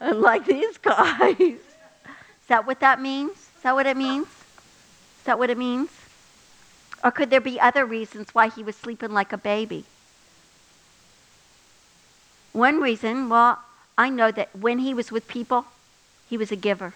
And 0.00 0.20
like 0.20 0.44
these 0.46 0.78
guys. 0.78 1.38
Is 1.38 2.48
that 2.48 2.66
what 2.66 2.80
that 2.80 3.00
means? 3.00 3.30
Is 3.30 3.62
that 3.62 3.76
what 3.76 3.86
it 3.86 3.96
means? 3.96 4.26
Is 4.26 5.26
that 5.26 5.38
what 5.38 5.48
it 5.48 5.56
means? 5.56 5.90
Or 7.04 7.12
could 7.12 7.30
there 7.30 7.40
be 7.40 7.60
other 7.60 7.86
reasons 7.86 8.34
why 8.34 8.48
he 8.48 8.64
was 8.64 8.74
sleeping 8.74 9.12
like 9.12 9.32
a 9.32 9.38
baby? 9.38 9.84
One 12.52 12.80
reason, 12.80 13.28
well, 13.28 13.60
I 13.96 14.10
know 14.10 14.32
that 14.32 14.48
when 14.56 14.80
he 14.80 14.92
was 14.92 15.12
with 15.12 15.28
people, 15.28 15.66
he 16.28 16.36
was 16.36 16.50
a 16.50 16.56
giver. 16.56 16.94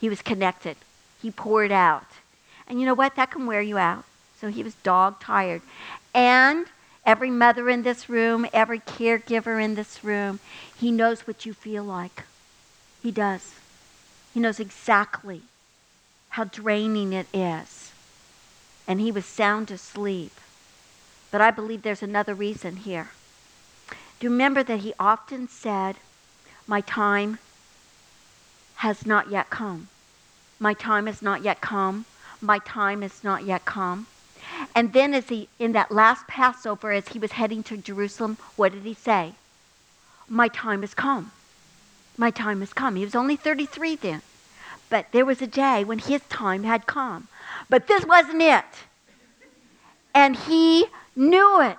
He 0.00 0.08
was 0.08 0.22
connected. 0.22 0.76
He 1.24 1.30
poured 1.30 1.72
out. 1.72 2.04
And 2.66 2.78
you 2.78 2.84
know 2.84 2.92
what? 2.92 3.16
That 3.16 3.30
can 3.30 3.46
wear 3.46 3.62
you 3.62 3.78
out. 3.78 4.04
So 4.38 4.48
he 4.48 4.62
was 4.62 4.74
dog 4.74 5.20
tired. 5.20 5.62
And 6.12 6.66
every 7.06 7.30
mother 7.30 7.70
in 7.70 7.82
this 7.82 8.10
room, 8.10 8.46
every 8.52 8.80
caregiver 8.80 9.58
in 9.58 9.74
this 9.74 10.04
room, 10.04 10.38
he 10.78 10.90
knows 10.90 11.26
what 11.26 11.46
you 11.46 11.54
feel 11.54 11.82
like. 11.82 12.24
He 13.02 13.10
does. 13.10 13.54
He 14.34 14.40
knows 14.40 14.60
exactly 14.60 15.40
how 16.28 16.44
draining 16.44 17.14
it 17.14 17.28
is. 17.32 17.92
And 18.86 19.00
he 19.00 19.10
was 19.10 19.24
sound 19.24 19.70
asleep. 19.70 20.32
But 21.30 21.40
I 21.40 21.50
believe 21.50 21.80
there's 21.80 22.02
another 22.02 22.34
reason 22.34 22.76
here. 22.76 23.08
Do 23.88 24.26
you 24.26 24.30
remember 24.30 24.62
that 24.62 24.80
he 24.80 24.92
often 25.00 25.48
said, 25.48 25.96
My 26.66 26.82
time 26.82 27.38
has 28.76 29.06
not 29.06 29.30
yet 29.30 29.48
come? 29.48 29.88
My 30.64 30.72
time 30.72 31.04
has 31.08 31.20
not 31.20 31.42
yet 31.42 31.60
come. 31.60 32.06
My 32.40 32.58
time 32.58 33.02
has 33.02 33.22
not 33.22 33.44
yet 33.44 33.66
come. 33.66 34.06
And 34.74 34.94
then 34.94 35.12
as 35.12 35.28
he 35.28 35.50
in 35.58 35.72
that 35.72 35.92
last 35.92 36.26
Passover 36.26 36.90
as 36.90 37.08
he 37.08 37.18
was 37.18 37.32
heading 37.32 37.62
to 37.64 37.76
Jerusalem, 37.76 38.38
what 38.56 38.72
did 38.72 38.82
he 38.82 38.94
say? 38.94 39.34
My 40.26 40.48
time 40.48 40.80
has 40.80 40.94
come. 40.94 41.32
My 42.16 42.30
time 42.30 42.60
has 42.60 42.72
come. 42.72 42.96
He 42.96 43.04
was 43.04 43.14
only 43.14 43.36
33 43.36 43.96
then. 43.96 44.22
But 44.88 45.12
there 45.12 45.26
was 45.26 45.42
a 45.42 45.46
day 45.46 45.84
when 45.84 45.98
his 45.98 46.22
time 46.30 46.62
had 46.62 46.86
come. 46.86 47.28
But 47.68 47.86
this 47.86 48.06
wasn't 48.06 48.40
it. 48.40 48.64
And 50.14 50.34
he 50.34 50.86
knew 51.14 51.60
it. 51.60 51.76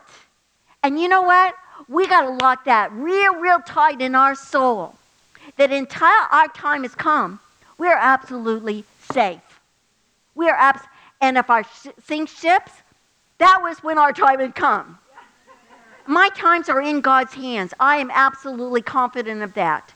And 0.84 1.02
you 1.02 1.08
know 1.08 1.24
what? 1.24 1.56
We 1.88 2.06
got 2.06 2.22
to 2.22 2.46
lock 2.46 2.66
that 2.66 2.92
real, 2.92 3.34
real 3.38 3.62
tight 3.62 4.00
in 4.00 4.14
our 4.14 4.36
soul. 4.36 4.94
That 5.58 5.72
until 5.72 6.20
our 6.30 6.50
time 6.50 6.84
has 6.84 6.94
come, 6.94 7.40
we 7.78 7.88
are 7.88 7.98
absolutely 8.00 8.86
safe. 9.12 9.62
We 10.34 10.50
are 10.50 10.56
abs- 10.56 10.88
and 11.22 11.38
if 11.38 11.50
our 11.50 11.64
sh- 11.64 11.88
sink 12.06 12.30
ships, 12.30 12.72
that 13.38 13.60
was 13.62 13.84
when 13.84 13.98
our 13.98 14.14
time 14.14 14.40
had 14.40 14.56
come. 14.56 15.00
My 16.08 16.30
times 16.30 16.70
are 16.70 16.82
in 16.82 17.02
God's 17.02 17.34
hands. 17.34 17.74
I 17.80 17.98
am 17.98 18.12
absolutely 18.14 18.82
confident 18.82 19.42
of 19.42 19.54
that. 19.56 19.94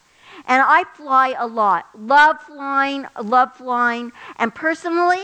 And 0.47 0.63
I 0.65 0.83
fly 0.95 1.35
a 1.37 1.45
lot. 1.45 1.87
Love 1.97 2.41
flying, 2.41 3.05
love 3.21 3.53
flying. 3.53 4.11
And 4.37 4.53
personally, 4.53 5.23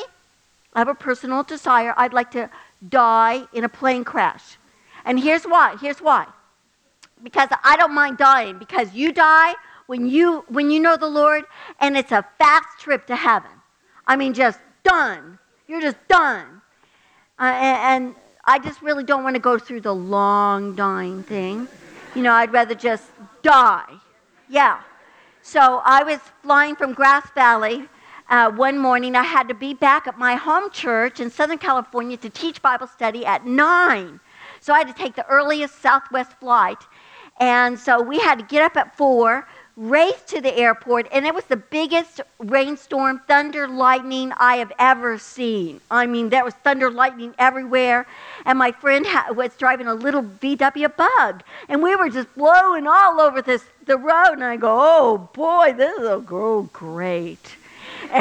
I 0.74 0.80
have 0.80 0.88
a 0.88 0.95
personal 0.95 1.43
desire. 1.43 1.93
I'd 1.97 2.14
like 2.14 2.32
to 2.32 2.49
die 2.88 3.43
in 3.53 3.64
a 3.64 3.70
plane 3.70 4.03
crash. 4.03 4.58
And 5.06 5.20
here's 5.20 5.43
why. 5.43 5.78
Here's 5.82 5.99
why. 5.99 6.28
Because 7.24 7.49
I 7.64 7.78
don't 7.78 7.93
mind 7.93 8.18
dying. 8.18 8.60
Because 8.60 8.93
you 8.93 9.12
die 9.12 9.56
when 9.88 10.07
you 10.07 10.43
when 10.49 10.69
you 10.69 10.79
know 10.79 10.97
the 10.97 11.07
Lord, 11.07 11.43
and 11.79 11.97
it's 11.97 12.11
a 12.11 12.25
fast 12.38 12.79
trip 12.79 13.05
to 13.07 13.15
heaven. 13.15 13.51
I 14.07 14.15
mean, 14.15 14.33
just 14.33 14.59
done. 14.83 15.39
You're 15.67 15.81
just 15.81 15.97
done. 16.07 16.61
Uh, 17.39 17.43
and, 17.43 18.05
and 18.05 18.15
I 18.45 18.59
just 18.59 18.81
really 18.81 19.03
don't 19.03 19.23
want 19.23 19.36
to 19.36 19.41
go 19.41 19.57
through 19.57 19.81
the 19.81 19.95
long 19.95 20.75
dying 20.75 21.23
thing. 21.23 21.67
You 22.13 22.21
know, 22.21 22.31
I'd 22.31 22.53
rather 22.53 22.75
just 22.75 23.09
die. 23.41 23.91
Yeah. 24.47 24.81
So 25.41 25.81
I 25.83 26.03
was 26.03 26.19
flying 26.43 26.75
from 26.75 26.93
Grass 26.93 27.29
Valley 27.36 27.88
uh, 28.29 28.51
one 28.51 28.77
morning. 28.77 29.15
I 29.15 29.23
had 29.23 29.47
to 29.49 29.53
be 29.53 29.73
back 29.73 30.07
at 30.07 30.17
my 30.17 30.36
home 30.36 30.69
church 30.71 31.19
in 31.19 31.29
Southern 31.29 31.57
California 31.57 32.17
to 32.17 32.29
teach 32.29 32.61
Bible 32.61 32.88
study 32.88 33.25
at 33.25 33.45
9. 33.45 34.19
So 34.59 34.73
I 34.73 34.79
had 34.79 34.88
to 34.88 34.93
take 34.93 35.15
the 35.15 35.25
earliest 35.27 35.81
Southwest 35.81 36.33
flight. 36.39 36.81
And 37.39 37.77
so 37.77 38.01
we 38.01 38.19
had 38.19 38.39
to 38.39 38.45
get 38.45 38.63
up 38.63 38.77
at 38.77 38.95
4, 38.95 39.47
raced 39.78 40.28
to 40.28 40.39
the 40.39 40.55
airport, 40.57 41.07
and 41.11 41.26
it 41.26 41.36
was 41.36 41.43
the 41.45 41.57
biggest 41.57 42.21
rainstorm, 42.39 43.21
thunder, 43.28 43.67
lightning 43.67 44.32
I 44.38 44.55
have 44.57 44.71
ever 44.80 45.17
seen. 45.17 45.82
I 45.91 46.05
mean, 46.05 46.30
there 46.30 46.45
was 46.45 46.53
thunder, 46.53 46.89
lightning 46.89 47.36
everywhere. 47.38 48.07
And 48.45 48.57
my 48.57 48.71
friend 48.71 49.05
ha- 49.05 49.34
was 49.34 49.55
driving 49.57 49.88
a 49.88 49.93
little 49.93 50.23
VW 50.23 50.95
bug, 50.95 51.43
and 51.67 51.84
we 51.84 51.95
were 51.95 52.09
just 52.09 52.34
blowing 52.36 52.88
all 52.88 53.19
over 53.19 53.41
this 53.41 53.65
the 53.86 53.97
road. 53.97 54.34
And 54.34 54.43
I 54.43 54.57
go, 54.57 54.78
oh 54.80 55.30
boy, 55.34 55.73
this 55.76 55.91
is 55.99 56.05
oh, 56.07 56.69
great. 56.71 57.57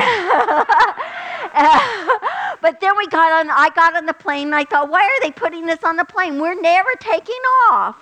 but 2.60 2.80
then 2.80 2.96
we 2.96 3.06
got 3.08 3.32
on. 3.32 3.50
I 3.50 3.70
got 3.74 3.96
on 3.96 4.06
the 4.06 4.14
plane, 4.14 4.48
and 4.48 4.56
I 4.56 4.64
thought, 4.64 4.90
why 4.90 5.02
are 5.02 5.20
they 5.22 5.30
putting 5.30 5.66
this 5.66 5.84
on 5.84 5.96
the 5.96 6.04
plane? 6.04 6.40
We're 6.40 6.60
never 6.60 6.90
taking 6.98 7.40
off. 7.70 7.96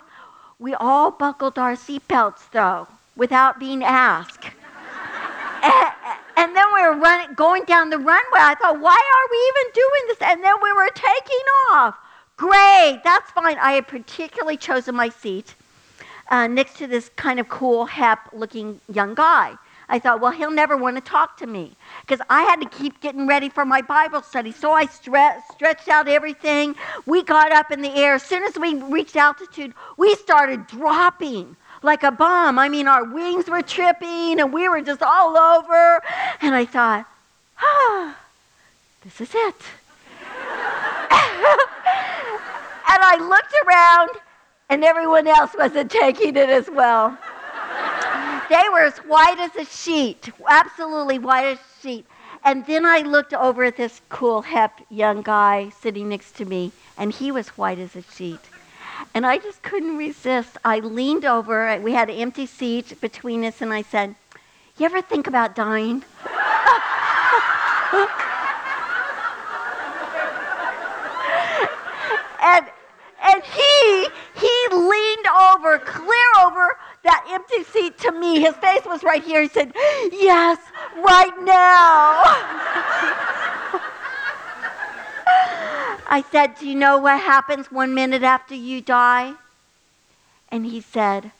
We 0.59 0.75
all 0.75 1.11
buckled 1.11 1.59
our 1.59 1.75
seatbelts, 1.75 2.51
though 2.53 2.89
without 3.17 3.59
being 3.59 3.83
asked. 3.85 4.45
and, 5.63 5.93
and, 6.37 6.57
then 6.57 6.67
we 6.75 6.83
were 6.83 7.35
going 7.35 7.65
down 7.65 7.91
the 7.91 7.99
runway. 7.99 8.41
I 8.41 8.55
thought, 8.61 8.81
why 8.81 8.97
are 8.97 9.27
we 9.31 9.39
even 9.49 9.73
doing 9.75 10.03
this? 10.09 10.19
And 10.23 10.45
then 10.45 10.55
we 10.63 10.73
were 10.73 10.89
taking 10.95 11.47
off. 11.71 11.97
Great, 12.37 13.01
that's 13.05 13.31
fine. 13.31 13.59
I 13.59 13.73
had 13.73 13.87
particularly 13.87 14.57
chosen 14.57 14.95
my 14.95 15.09
seat 15.09 15.55
uh, 16.31 16.47
next 16.47 16.77
to 16.79 16.87
this 16.87 17.11
kind 17.17 17.39
of 17.39 17.49
cool, 17.49 17.87
hep 17.87 18.29
looking 18.33 18.81
young 18.93 19.15
guy. 19.15 19.57
I 19.89 19.99
thought, 19.99 20.21
well, 20.21 20.31
he'll 20.33 20.51
never 20.51 20.77
want 20.77 20.97
to 20.97 21.03
talk 21.03 21.37
to 21.39 21.47
me 21.47 21.77
because 22.01 22.25
I 22.31 22.43
had 22.45 22.61
to 22.63 22.69
keep 22.69 23.01
getting 23.03 23.27
ready 23.27 23.51
for 23.51 23.67
my 23.67 23.83
Bible 23.83 24.23
study. 24.23 24.51
So 24.51 24.73
I 24.73 24.87
stre- 24.87 25.43
stretched 25.53 25.89
out 25.89 26.09
everything. 26.09 26.75
We 27.05 27.23
got 27.23 27.53
up 27.53 27.71
in 27.71 27.83
the 27.83 27.95
air. 27.95 28.15
As 28.15 28.23
soon 28.23 28.43
as 28.45 28.59
we 28.59 28.83
reached 28.83 29.17
altitude, 29.17 29.75
we 29.99 30.15
started 30.15 30.67
dropping 30.67 31.57
like 31.83 32.03
a 32.03 32.11
bomb. 32.11 32.59
I 32.59 32.69
mean, 32.69 32.89
our 32.89 33.05
wings 33.05 33.49
were 33.49 33.63
tripping 33.63 34.41
and 34.41 34.53
we 34.53 34.69
were 34.69 34.81
just 34.83 35.03
all 35.03 35.37
over. 35.37 36.01
And 36.41 36.55
I 36.55 36.65
thought, 36.65 37.07
ah, 37.61 38.17
this 39.05 39.21
is 39.21 39.31
it. 39.35 39.57
and 42.89 43.03
I 43.03 43.17
looked 43.21 43.55
around 43.67 44.11
and 44.69 44.85
everyone 44.85 45.27
else 45.27 45.51
wasn't 45.57 45.91
taking 45.91 46.37
it 46.37 46.49
as 46.49 46.71
well. 46.71 47.17
they 48.49 48.69
were 48.73 48.85
as 48.85 48.99
white 48.99 49.39
as 49.39 49.55
a 49.57 49.65
sheet, 49.65 50.31
absolutely 50.49 51.19
white 51.19 51.47
as 51.47 51.59
a 51.59 51.83
sheet. 51.83 52.07
And 52.45 52.67
then 52.67 52.85
I 52.85 53.01
looked 53.01 53.35
over 53.35 53.65
at 53.65 53.77
this 53.77 54.01
cool, 54.09 54.43
hep 54.43 54.81
young 54.91 55.23
guy 55.23 55.71
sitting 55.81 56.09
next 56.09 56.37
to 56.37 56.45
me, 56.45 56.73
and 56.99 57.13
he 57.13 57.31
was 57.31 57.49
white 57.51 57.79
as 57.79 57.95
a 57.95 58.03
sheet. 58.03 58.41
And 59.15 59.27
I 59.27 59.39
just 59.39 59.63
couldn't 59.63 59.97
resist. 59.97 60.57
I 60.65 60.79
leaned 60.81 61.25
over. 61.25 61.79
We 61.81 61.93
had 61.93 62.11
an 62.11 62.17
empty 62.17 62.47
seat 62.47 63.01
between 63.01 63.45
us, 63.45 63.61
and 63.61 63.73
I 63.73 63.83
said, 63.83 64.15
You 64.79 64.87
ever 64.87 65.03
think 65.03 65.27
about 65.27 65.55
dying? 65.55 66.05
and 72.43 72.67
and 73.25 73.43
he 73.43 74.09
he 74.35 74.69
leaned 74.73 75.27
over, 75.27 75.79
clear 75.79 76.33
over 76.45 76.77
that 77.05 77.27
empty 77.31 77.65
seat 77.65 77.99
to 77.99 78.13
me. 78.13 78.41
His 78.41 78.55
face 78.57 78.85
was 78.87 79.03
right 79.03 79.23
here. 79.23 79.43
He 79.43 79.49
said, 79.49 79.73
Yes, 80.13 80.59
right 80.97 81.43
now. 81.43 82.23
I 86.13 86.21
said, 86.31 86.59
Do 86.59 86.69
you 86.69 86.75
know 86.75 86.99
what 86.99 87.21
happens 87.21 87.73
one 87.73 87.95
minute 87.95 88.23
after 88.23 88.55
you 88.55 88.83
die? 88.83 89.33
And 90.51 90.67
he 90.67 90.83
said, 90.83 91.31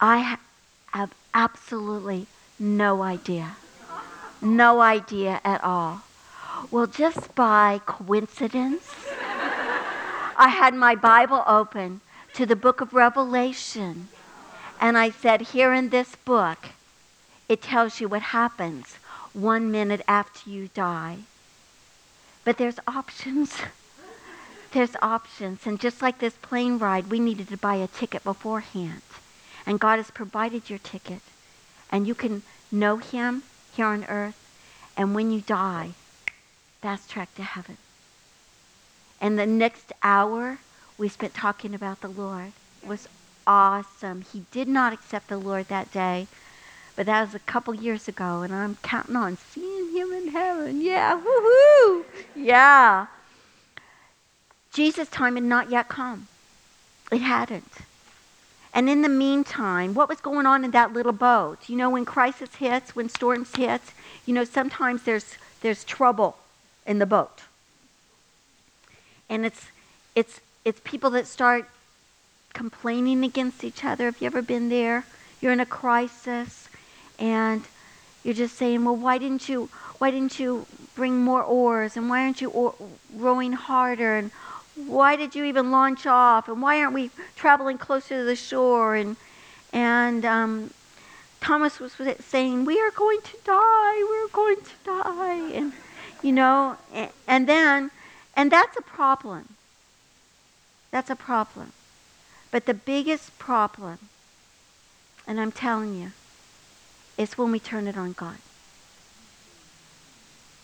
I 0.00 0.38
have 0.92 1.12
absolutely 1.34 2.28
no 2.56 3.02
idea. 3.02 3.56
No 4.40 4.80
idea 4.80 5.40
at 5.44 5.64
all. 5.64 6.02
Well, 6.70 6.86
just 6.86 7.34
by 7.34 7.80
coincidence, 7.84 8.94
I 10.36 10.54
had 10.56 10.72
my 10.72 10.94
Bible 10.94 11.42
open 11.44 12.00
to 12.34 12.46
the 12.46 12.54
book 12.54 12.80
of 12.80 12.94
Revelation. 12.94 14.06
And 14.80 14.96
I 14.96 15.10
said, 15.10 15.40
Here 15.40 15.72
in 15.74 15.88
this 15.88 16.14
book, 16.14 16.68
it 17.48 17.60
tells 17.60 18.00
you 18.00 18.06
what 18.06 18.22
happens 18.22 18.94
one 19.32 19.72
minute 19.72 20.02
after 20.06 20.48
you 20.48 20.68
die. 20.68 21.18
But 22.44 22.58
there's 22.58 22.78
options. 22.86 23.58
There's 24.72 24.96
options. 25.00 25.66
And 25.66 25.80
just 25.80 26.02
like 26.02 26.18
this 26.18 26.34
plane 26.34 26.78
ride, 26.78 27.10
we 27.10 27.20
needed 27.20 27.48
to 27.48 27.56
buy 27.56 27.76
a 27.76 27.86
ticket 27.86 28.24
beforehand. 28.24 29.02
And 29.66 29.78
God 29.78 29.96
has 29.96 30.10
provided 30.10 30.68
your 30.68 30.78
ticket. 30.78 31.20
And 31.90 32.06
you 32.06 32.14
can 32.14 32.42
know 32.70 32.96
Him 32.96 33.42
here 33.74 33.86
on 33.86 34.04
earth. 34.04 34.38
And 34.96 35.14
when 35.14 35.30
you 35.30 35.40
die, 35.40 35.90
fast 36.80 37.10
track 37.10 37.34
to 37.36 37.42
heaven. 37.42 37.76
And 39.20 39.38
the 39.38 39.46
next 39.46 39.92
hour 40.02 40.58
we 40.98 41.08
spent 41.08 41.34
talking 41.34 41.74
about 41.74 42.00
the 42.00 42.08
Lord 42.08 42.52
it 42.82 42.88
was 42.88 43.08
awesome. 43.46 44.22
He 44.32 44.44
did 44.50 44.68
not 44.68 44.92
accept 44.92 45.28
the 45.28 45.36
Lord 45.36 45.68
that 45.68 45.92
day, 45.92 46.26
but 46.96 47.06
that 47.06 47.24
was 47.24 47.34
a 47.34 47.38
couple 47.38 47.74
years 47.74 48.08
ago, 48.08 48.42
and 48.42 48.52
I'm 48.52 48.76
counting 48.82 49.16
on 49.16 49.38
seeing 49.38 49.92
him 49.92 50.12
in 50.12 50.28
heaven. 50.28 50.80
Yeah, 50.80 51.20
woohoo! 51.20 52.04
Yeah. 52.34 53.06
Jesus' 54.72 55.08
time 55.08 55.34
had 55.34 55.44
not 55.44 55.70
yet 55.70 55.88
come. 55.88 56.28
It 57.10 57.20
hadn't. 57.20 57.72
And 58.74 58.88
in 58.88 59.02
the 59.02 59.08
meantime, 59.08 59.92
what 59.92 60.08
was 60.08 60.20
going 60.20 60.46
on 60.46 60.64
in 60.64 60.70
that 60.70 60.94
little 60.94 61.12
boat? 61.12 61.68
You 61.68 61.76
know, 61.76 61.90
when 61.90 62.06
crisis 62.06 62.54
hits, 62.54 62.96
when 62.96 63.10
storms 63.10 63.54
hit, 63.54 63.82
you 64.24 64.32
know, 64.32 64.44
sometimes 64.44 65.02
there's 65.02 65.36
there's 65.60 65.84
trouble 65.84 66.38
in 66.86 66.98
the 66.98 67.06
boat. 67.06 67.42
And 69.28 69.44
it's 69.44 69.66
it's 70.14 70.40
it's 70.64 70.80
people 70.84 71.10
that 71.10 71.26
start 71.26 71.68
complaining 72.54 73.24
against 73.24 73.62
each 73.64 73.84
other. 73.84 74.06
Have 74.06 74.20
you 74.20 74.26
ever 74.26 74.42
been 74.42 74.70
there? 74.70 75.04
You're 75.40 75.52
in 75.52 75.60
a 75.60 75.66
crisis 75.66 76.68
and 77.18 77.62
you're 78.24 78.34
just 78.34 78.56
saying, 78.56 78.84
"Well, 78.84 78.96
why 78.96 79.18
didn't 79.18 79.50
you 79.50 79.68
why 79.98 80.10
didn't 80.10 80.40
you 80.40 80.66
bring 80.94 81.22
more 81.22 81.42
oars 81.42 81.96
and 81.96 82.08
why 82.08 82.22
aren't 82.22 82.40
you 82.40 82.48
or- 82.50 82.74
rowing 83.14 83.52
harder 83.52 84.16
and 84.16 84.30
why 84.74 85.16
did 85.16 85.34
you 85.34 85.44
even 85.44 85.70
launch 85.70 86.06
off? 86.06 86.48
And 86.48 86.62
why 86.62 86.80
aren't 86.80 86.94
we 86.94 87.10
traveling 87.36 87.78
closer 87.78 88.18
to 88.18 88.24
the 88.24 88.36
shore? 88.36 88.94
And 88.94 89.16
and 89.72 90.24
um, 90.24 90.70
Thomas 91.40 91.80
was 91.80 91.94
saying, 92.20 92.64
we 92.64 92.80
are 92.80 92.90
going 92.90 93.20
to 93.22 93.36
die. 93.44 94.04
We're 94.08 94.28
going 94.28 94.56
to 94.56 94.72
die. 94.84 95.50
And 95.54 95.72
you 96.22 96.32
know, 96.32 96.76
and, 96.92 97.10
and 97.26 97.48
then 97.48 97.90
And 98.34 98.50
that's 98.50 98.76
a 98.76 98.82
problem. 98.82 99.56
That's 100.90 101.10
a 101.10 101.16
problem. 101.16 101.72
But 102.50 102.66
the 102.66 102.74
biggest 102.74 103.38
problem, 103.38 103.98
and 105.26 105.40
I'm 105.40 105.52
telling 105.52 105.94
you, 106.00 106.12
is 107.16 107.36
when 107.36 107.50
we 107.52 107.60
turn 107.60 107.86
it 107.86 107.96
on 107.96 108.12
God. 108.12 108.38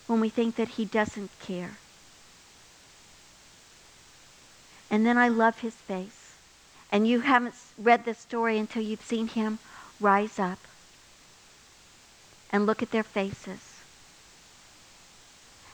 When 0.06 0.20
we 0.20 0.28
think 0.28 0.56
that 0.56 0.68
he 0.68 0.84
doesn't 0.84 1.30
care. 1.40 1.76
And 4.91 5.05
then 5.05 5.18
I 5.18 5.28
love 5.28 5.61
his 5.61 5.74
face. 5.74 6.34
And 6.91 7.07
you 7.07 7.20
haven't 7.20 7.55
read 7.76 8.05
this 8.05 8.18
story 8.18 8.59
until 8.59 8.82
you've 8.82 9.05
seen 9.05 9.28
him 9.28 9.59
rise 10.01 10.39
up 10.39 10.59
and 12.51 12.64
look 12.64 12.82
at 12.82 12.91
their 12.91 13.03
faces. 13.03 13.80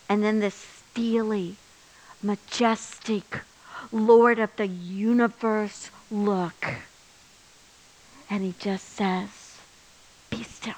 And 0.09 0.23
then 0.23 0.41
this 0.41 0.55
steely, 0.55 1.57
majestic 2.23 3.41
Lord 3.93 4.39
of 4.39 4.55
the 4.57 4.67
universe 4.67 5.91
look. 6.11 6.67
And 8.29 8.43
he 8.43 8.55
just 8.59 8.89
says, 8.89 9.59
Be 10.31 10.43
still. 10.43 10.75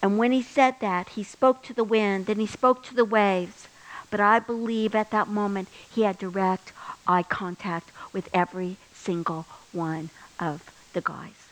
And 0.00 0.18
when 0.18 0.32
he 0.32 0.42
said 0.42 0.76
that, 0.80 1.10
he 1.10 1.22
spoke 1.22 1.62
to 1.64 1.74
the 1.74 1.84
wind 1.84 2.28
and 2.28 2.40
he 2.40 2.46
spoke 2.46 2.82
to 2.84 2.94
the 2.94 3.04
waves. 3.04 3.68
But 4.12 4.20
I 4.20 4.40
believe 4.40 4.94
at 4.94 5.10
that 5.12 5.26
moment 5.26 5.68
he 5.90 6.02
had 6.02 6.18
direct 6.18 6.74
eye 7.08 7.22
contact 7.22 7.90
with 8.12 8.28
every 8.34 8.76
single 8.92 9.46
one 9.72 10.10
of 10.38 10.70
the 10.92 11.00
guys. 11.00 11.48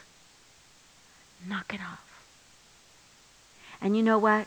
Knock 1.49 1.73
it 1.73 1.81
off. 1.81 2.23
And 3.81 3.97
you 3.97 4.03
know 4.03 4.19
what? 4.19 4.47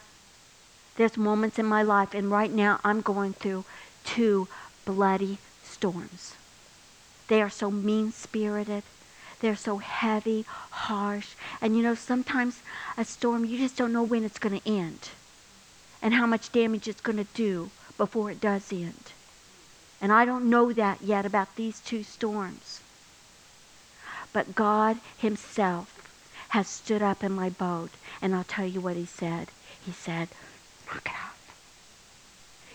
There's 0.96 1.18
moments 1.18 1.58
in 1.58 1.66
my 1.66 1.82
life, 1.82 2.14
and 2.14 2.30
right 2.30 2.52
now 2.52 2.80
I'm 2.84 3.02
going 3.02 3.34
through 3.34 3.66
two 4.04 4.48
bloody 4.86 5.40
storms. 5.64 6.36
They 7.30 7.42
are 7.42 7.50
so 7.50 7.72
mean 7.72 8.12
spirited. 8.12 8.84
They're 9.40 9.56
so 9.56 9.80
heavy, 9.80 10.46
harsh. 10.70 11.30
And 11.60 11.76
you 11.76 11.82
know, 11.82 11.96
sometimes 11.96 12.62
a 12.96 13.06
storm, 13.06 13.44
you 13.44 13.58
just 13.58 13.76
don't 13.76 13.92
know 13.92 14.04
when 14.04 14.24
it's 14.24 14.38
going 14.38 14.60
to 14.60 14.70
end 14.70 15.10
and 16.00 16.14
how 16.14 16.28
much 16.28 16.52
damage 16.52 16.88
it's 16.88 17.02
going 17.02 17.18
to 17.18 17.28
do 17.34 17.72
before 17.98 18.32
it 18.32 18.42
does 18.42 18.72
end. 18.72 19.12
And 20.02 20.12
I 20.12 20.26
don't 20.26 20.50
know 20.50 20.74
that 20.74 21.02
yet 21.02 21.26
about 21.26 21.56
these 21.56 21.80
two 21.80 22.04
storms. 22.04 22.82
But 24.34 24.56
God 24.56 24.98
Himself 25.18 26.12
has 26.50 26.68
stood 26.68 27.02
up 27.02 27.24
in 27.24 27.32
my 27.32 27.50
boat, 27.50 27.92
and 28.22 28.36
I'll 28.36 28.44
tell 28.44 28.66
you 28.66 28.82
what 28.82 28.96
He 28.96 29.06
said. 29.06 29.48
He 29.86 29.92
said, 29.92 30.30
Knock 30.88 31.06
it 31.06 31.12
off. 31.12 31.34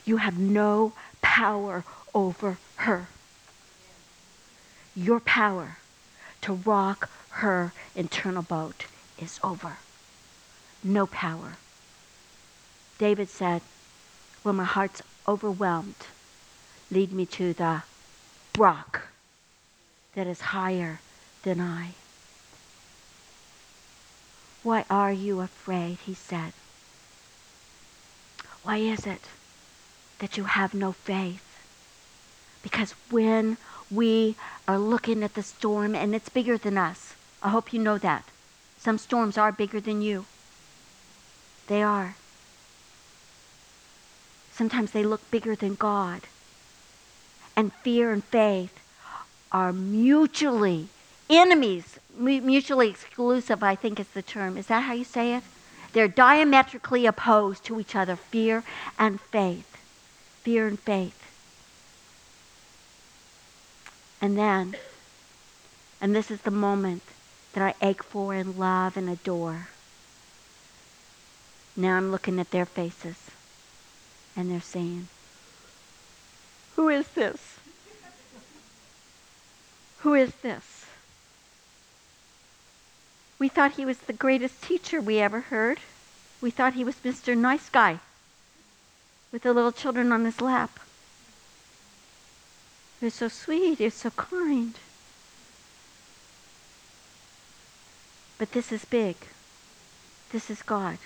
You 0.05 0.17
have 0.19 0.39
no 0.39 0.93
power 1.21 1.85
over 2.15 2.59
her. 2.77 3.09
Your 4.97 5.21
power 5.21 5.79
to 6.43 6.55
rock 6.55 7.11
her 7.31 7.73
internal 7.95 8.43
boat 8.43 8.87
is 9.21 9.39
over. 9.45 9.77
No 10.83 11.07
power. 11.07 11.57
David 12.99 13.29
said, 13.29 13.63
When 14.49 14.57
my 14.57 14.65
heart's 14.65 15.03
overwhelmed, 15.29 16.07
lead 16.91 17.13
me 17.13 17.27
to 17.37 17.53
the 17.53 17.83
rock 18.57 19.03
that 20.15 20.27
is 20.27 20.41
higher 20.57 21.01
than 21.43 21.61
I. 21.61 21.91
Why 24.63 24.87
are 24.89 25.13
you 25.13 25.41
afraid? 25.41 25.99
He 26.07 26.15
said. 26.15 26.55
Why 28.63 28.79
is 28.79 29.07
it 29.07 29.21
that 30.19 30.39
you 30.39 30.45
have 30.45 30.73
no 30.73 30.93
faith? 30.93 31.45
Because 32.63 32.93
when 33.11 33.59
we 33.91 34.35
are 34.67 34.79
looking 34.79 35.23
at 35.23 35.35
the 35.35 35.43
storm 35.43 35.95
and 35.95 36.15
it's 36.15 36.31
bigger 36.31 36.57
than 36.57 36.79
us, 36.79 37.15
I 37.43 37.51
hope 37.51 37.75
you 37.75 37.81
know 37.81 37.99
that. 37.99 38.25
Some 38.79 38.97
storms 38.97 39.37
are 39.37 39.53
bigger 39.53 39.79
than 39.79 40.01
you. 40.01 40.25
They 41.67 41.83
are. 41.83 42.15
Sometimes 44.59 44.91
they 44.91 45.05
look 45.05 45.31
bigger 45.31 45.55
than 45.55 45.77
God. 45.77 46.23
And 47.55 47.73
fear 47.73 48.11
and 48.11 48.25
faith 48.25 48.77
are 49.53 49.73
mutually 49.73 50.89
enemies, 51.31 52.01
mutually 52.19 52.89
exclusive, 52.89 53.63
I 53.63 53.77
think 53.77 54.01
is 54.01 54.09
the 54.09 54.21
term. 54.21 54.57
Is 54.57 54.67
that 54.67 54.81
how 54.81 54.95
you 54.95 55.05
say 55.05 55.35
it? 55.35 55.45
They're 55.93 56.09
diametrically 56.09 57.07
opposed 57.07 57.65
to 57.67 57.79
each 57.79 57.95
other 57.95 58.17
fear 58.17 58.65
and 58.99 59.21
faith. 59.21 59.77
Fear 60.43 60.67
and 60.67 60.81
faith. 60.81 61.23
And 64.21 64.37
then, 64.37 64.77
and 66.01 66.17
this 66.17 66.33
is 66.33 66.41
the 66.41 66.51
moment 66.51 67.03
that 67.53 67.63
I 67.63 67.87
ache 67.87 68.03
for 68.03 68.35
and 68.35 68.59
love 68.59 68.97
and 68.97 69.09
adore. 69.09 69.69
Now 71.77 71.97
I'm 71.97 72.11
looking 72.11 72.41
at 72.41 72.51
their 72.51 72.67
faces 72.67 73.28
and 74.39 74.53
they're 74.53 74.61
saying, 74.61 75.09
Who 76.77 76.89
is 76.89 77.09
this? 77.09 77.59
Who 79.99 80.15
is 80.15 80.33
this? 80.37 80.87
We 83.41 83.49
thought 83.49 83.73
he 83.73 83.85
was 83.85 83.99
the 83.99 84.13
greatest 84.13 84.63
teacher 84.63 85.01
we 85.01 85.19
ever 85.19 85.41
heard. 85.41 85.81
We 86.41 86.53
thought 86.53 86.75
he 86.75 86.85
was 86.85 86.95
Mr. 87.05 87.37
Nice 87.37 87.69
Guy 87.69 87.99
with 89.33 89.43
the 89.43 89.53
little 89.53 89.73
children 89.73 90.13
on 90.13 90.25
his 90.25 90.41
lap. 90.41 90.79
He 93.01 93.07
was 93.07 93.15
so 93.15 93.27
sweet, 93.27 93.79
he 93.79 93.85
was 93.85 93.95
so 93.95 94.11
kind. 94.11 94.75
But 98.39 98.53
this 98.53 98.71
is 98.71 98.85
big. 98.85 99.17
This 100.31 100.49
is 100.49 100.63
God. 100.63 100.99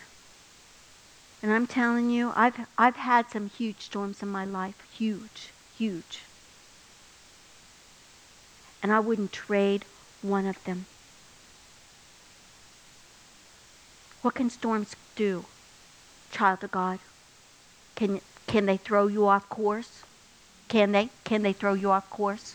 And 1.43 1.53
I'm 1.53 1.67
telling 1.67 2.09
you, 2.11 2.33
I've, 2.37 2.69
I've 2.79 2.97
had 2.97 3.31
some 3.31 3.49
huge 3.49 3.81
storms 3.81 4.23
in 4.23 4.29
my 4.29 4.45
life. 4.45 4.77
Huge, 4.97 5.51
huge. 5.77 6.21
And 8.83 8.93
I 8.93 9.01
wouldn't 9.01 9.33
trade 9.33 9.85
one 10.23 10.47
of 10.47 10.63
them. 10.65 10.87
What 14.23 14.35
can 14.35 14.51
storms 14.51 14.95
do, 15.17 15.45
child 16.31 16.63
of 16.63 16.71
God? 16.71 17.01
Can, 17.97 18.21
can 18.47 18.67
they 18.67 18.77
throw 18.77 19.09
you 19.09 19.27
off 19.27 19.49
course? 19.49 20.05
Can 20.69 20.93
they? 20.93 21.09
Can 21.25 21.43
they 21.43 21.53
throw 21.53 21.75
you 21.75 21.91
off 21.91 22.09
course? 22.09 22.55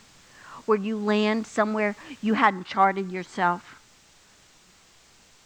Where 0.66 0.78
you 0.78 0.98
land 0.98 1.46
somewhere 1.46 1.98
you 2.22 2.36
hadn't 2.36 2.68
charted 2.68 3.12
yourself. 3.12 3.76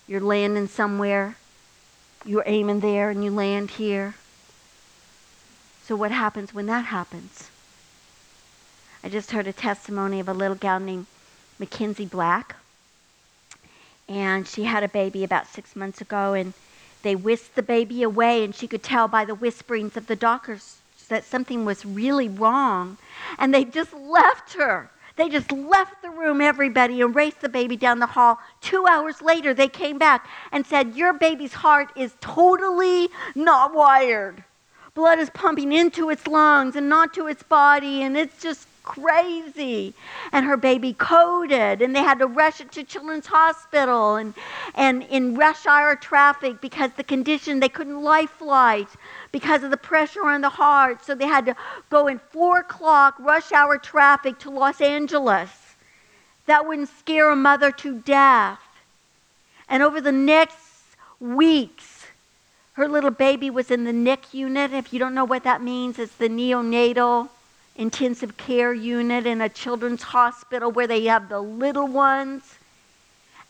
You're 0.08 0.22
landing 0.22 0.68
somewhere, 0.68 1.38
you're 2.26 2.44
aiming 2.46 2.80
there, 2.80 3.10
and 3.10 3.24
you 3.24 3.32
land 3.32 3.72
here. 3.72 4.16
So, 5.84 5.96
what 5.96 6.12
happens 6.12 6.54
when 6.54 6.68
that 6.68 6.86
happens? 6.86 7.50
I 9.04 9.10
just 9.10 9.32
heard 9.32 9.48
a 9.48 9.54
testimony 9.54 10.20
of 10.20 10.30
a 10.30 10.34
little 10.34 10.56
gal 10.56 10.80
named 10.80 11.08
Mackenzie 11.58 12.06
Black. 12.06 12.56
And 14.08 14.48
she 14.48 14.64
had 14.64 14.84
a 14.84 14.90
baby 14.90 15.24
about 15.24 15.48
six 15.48 15.76
months 15.76 16.02
ago, 16.02 16.34
and 16.34 16.54
they 17.02 17.16
whisked 17.16 17.56
the 17.56 17.64
baby 17.64 18.04
away, 18.04 18.44
and 18.44 18.54
she 18.54 18.68
could 18.68 18.84
tell 18.84 19.08
by 19.08 19.26
the 19.26 19.36
whisperings 19.36 19.98
of 19.98 20.08
the 20.08 20.16
doctors 20.16 20.78
that 21.10 21.26
something 21.26 21.66
was 21.66 21.86
really 21.86 22.30
wrong. 22.30 22.98
And 23.38 23.54
they 23.54 23.66
just 23.66 23.94
left 23.94 24.54
her. 24.54 24.92
They 25.22 25.30
just 25.30 25.52
left 25.52 26.02
the 26.02 26.10
room, 26.10 26.42
everybody, 26.42 27.00
and 27.00 27.14
raced 27.14 27.42
the 27.42 27.50
baby 27.50 27.78
down 27.78 28.00
the 28.00 28.08
hall. 28.08 28.40
Two 28.60 28.88
hours 28.88 29.22
later, 29.22 29.54
they 29.54 29.68
came 29.68 30.00
back 30.00 30.28
and 30.52 30.66
said, 30.66 30.96
Your 30.96 31.14
baby's 31.14 31.54
heart 31.54 31.92
is 31.96 32.16
totally 32.22 33.08
not 33.36 33.72
wired. 33.72 34.44
Blood 34.96 35.20
is 35.20 35.30
pumping 35.30 35.74
into 35.74 36.10
its 36.10 36.26
lungs 36.26 36.76
and 36.76 36.90
not 36.90 37.14
to 37.14 37.28
its 37.28 37.44
body, 37.44 38.02
and 38.02 38.18
it's 38.18 38.42
just 38.42 38.68
crazy. 38.82 39.94
And 40.32 40.44
her 40.44 40.58
baby 40.58 40.94
coded, 40.94 41.84
and 41.84 41.96
they 41.96 42.00
had 42.00 42.18
to 42.18 42.26
rush 42.26 42.60
it 42.60 42.72
to 42.72 42.84
Children's 42.84 43.28
Hospital 43.28 44.16
and, 44.16 44.34
and 44.74 45.04
in 45.04 45.36
rush 45.36 45.68
hour 45.68 45.96
traffic 45.96 46.62
because 46.62 46.90
the 46.94 47.04
condition 47.04 47.60
they 47.60 47.70
couldn't 47.70 48.02
life 48.02 48.32
flight 48.32 48.90
because 49.32 49.64
of 49.64 49.72
the 49.72 49.78
pressure 49.78 50.26
on 50.26 50.42
the 50.42 50.50
heart. 50.50 51.04
So 51.06 51.16
they 51.16 51.28
had 51.28 51.46
to 51.46 51.56
go 51.90 52.08
in 52.08 52.20
four 52.20 52.60
o'clock 52.60 53.16
rush 53.20 53.52
hour 53.52 53.78
traffic 53.78 54.40
to 54.40 54.50
Los 54.50 54.82
Angeles. 54.82 55.50
That 56.48 56.68
wouldn't 56.68 56.90
scare 57.00 57.30
a 57.30 57.36
mother 57.36 57.72
to 57.72 58.00
death. 58.00 58.60
And 59.70 59.84
over 59.84 60.02
the 60.02 60.12
next 60.12 60.58
weeks, 61.20 62.08
her 62.74 62.88
little 62.88 63.12
baby 63.12 63.50
was 63.50 63.72
in 63.72 63.84
the 63.84 63.94
NIC 63.94 64.34
unit. 64.34 64.74
If 64.74 64.92
you 64.92 65.00
don't 65.00 65.14
know 65.14 65.26
what 65.26 65.44
that 65.44 65.62
means, 65.62 66.00
it's 66.00 66.16
the 66.16 66.30
neonatal 66.30 67.30
intensive 67.76 68.38
care 68.38 68.74
unit 68.74 69.26
in 69.26 69.42
a 69.42 69.50
children's 69.50 70.04
hospital 70.04 70.72
where 70.72 70.88
they 70.88 71.06
have 71.06 71.30
the 71.30 71.40
little 71.40 71.88
ones. 71.88 72.56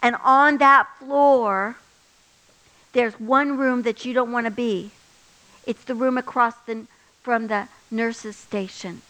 And 0.02 0.16
on 0.24 0.58
that 0.60 0.88
floor, 1.00 1.76
there's 2.94 3.20
one 3.20 3.58
room 3.58 3.84
that 3.84 4.06
you 4.06 4.14
don't 4.14 4.32
want 4.32 4.46
to 4.46 4.52
be. 4.52 4.92
It's 5.66 5.84
the 5.84 5.96
room 5.96 6.18
across 6.18 6.56
the, 6.66 6.86
from 7.22 7.48
the 7.48 7.68
nurse's 7.90 8.36
station. 8.36 9.02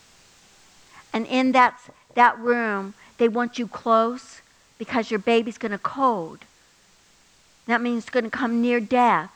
And 1.13 1.25
in 1.27 1.51
that, 1.53 1.79
that 2.15 2.37
room, 2.39 2.93
they 3.17 3.27
want 3.27 3.59
you 3.59 3.67
close 3.67 4.41
because 4.77 5.11
your 5.11 5.19
baby's 5.19 5.57
going 5.57 5.71
to 5.71 5.77
cold. 5.77 6.39
That 7.67 7.81
means 7.81 8.03
it's 8.03 8.09
going 8.09 8.23
to 8.23 8.29
come 8.29 8.61
near 8.61 8.79
death. 8.79 9.31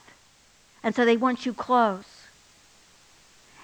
And 0.84 0.95
so 0.95 1.05
they 1.05 1.18
want 1.18 1.45
you 1.45 1.53
close. 1.53 2.05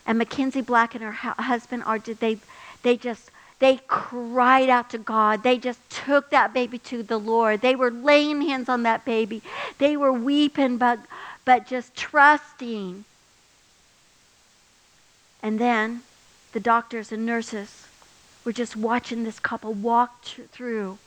And 0.06 0.18
Mackenzie 0.18 0.62
Black 0.62 0.95
and 0.95 1.04
her 1.04 1.12
husband 1.12 1.84
are 1.86 1.99
they 1.99 2.38
they 2.84 2.97
just 2.97 3.30
they 3.60 3.80
cried 3.88 4.70
out 4.70 4.89
to 4.89 4.97
God. 4.97 5.43
They 5.43 5.58
just 5.58 5.80
took 5.89 6.32
that 6.32 6.54
baby 6.54 6.80
to 6.80 7.04
the 7.04 7.20
Lord. 7.20 7.62
They 7.62 7.76
were 7.76 7.91
laying 7.91 8.41
hands 8.41 8.70
on 8.70 8.84
that 8.84 9.06
baby. 9.06 9.43
They 9.78 9.95
were 9.95 10.12
weeping 10.12 10.78
but 10.78 10.99
but 11.45 11.68
just 11.68 11.95
trusting. 11.95 13.06
And 15.43 15.59
then 15.59 16.01
the 16.53 16.59
doctors 16.59 17.11
and 17.11 17.25
nurses 17.25 17.87
were 18.43 18.53
just 18.53 18.75
watching 18.75 19.23
this 19.23 19.39
couple 19.39 19.73
walk 19.73 20.23
through 20.23 20.97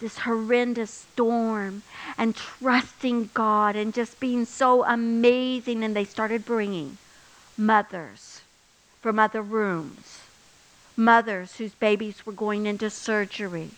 this 0.00 0.18
horrendous 0.18 0.90
storm 0.90 1.82
and 2.18 2.34
trusting 2.34 3.30
God 3.34 3.76
and 3.76 3.94
just 3.94 4.18
being 4.18 4.44
so 4.44 4.84
amazing. 4.84 5.84
And 5.84 5.94
they 5.94 6.04
started 6.04 6.44
bringing 6.44 6.98
mothers 7.56 8.40
from 9.00 9.18
other 9.18 9.42
rooms, 9.42 10.20
mothers 10.96 11.56
whose 11.56 11.74
babies 11.74 12.26
were 12.26 12.32
going 12.32 12.66
into 12.66 12.90
surgery. 12.90 13.70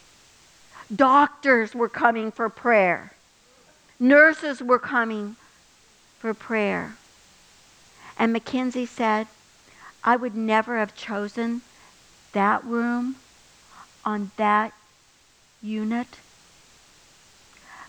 Doctors 0.94 1.74
were 1.74 1.88
coming 1.88 2.30
for 2.30 2.48
prayer. 2.48 3.12
Nurses 4.00 4.62
were 4.62 4.78
coming 4.78 5.36
for 6.18 6.34
prayer. 6.34 6.96
And 8.18 8.32
Mackenzie 8.32 8.86
said, 8.86 9.26
I 10.04 10.16
would 10.16 10.36
never 10.36 10.78
have 10.78 10.94
chosen 10.94 11.62
that 12.32 12.62
room 12.64 13.16
on 14.04 14.32
that 14.36 14.72
unit. 15.62 16.18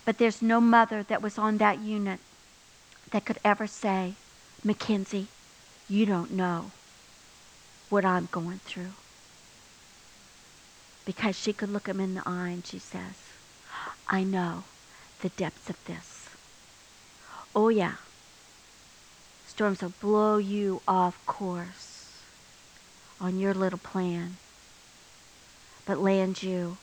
But 0.06 0.18
there's 0.18 0.42
no 0.42 0.62
mother 0.62 1.04
that 1.04 1.22
was 1.22 1.38
on 1.38 1.58
that 1.58 1.80
unit 1.80 2.20
that 3.12 3.26
could 3.26 3.40
ever 3.44 3.68
say, 3.68 4.14
Mackenzie, 4.64 5.28
you 5.90 6.06
don't 6.06 6.32
know 6.32 6.72
what 7.90 8.06
I'm 8.06 8.30
going 8.32 8.60
through. 8.60 8.94
Because 11.06 11.36
she 11.38 11.54
could 11.54 11.70
look 11.70 11.88
him 11.88 12.00
in 12.00 12.16
the 12.16 12.24
eye 12.26 12.50
and 12.50 12.66
she 12.66 12.80
says, 12.80 13.16
I 14.08 14.24
know 14.24 14.64
the 15.22 15.30
depths 15.30 15.70
of 15.70 15.84
this. 15.86 16.30
Oh, 17.54 17.70
yeah. 17.70 17.96
Storms 19.48 19.82
will 19.82 19.94
blow 20.02 20.38
you 20.38 20.82
off 20.88 21.24
course 21.26 21.85
on 23.20 23.40
your 23.40 23.54
little 23.54 23.80
plan, 23.80 24.38
but 25.86 26.00
land 26.00 26.44
you 26.44 26.78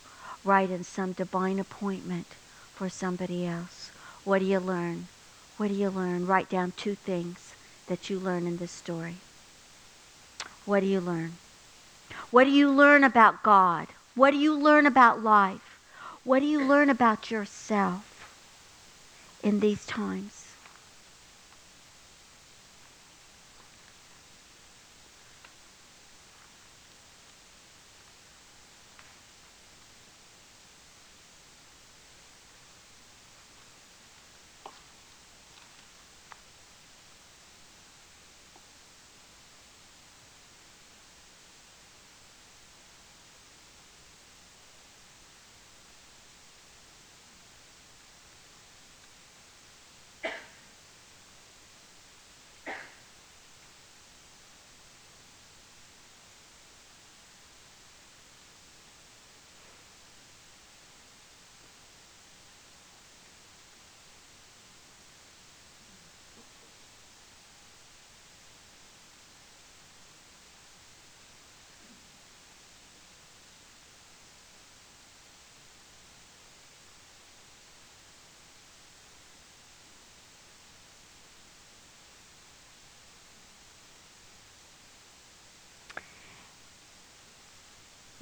right 0.44 0.70
in 0.70 0.84
some 0.84 1.12
divine 1.12 1.58
appointment 1.58 2.26
for 2.74 2.88
somebody 2.88 3.46
else. 3.46 3.90
What 4.24 4.40
do 4.40 4.44
you 4.44 4.58
learn? 4.58 5.06
What 5.56 5.68
do 5.68 5.74
you 5.74 5.90
learn? 5.90 6.26
Write 6.26 6.48
down 6.48 6.72
two 6.76 6.94
things 6.94 7.54
that 7.86 8.08
you 8.08 8.18
learn 8.18 8.46
in 8.46 8.56
this 8.56 8.70
story. 8.70 9.16
What 10.64 10.80
do 10.80 10.86
you 10.86 11.00
learn? 11.00 11.32
What 12.30 12.44
do 12.44 12.50
you 12.50 12.70
learn 12.70 13.04
about 13.04 13.42
God? 13.42 13.88
What 14.14 14.30
do 14.30 14.36
you 14.38 14.54
learn 14.54 14.86
about 14.86 15.22
life? 15.22 15.78
What 16.24 16.40
do 16.40 16.46
you 16.46 16.64
learn 16.64 16.88
about 16.88 17.30
yourself 17.30 18.34
in 19.42 19.60
these 19.60 19.84
times? 19.86 20.41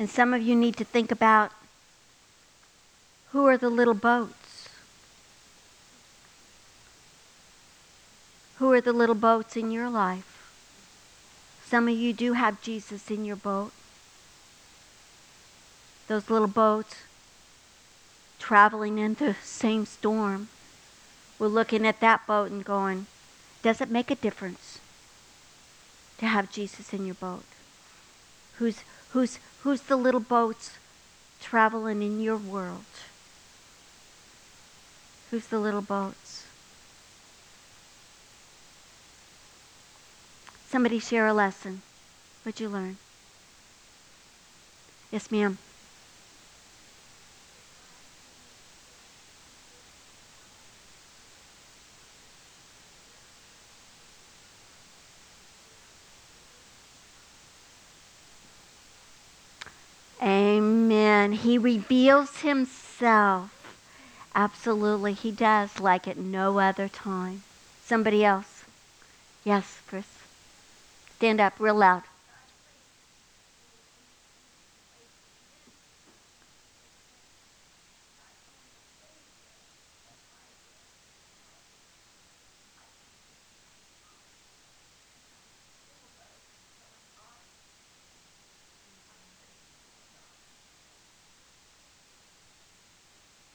And 0.00 0.08
some 0.08 0.32
of 0.32 0.40
you 0.40 0.56
need 0.56 0.78
to 0.78 0.84
think 0.84 1.12
about 1.12 1.52
who 3.32 3.46
are 3.46 3.58
the 3.58 3.68
little 3.68 3.92
boats? 3.92 4.70
Who 8.56 8.72
are 8.72 8.80
the 8.80 8.94
little 8.94 9.14
boats 9.14 9.58
in 9.58 9.70
your 9.70 9.90
life? 9.90 10.50
Some 11.66 11.86
of 11.86 11.98
you 11.98 12.14
do 12.14 12.32
have 12.32 12.62
Jesus 12.62 13.10
in 13.10 13.26
your 13.26 13.36
boat. 13.36 13.72
Those 16.08 16.30
little 16.30 16.48
boats 16.48 16.96
traveling 18.38 18.98
in 18.98 19.12
the 19.14 19.36
same 19.44 19.84
storm. 19.84 20.48
We're 21.38 21.48
looking 21.48 21.86
at 21.86 22.00
that 22.00 22.26
boat 22.26 22.50
and 22.50 22.64
going, 22.64 23.04
does 23.62 23.82
it 23.82 23.90
make 23.90 24.10
a 24.10 24.14
difference 24.14 24.78
to 26.16 26.26
have 26.26 26.50
Jesus 26.50 26.94
in 26.94 27.04
your 27.04 27.16
boat? 27.16 27.44
Who's, 28.56 28.82
who's, 29.10 29.38
Who's 29.62 29.82
the 29.82 29.96
little 29.96 30.20
boats 30.20 30.78
traveling 31.40 32.02
in 32.02 32.20
your 32.20 32.36
world? 32.36 32.84
Who's 35.30 35.46
the 35.46 35.58
little 35.58 35.82
boats? 35.82 36.44
Somebody 40.68 40.98
share 40.98 41.26
a 41.26 41.34
lesson. 41.34 41.82
What'd 42.42 42.60
you 42.60 42.68
learn? 42.68 42.96
Yes, 45.10 45.30
ma'am. 45.30 45.58
He 61.42 61.56
reveals 61.58 62.40
himself. 62.40 63.50
Absolutely, 64.34 65.14
he 65.14 65.32
does, 65.32 65.80
like 65.80 66.06
at 66.06 66.16
no 66.18 66.58
other 66.58 66.88
time. 66.88 67.42
Somebody 67.84 68.24
else? 68.24 68.64
Yes, 69.44 69.80
Chris. 69.88 70.06
Stand 71.16 71.40
up 71.40 71.54
real 71.58 71.74
loud. 71.76 72.02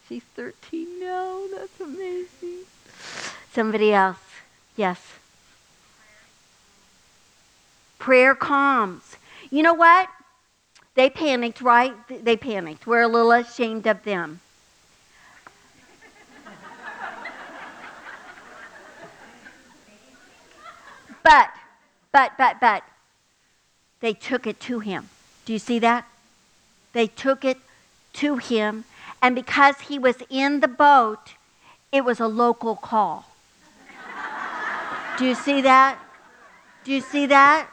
She's 0.07 0.24
13 0.35 0.99
now. 0.99 1.43
That's 1.55 1.79
amazing. 1.79 2.65
Somebody 3.53 3.93
else. 3.93 4.17
Yes. 4.75 4.99
Prayer 7.97 8.35
calms. 8.35 9.15
You 9.49 9.63
know 9.63 9.73
what? 9.73 10.09
They 10.95 11.09
panicked, 11.09 11.61
right? 11.61 11.93
They 12.07 12.35
panicked. 12.35 12.85
We're 12.85 13.01
a 13.01 13.07
little 13.07 13.31
ashamed 13.31 13.87
of 13.87 14.03
them. 14.03 14.41
but, 21.23 21.49
but, 22.11 22.31
but, 22.37 22.59
but, 22.59 22.83
they 24.01 24.13
took 24.13 24.45
it 24.45 24.59
to 24.61 24.79
him. 24.79 25.09
Do 25.45 25.53
you 25.53 25.59
see 25.59 25.79
that? 25.79 26.07
They 26.93 27.07
took 27.07 27.43
it 27.43 27.57
to 28.13 28.37
him, 28.37 28.85
and 29.21 29.35
because 29.35 29.79
he 29.81 29.97
was 29.99 30.17
in 30.29 30.59
the 30.59 30.67
boat, 30.67 31.33
it 31.91 32.03
was 32.03 32.19
a 32.19 32.27
local 32.27 32.75
call. 32.75 33.25
Do 35.17 35.25
you 35.25 35.35
see 35.35 35.61
that? 35.61 35.97
Do 36.83 36.91
you 36.91 37.01
see 37.01 37.25
that? 37.27 37.67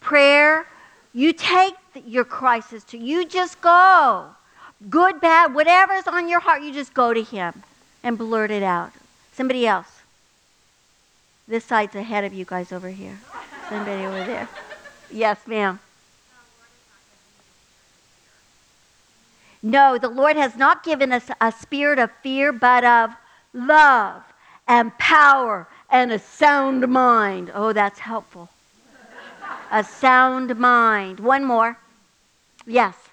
Prayer, 0.00 0.66
you 1.12 1.32
take 1.32 1.74
your 2.06 2.24
crisis 2.24 2.84
to, 2.84 2.98
you 2.98 3.26
just 3.26 3.60
go. 3.60 4.30
Good, 4.88 5.20
bad, 5.20 5.54
whatever's 5.54 6.06
on 6.06 6.28
your 6.28 6.40
heart, 6.40 6.62
you 6.62 6.72
just 6.72 6.94
go 6.94 7.12
to 7.12 7.22
him 7.22 7.62
and 8.02 8.16
blurt 8.16 8.50
it 8.50 8.62
out. 8.62 8.92
Somebody 9.32 9.66
else. 9.66 10.00
This 11.46 11.64
side's 11.64 11.94
ahead 11.94 12.24
of 12.24 12.32
you 12.32 12.44
guys 12.44 12.72
over 12.72 12.88
here. 12.88 13.18
Somebody 13.68 14.06
over 14.06 14.24
there. 14.24 14.48
Yes, 15.10 15.46
ma'am. 15.46 15.80
No, 19.62 19.98
the 19.98 20.08
Lord 20.08 20.36
has 20.36 20.56
not 20.56 20.82
given 20.82 21.12
us 21.12 21.30
a 21.40 21.52
spirit 21.52 21.98
of 21.98 22.10
fear, 22.22 22.52
but 22.52 22.84
of 22.84 23.10
love 23.52 24.22
and 24.66 24.96
power 24.98 25.68
and 25.90 26.12
a 26.12 26.18
sound 26.18 26.88
mind. 26.88 27.50
Oh, 27.54 27.72
that's 27.72 27.98
helpful. 27.98 28.48
a 29.70 29.84
sound 29.84 30.56
mind. 30.56 31.20
One 31.20 31.44
more. 31.44 31.78
Yes. 32.66 33.09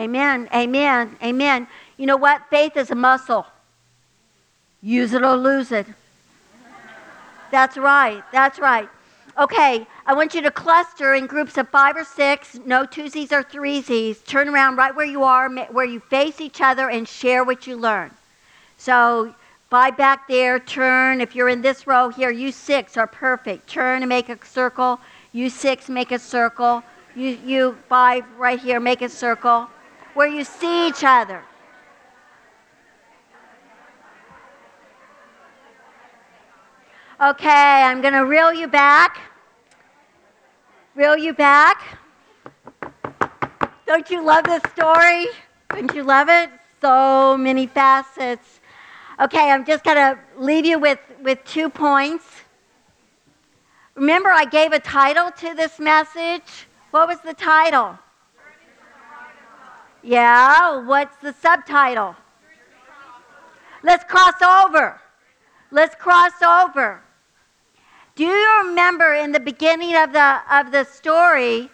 Amen. 0.00 0.48
Amen. 0.54 1.14
Amen. 1.22 1.68
You 1.98 2.06
know 2.06 2.16
what? 2.16 2.48
Faith 2.48 2.74
is 2.78 2.90
a 2.90 2.94
muscle. 2.94 3.46
Use 4.80 5.12
it 5.12 5.22
or 5.22 5.36
lose 5.36 5.72
it. 5.72 5.86
That's 7.50 7.76
right. 7.76 8.22
That's 8.32 8.58
right. 8.58 8.88
Okay, 9.38 9.86
I 10.06 10.14
want 10.14 10.34
you 10.34 10.40
to 10.40 10.50
cluster 10.50 11.14
in 11.14 11.26
groups 11.26 11.58
of 11.58 11.68
five 11.68 11.96
or 11.96 12.04
six, 12.04 12.58
no 12.64 12.84
twosies 12.84 13.30
or 13.30 13.42
threesies. 13.42 14.24
Turn 14.24 14.48
around 14.48 14.76
right 14.76 14.94
where 14.94 15.06
you 15.06 15.22
are, 15.22 15.50
where 15.66 15.84
you 15.84 16.00
face 16.00 16.40
each 16.40 16.62
other, 16.62 16.88
and 16.88 17.06
share 17.06 17.44
what 17.44 17.66
you 17.66 17.76
learn. 17.76 18.10
So, 18.78 19.34
five 19.68 19.98
back 19.98 20.26
there, 20.28 20.58
turn. 20.58 21.20
If 21.20 21.36
you're 21.36 21.50
in 21.50 21.60
this 21.60 21.86
row 21.86 22.08
here, 22.08 22.30
you 22.30 22.52
six 22.52 22.96
are 22.96 23.06
perfect. 23.06 23.68
Turn 23.68 24.02
and 24.02 24.08
make 24.08 24.30
a 24.30 24.44
circle. 24.46 24.98
You 25.32 25.50
six, 25.50 25.90
make 25.90 26.10
a 26.10 26.18
circle. 26.18 26.82
You, 27.14 27.38
you 27.44 27.78
five 27.88 28.24
right 28.38 28.58
here, 28.58 28.80
make 28.80 29.02
a 29.02 29.08
circle 29.08 29.68
where 30.14 30.28
you 30.28 30.44
see 30.44 30.88
each 30.88 31.04
other. 31.04 31.42
Okay, 37.20 37.48
I'm 37.84 38.00
going 38.00 38.14
to 38.14 38.24
reel 38.24 38.52
you 38.52 38.66
back. 38.66 39.20
Reel 40.94 41.16
you 41.16 41.34
back. 41.34 41.98
Don't 43.86 44.08
you 44.08 44.24
love 44.24 44.44
this 44.44 44.62
story? 44.72 45.26
Don't 45.68 45.94
you 45.94 46.02
love 46.02 46.28
it? 46.30 46.48
So 46.80 47.36
many 47.36 47.66
facets. 47.66 48.60
Okay, 49.20 49.50
I'm 49.50 49.66
just 49.66 49.84
going 49.84 49.96
to 49.96 50.18
leave 50.38 50.64
you 50.64 50.78
with, 50.78 50.98
with 51.22 51.44
two 51.44 51.68
points. 51.68 52.24
Remember, 53.94 54.30
I 54.30 54.46
gave 54.46 54.72
a 54.72 54.80
title 54.80 55.30
to 55.30 55.54
this 55.54 55.78
message. 55.78 56.66
What 56.90 57.06
was 57.06 57.20
the 57.20 57.34
title? 57.34 57.98
Yeah, 60.02 60.78
what's 60.84 61.16
the 61.18 61.32
subtitle? 61.32 62.16
Let's 63.82 64.04
cross 64.04 64.40
over. 64.42 65.00
Let's 65.70 65.94
cross 65.94 66.32
over. 66.42 67.02
Do 68.14 68.24
you 68.24 68.62
remember 68.64 69.14
in 69.14 69.32
the 69.32 69.40
beginning 69.40 69.96
of 69.96 70.12
the, 70.12 70.40
of 70.50 70.72
the 70.72 70.84
story, 70.84 71.70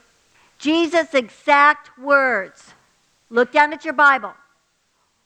Jesus' 0.58 1.14
exact 1.14 1.98
words? 1.98 2.74
Look 3.30 3.52
down 3.52 3.72
at 3.72 3.84
your 3.84 3.94
Bible. 3.94 4.34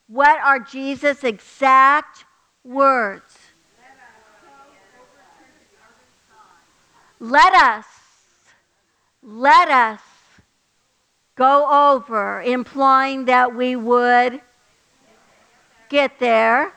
What 0.09 0.41
are 0.43 0.59
Jesus' 0.59 1.25
exact 1.25 2.25
words? 2.65 3.39
Let 7.19 7.53
us, 7.55 7.85
let 9.23 9.69
us 9.69 10.01
go 11.41 11.95
over, 11.95 12.43
implying 12.43 13.25
that 13.25 13.55
we 13.55 13.75
would 13.75 14.43
get 15.89 16.19
there, 16.19 16.71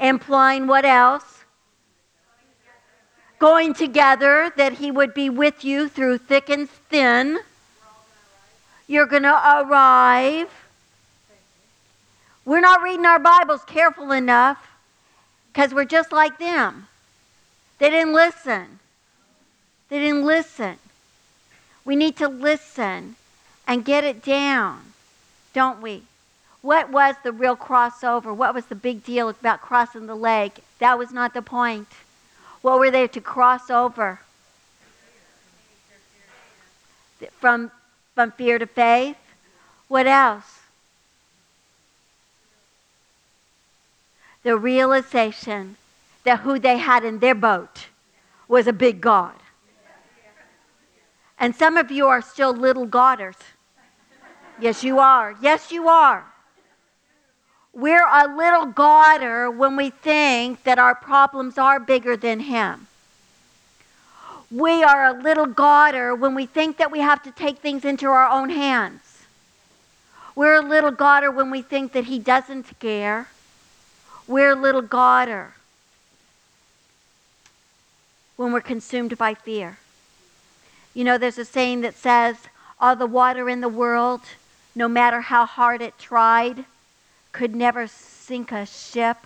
implying 0.00 0.66
what 0.66 0.84
else? 0.84 1.44
Going 3.38 3.74
together, 3.74 4.52
that 4.56 4.72
He 4.72 4.90
would 4.90 5.14
be 5.14 5.30
with 5.30 5.64
you 5.64 5.88
through 5.88 6.18
thick 6.18 6.48
and 6.48 6.68
thin. 6.68 7.38
You're 8.88 9.06
going 9.06 9.22
to 9.22 9.40
arrive. 9.60 10.50
We're 12.44 12.58
not 12.58 12.82
reading 12.82 13.06
our 13.06 13.20
Bibles 13.20 13.62
careful 13.68 14.10
enough 14.10 14.58
because 15.52 15.72
we're 15.72 15.84
just 15.84 16.10
like 16.10 16.40
them. 16.40 16.88
They 17.78 17.88
didn't 17.88 18.14
listen. 18.14 18.80
They 19.88 20.00
didn't 20.00 20.24
listen. 20.24 20.74
We 21.84 21.94
need 21.94 22.16
to 22.16 22.26
listen 22.26 23.14
and 23.68 23.84
get 23.84 24.02
it 24.02 24.24
down, 24.24 24.80
don't 25.52 25.82
we? 25.82 26.02
What 26.62 26.90
was 26.90 27.14
the 27.22 27.30
real 27.30 27.54
crossover? 27.54 28.34
What 28.34 28.54
was 28.54 28.64
the 28.64 28.74
big 28.74 29.04
deal 29.04 29.28
about 29.28 29.60
crossing 29.60 30.06
the 30.06 30.14
lake? 30.14 30.64
That 30.78 30.98
was 30.98 31.12
not 31.12 31.34
the 31.34 31.42
point. 31.42 31.86
What 32.62 32.78
were 32.78 32.90
they 32.90 33.06
to 33.08 33.20
cross 33.20 33.70
over? 33.70 34.20
From, 37.38 37.70
from 38.14 38.32
fear 38.32 38.58
to 38.58 38.66
faith? 38.66 39.18
What 39.86 40.06
else? 40.06 40.60
The 44.44 44.56
realization 44.56 45.76
that 46.24 46.40
who 46.40 46.58
they 46.58 46.78
had 46.78 47.04
in 47.04 47.18
their 47.18 47.34
boat 47.34 47.86
was 48.48 48.66
a 48.66 48.72
big 48.72 49.00
God. 49.02 49.34
And 51.38 51.54
some 51.54 51.76
of 51.76 51.90
you 51.90 52.06
are 52.06 52.22
still 52.22 52.52
little 52.52 52.86
Godders. 52.86 53.36
Yes, 54.60 54.82
you 54.82 54.98
are. 54.98 55.36
Yes, 55.40 55.70
you 55.70 55.88
are. 55.88 56.24
We're 57.72 58.06
a 58.06 58.36
little 58.36 58.66
Godder 58.66 59.54
when 59.54 59.76
we 59.76 59.90
think 59.90 60.64
that 60.64 60.78
our 60.78 60.94
problems 60.94 61.58
are 61.58 61.78
bigger 61.78 62.16
than 62.16 62.40
Him. 62.40 62.88
We 64.50 64.82
are 64.82 65.04
a 65.04 65.22
little 65.22 65.46
Godder 65.46 66.18
when 66.18 66.34
we 66.34 66.46
think 66.46 66.78
that 66.78 66.90
we 66.90 67.00
have 67.00 67.22
to 67.22 67.30
take 67.30 67.58
things 67.58 67.84
into 67.84 68.06
our 68.06 68.28
own 68.28 68.50
hands. 68.50 69.00
We're 70.34 70.54
a 70.54 70.66
little 70.66 70.92
Godder 70.92 71.32
when 71.32 71.50
we 71.50 71.62
think 71.62 71.92
that 71.92 72.04
He 72.04 72.18
doesn't 72.18 72.78
care. 72.80 73.28
We're 74.26 74.52
a 74.52 74.60
little 74.60 74.82
Godder 74.82 75.52
when 78.36 78.52
we're 78.52 78.60
consumed 78.60 79.16
by 79.18 79.34
fear. 79.34 79.78
You 80.94 81.04
know, 81.04 81.18
there's 81.18 81.38
a 81.38 81.44
saying 81.44 81.82
that 81.82 81.94
says, 81.94 82.36
all 82.80 82.96
the 82.96 83.06
water 83.06 83.48
in 83.48 83.60
the 83.60 83.68
world 83.68 84.22
no 84.78 84.86
matter 84.86 85.22
how 85.22 85.44
hard 85.44 85.82
it 85.82 85.98
tried, 85.98 86.64
could 87.32 87.52
never 87.52 87.88
sink 87.88 88.52
a 88.52 88.64
ship 88.64 89.16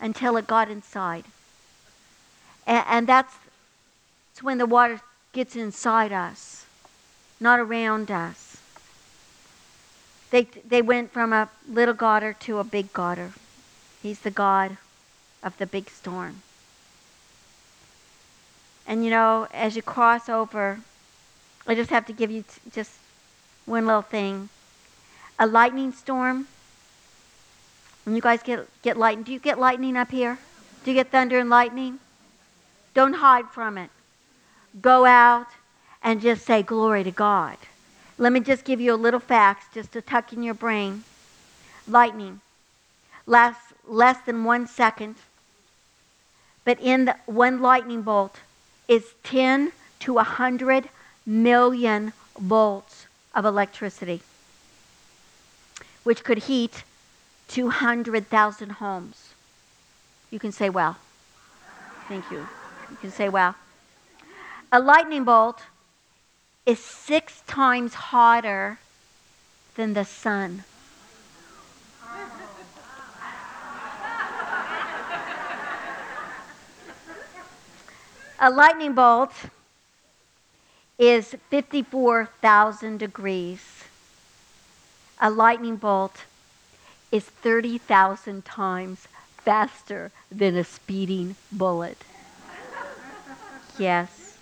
until 0.00 0.38
it 0.38 0.46
got 0.46 0.70
inside. 0.70 1.24
And, 2.66 2.84
and 2.88 3.06
that's, 3.06 3.34
that's 4.30 4.42
when 4.42 4.56
the 4.56 4.64
water 4.64 5.02
gets 5.34 5.54
inside 5.54 6.12
us, 6.12 6.64
not 7.38 7.60
around 7.60 8.10
us. 8.10 8.56
They, 10.30 10.44
they 10.66 10.80
went 10.80 11.12
from 11.12 11.34
a 11.34 11.50
little 11.68 11.94
Godder 11.94 12.38
to 12.40 12.58
a 12.58 12.64
big 12.64 12.94
Godder. 12.94 13.32
He's 14.02 14.20
the 14.20 14.30
God 14.30 14.78
of 15.42 15.58
the 15.58 15.66
big 15.66 15.90
storm. 15.90 16.40
And 18.86 19.04
you 19.04 19.10
know, 19.10 19.46
as 19.52 19.76
you 19.76 19.82
cross 19.82 20.30
over, 20.30 20.80
I 21.66 21.74
just 21.74 21.90
have 21.90 22.06
to 22.06 22.14
give 22.14 22.30
you 22.30 22.42
t- 22.42 22.70
just 22.72 22.92
one 23.66 23.86
little 23.86 24.02
thing. 24.02 24.48
A 25.38 25.46
lightning 25.46 25.92
storm. 25.92 26.46
When 28.04 28.14
you 28.14 28.22
guys 28.22 28.42
get, 28.42 28.66
get 28.82 28.96
lightning, 28.96 29.24
do 29.24 29.32
you 29.32 29.40
get 29.40 29.58
lightning 29.58 29.96
up 29.96 30.10
here? 30.10 30.38
Do 30.84 30.92
you 30.92 30.96
get 30.96 31.10
thunder 31.10 31.38
and 31.38 31.50
lightning? 31.50 31.98
Don't 32.94 33.14
hide 33.14 33.50
from 33.50 33.76
it. 33.76 33.90
Go 34.80 35.04
out 35.04 35.48
and 36.02 36.20
just 36.20 36.46
say, 36.46 36.62
Glory 36.62 37.02
to 37.04 37.10
God. 37.10 37.56
Let 38.16 38.32
me 38.32 38.40
just 38.40 38.64
give 38.64 38.80
you 38.80 38.94
a 38.94 38.96
little 38.96 39.20
facts 39.20 39.66
just 39.74 39.92
to 39.92 40.00
tuck 40.00 40.32
in 40.32 40.42
your 40.42 40.54
brain. 40.54 41.04
Lightning. 41.88 42.40
lasts 43.26 43.74
less 43.86 44.18
than 44.24 44.44
one 44.44 44.66
second. 44.66 45.16
But 46.64 46.80
in 46.80 47.04
the 47.04 47.16
one 47.26 47.60
lightning 47.60 48.02
bolt 48.02 48.38
is 48.88 49.14
10 49.24 49.72
to 50.00 50.14
100 50.14 50.88
million 51.26 52.12
volts 52.38 53.05
of 53.36 53.44
electricity, 53.44 54.22
which 56.02 56.24
could 56.24 56.38
heat 56.44 56.84
200,000 57.48 58.70
homes. 58.70 59.34
You 60.30 60.40
can 60.40 60.50
say, 60.50 60.70
well. 60.70 60.96
Thank 62.08 62.30
you. 62.30 62.48
You 62.90 62.96
can 63.00 63.12
say, 63.12 63.28
well. 63.28 63.54
A 64.72 64.80
lightning 64.80 65.24
bolt 65.24 65.62
is 66.64 66.80
six 66.80 67.42
times 67.46 67.94
hotter 67.94 68.78
than 69.74 69.92
the 69.92 70.04
sun. 70.04 70.64
A 78.38 78.50
lightning 78.50 78.94
bolt 78.94 79.32
is 80.98 81.36
54,000 81.50 82.98
degrees. 82.98 83.84
A 85.20 85.30
lightning 85.30 85.76
bolt 85.76 86.24
is 87.12 87.24
30,000 87.24 88.44
times 88.44 89.08
faster 89.38 90.10
than 90.30 90.56
a 90.56 90.64
speeding 90.64 91.36
bullet. 91.52 91.98
Yes. 93.78 94.38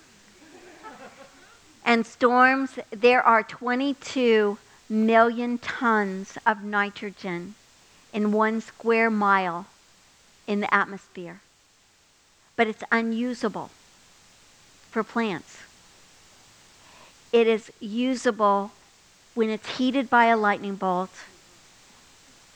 And 1.84 2.06
storms, 2.06 2.78
there 2.90 3.22
are 3.22 3.42
22 3.42 4.58
million 4.88 5.58
tons 5.58 6.38
of 6.46 6.62
nitrogen 6.62 7.54
in 8.12 8.32
one 8.32 8.60
square 8.60 9.10
mile 9.10 9.66
in 10.46 10.60
the 10.60 10.72
atmosphere. 10.72 11.40
But 12.56 12.68
it's 12.68 12.84
unusable 12.92 13.70
for 14.90 15.02
plants. 15.02 15.58
It 17.34 17.48
is 17.48 17.72
usable 17.80 18.70
when 19.34 19.50
it's 19.50 19.76
heated 19.76 20.08
by 20.08 20.26
a 20.26 20.36
lightning 20.36 20.76
bolt. 20.76 21.10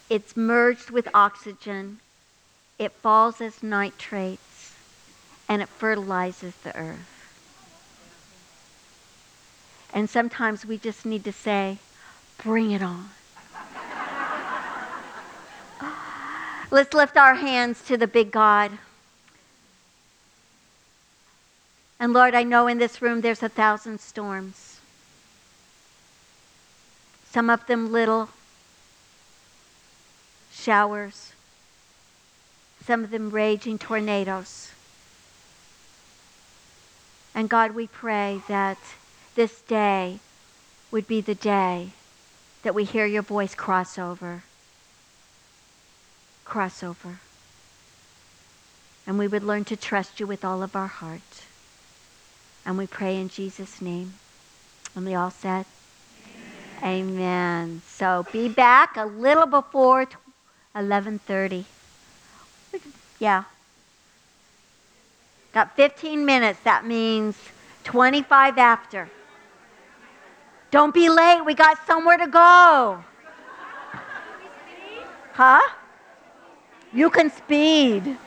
It's 0.08 0.36
merged 0.36 0.90
with 0.90 1.08
oxygen. 1.12 1.98
It 2.78 2.92
falls 2.92 3.40
as 3.40 3.60
nitrates 3.60 4.74
and 5.48 5.60
it 5.62 5.68
fertilizes 5.68 6.54
the 6.62 6.76
earth. 6.76 7.28
And 9.92 10.08
sometimes 10.08 10.64
we 10.64 10.78
just 10.78 11.04
need 11.04 11.24
to 11.24 11.32
say, 11.32 11.78
bring 12.44 12.70
it 12.70 12.80
on. 12.80 13.10
Let's 16.70 16.94
lift 16.94 17.16
our 17.16 17.34
hands 17.34 17.82
to 17.86 17.96
the 17.96 18.06
big 18.06 18.30
God. 18.30 18.70
And 21.98 22.12
Lord, 22.12 22.36
I 22.36 22.44
know 22.44 22.68
in 22.68 22.78
this 22.78 23.02
room 23.02 23.22
there's 23.22 23.42
a 23.42 23.48
thousand 23.48 23.98
storms. 23.98 24.67
Some 27.30 27.50
of 27.50 27.66
them 27.66 27.92
little 27.92 28.30
showers, 30.52 31.32
some 32.84 33.04
of 33.04 33.10
them 33.10 33.30
raging 33.30 33.78
tornadoes. 33.78 34.72
And 37.34 37.48
God, 37.48 37.72
we 37.72 37.86
pray 37.86 38.42
that 38.48 38.78
this 39.34 39.60
day 39.60 40.18
would 40.90 41.06
be 41.06 41.20
the 41.20 41.34
day 41.34 41.90
that 42.62 42.74
we 42.74 42.84
hear 42.84 43.06
your 43.06 43.22
voice 43.22 43.54
cross 43.54 43.98
over. 43.98 44.42
Cross 46.44 46.82
over. 46.82 47.20
And 49.06 49.18
we 49.18 49.28
would 49.28 49.44
learn 49.44 49.64
to 49.66 49.76
trust 49.76 50.18
you 50.18 50.26
with 50.26 50.44
all 50.44 50.62
of 50.62 50.74
our 50.74 50.86
heart. 50.86 51.44
And 52.66 52.76
we 52.76 52.86
pray 52.86 53.20
in 53.20 53.28
Jesus' 53.28 53.80
name. 53.80 54.14
And 54.94 55.06
we 55.06 55.14
all 55.14 55.30
said. 55.30 55.66
Amen. 56.82 57.82
So 57.86 58.26
be 58.32 58.48
back 58.48 58.96
a 58.96 59.04
little 59.04 59.46
before 59.46 60.06
11:30. 60.74 61.64
Yeah. 63.18 63.44
Got 65.52 65.74
15 65.74 66.24
minutes. 66.24 66.60
That 66.64 66.86
means 66.86 67.36
25 67.84 68.58
after. 68.58 69.10
Don't 70.70 70.94
be 70.94 71.08
late. 71.08 71.44
We 71.44 71.54
got 71.54 71.84
somewhere 71.86 72.18
to 72.18 72.26
go. 72.26 73.02
Huh? 75.32 75.60
You 76.92 77.10
can 77.10 77.30
speed. 77.30 78.18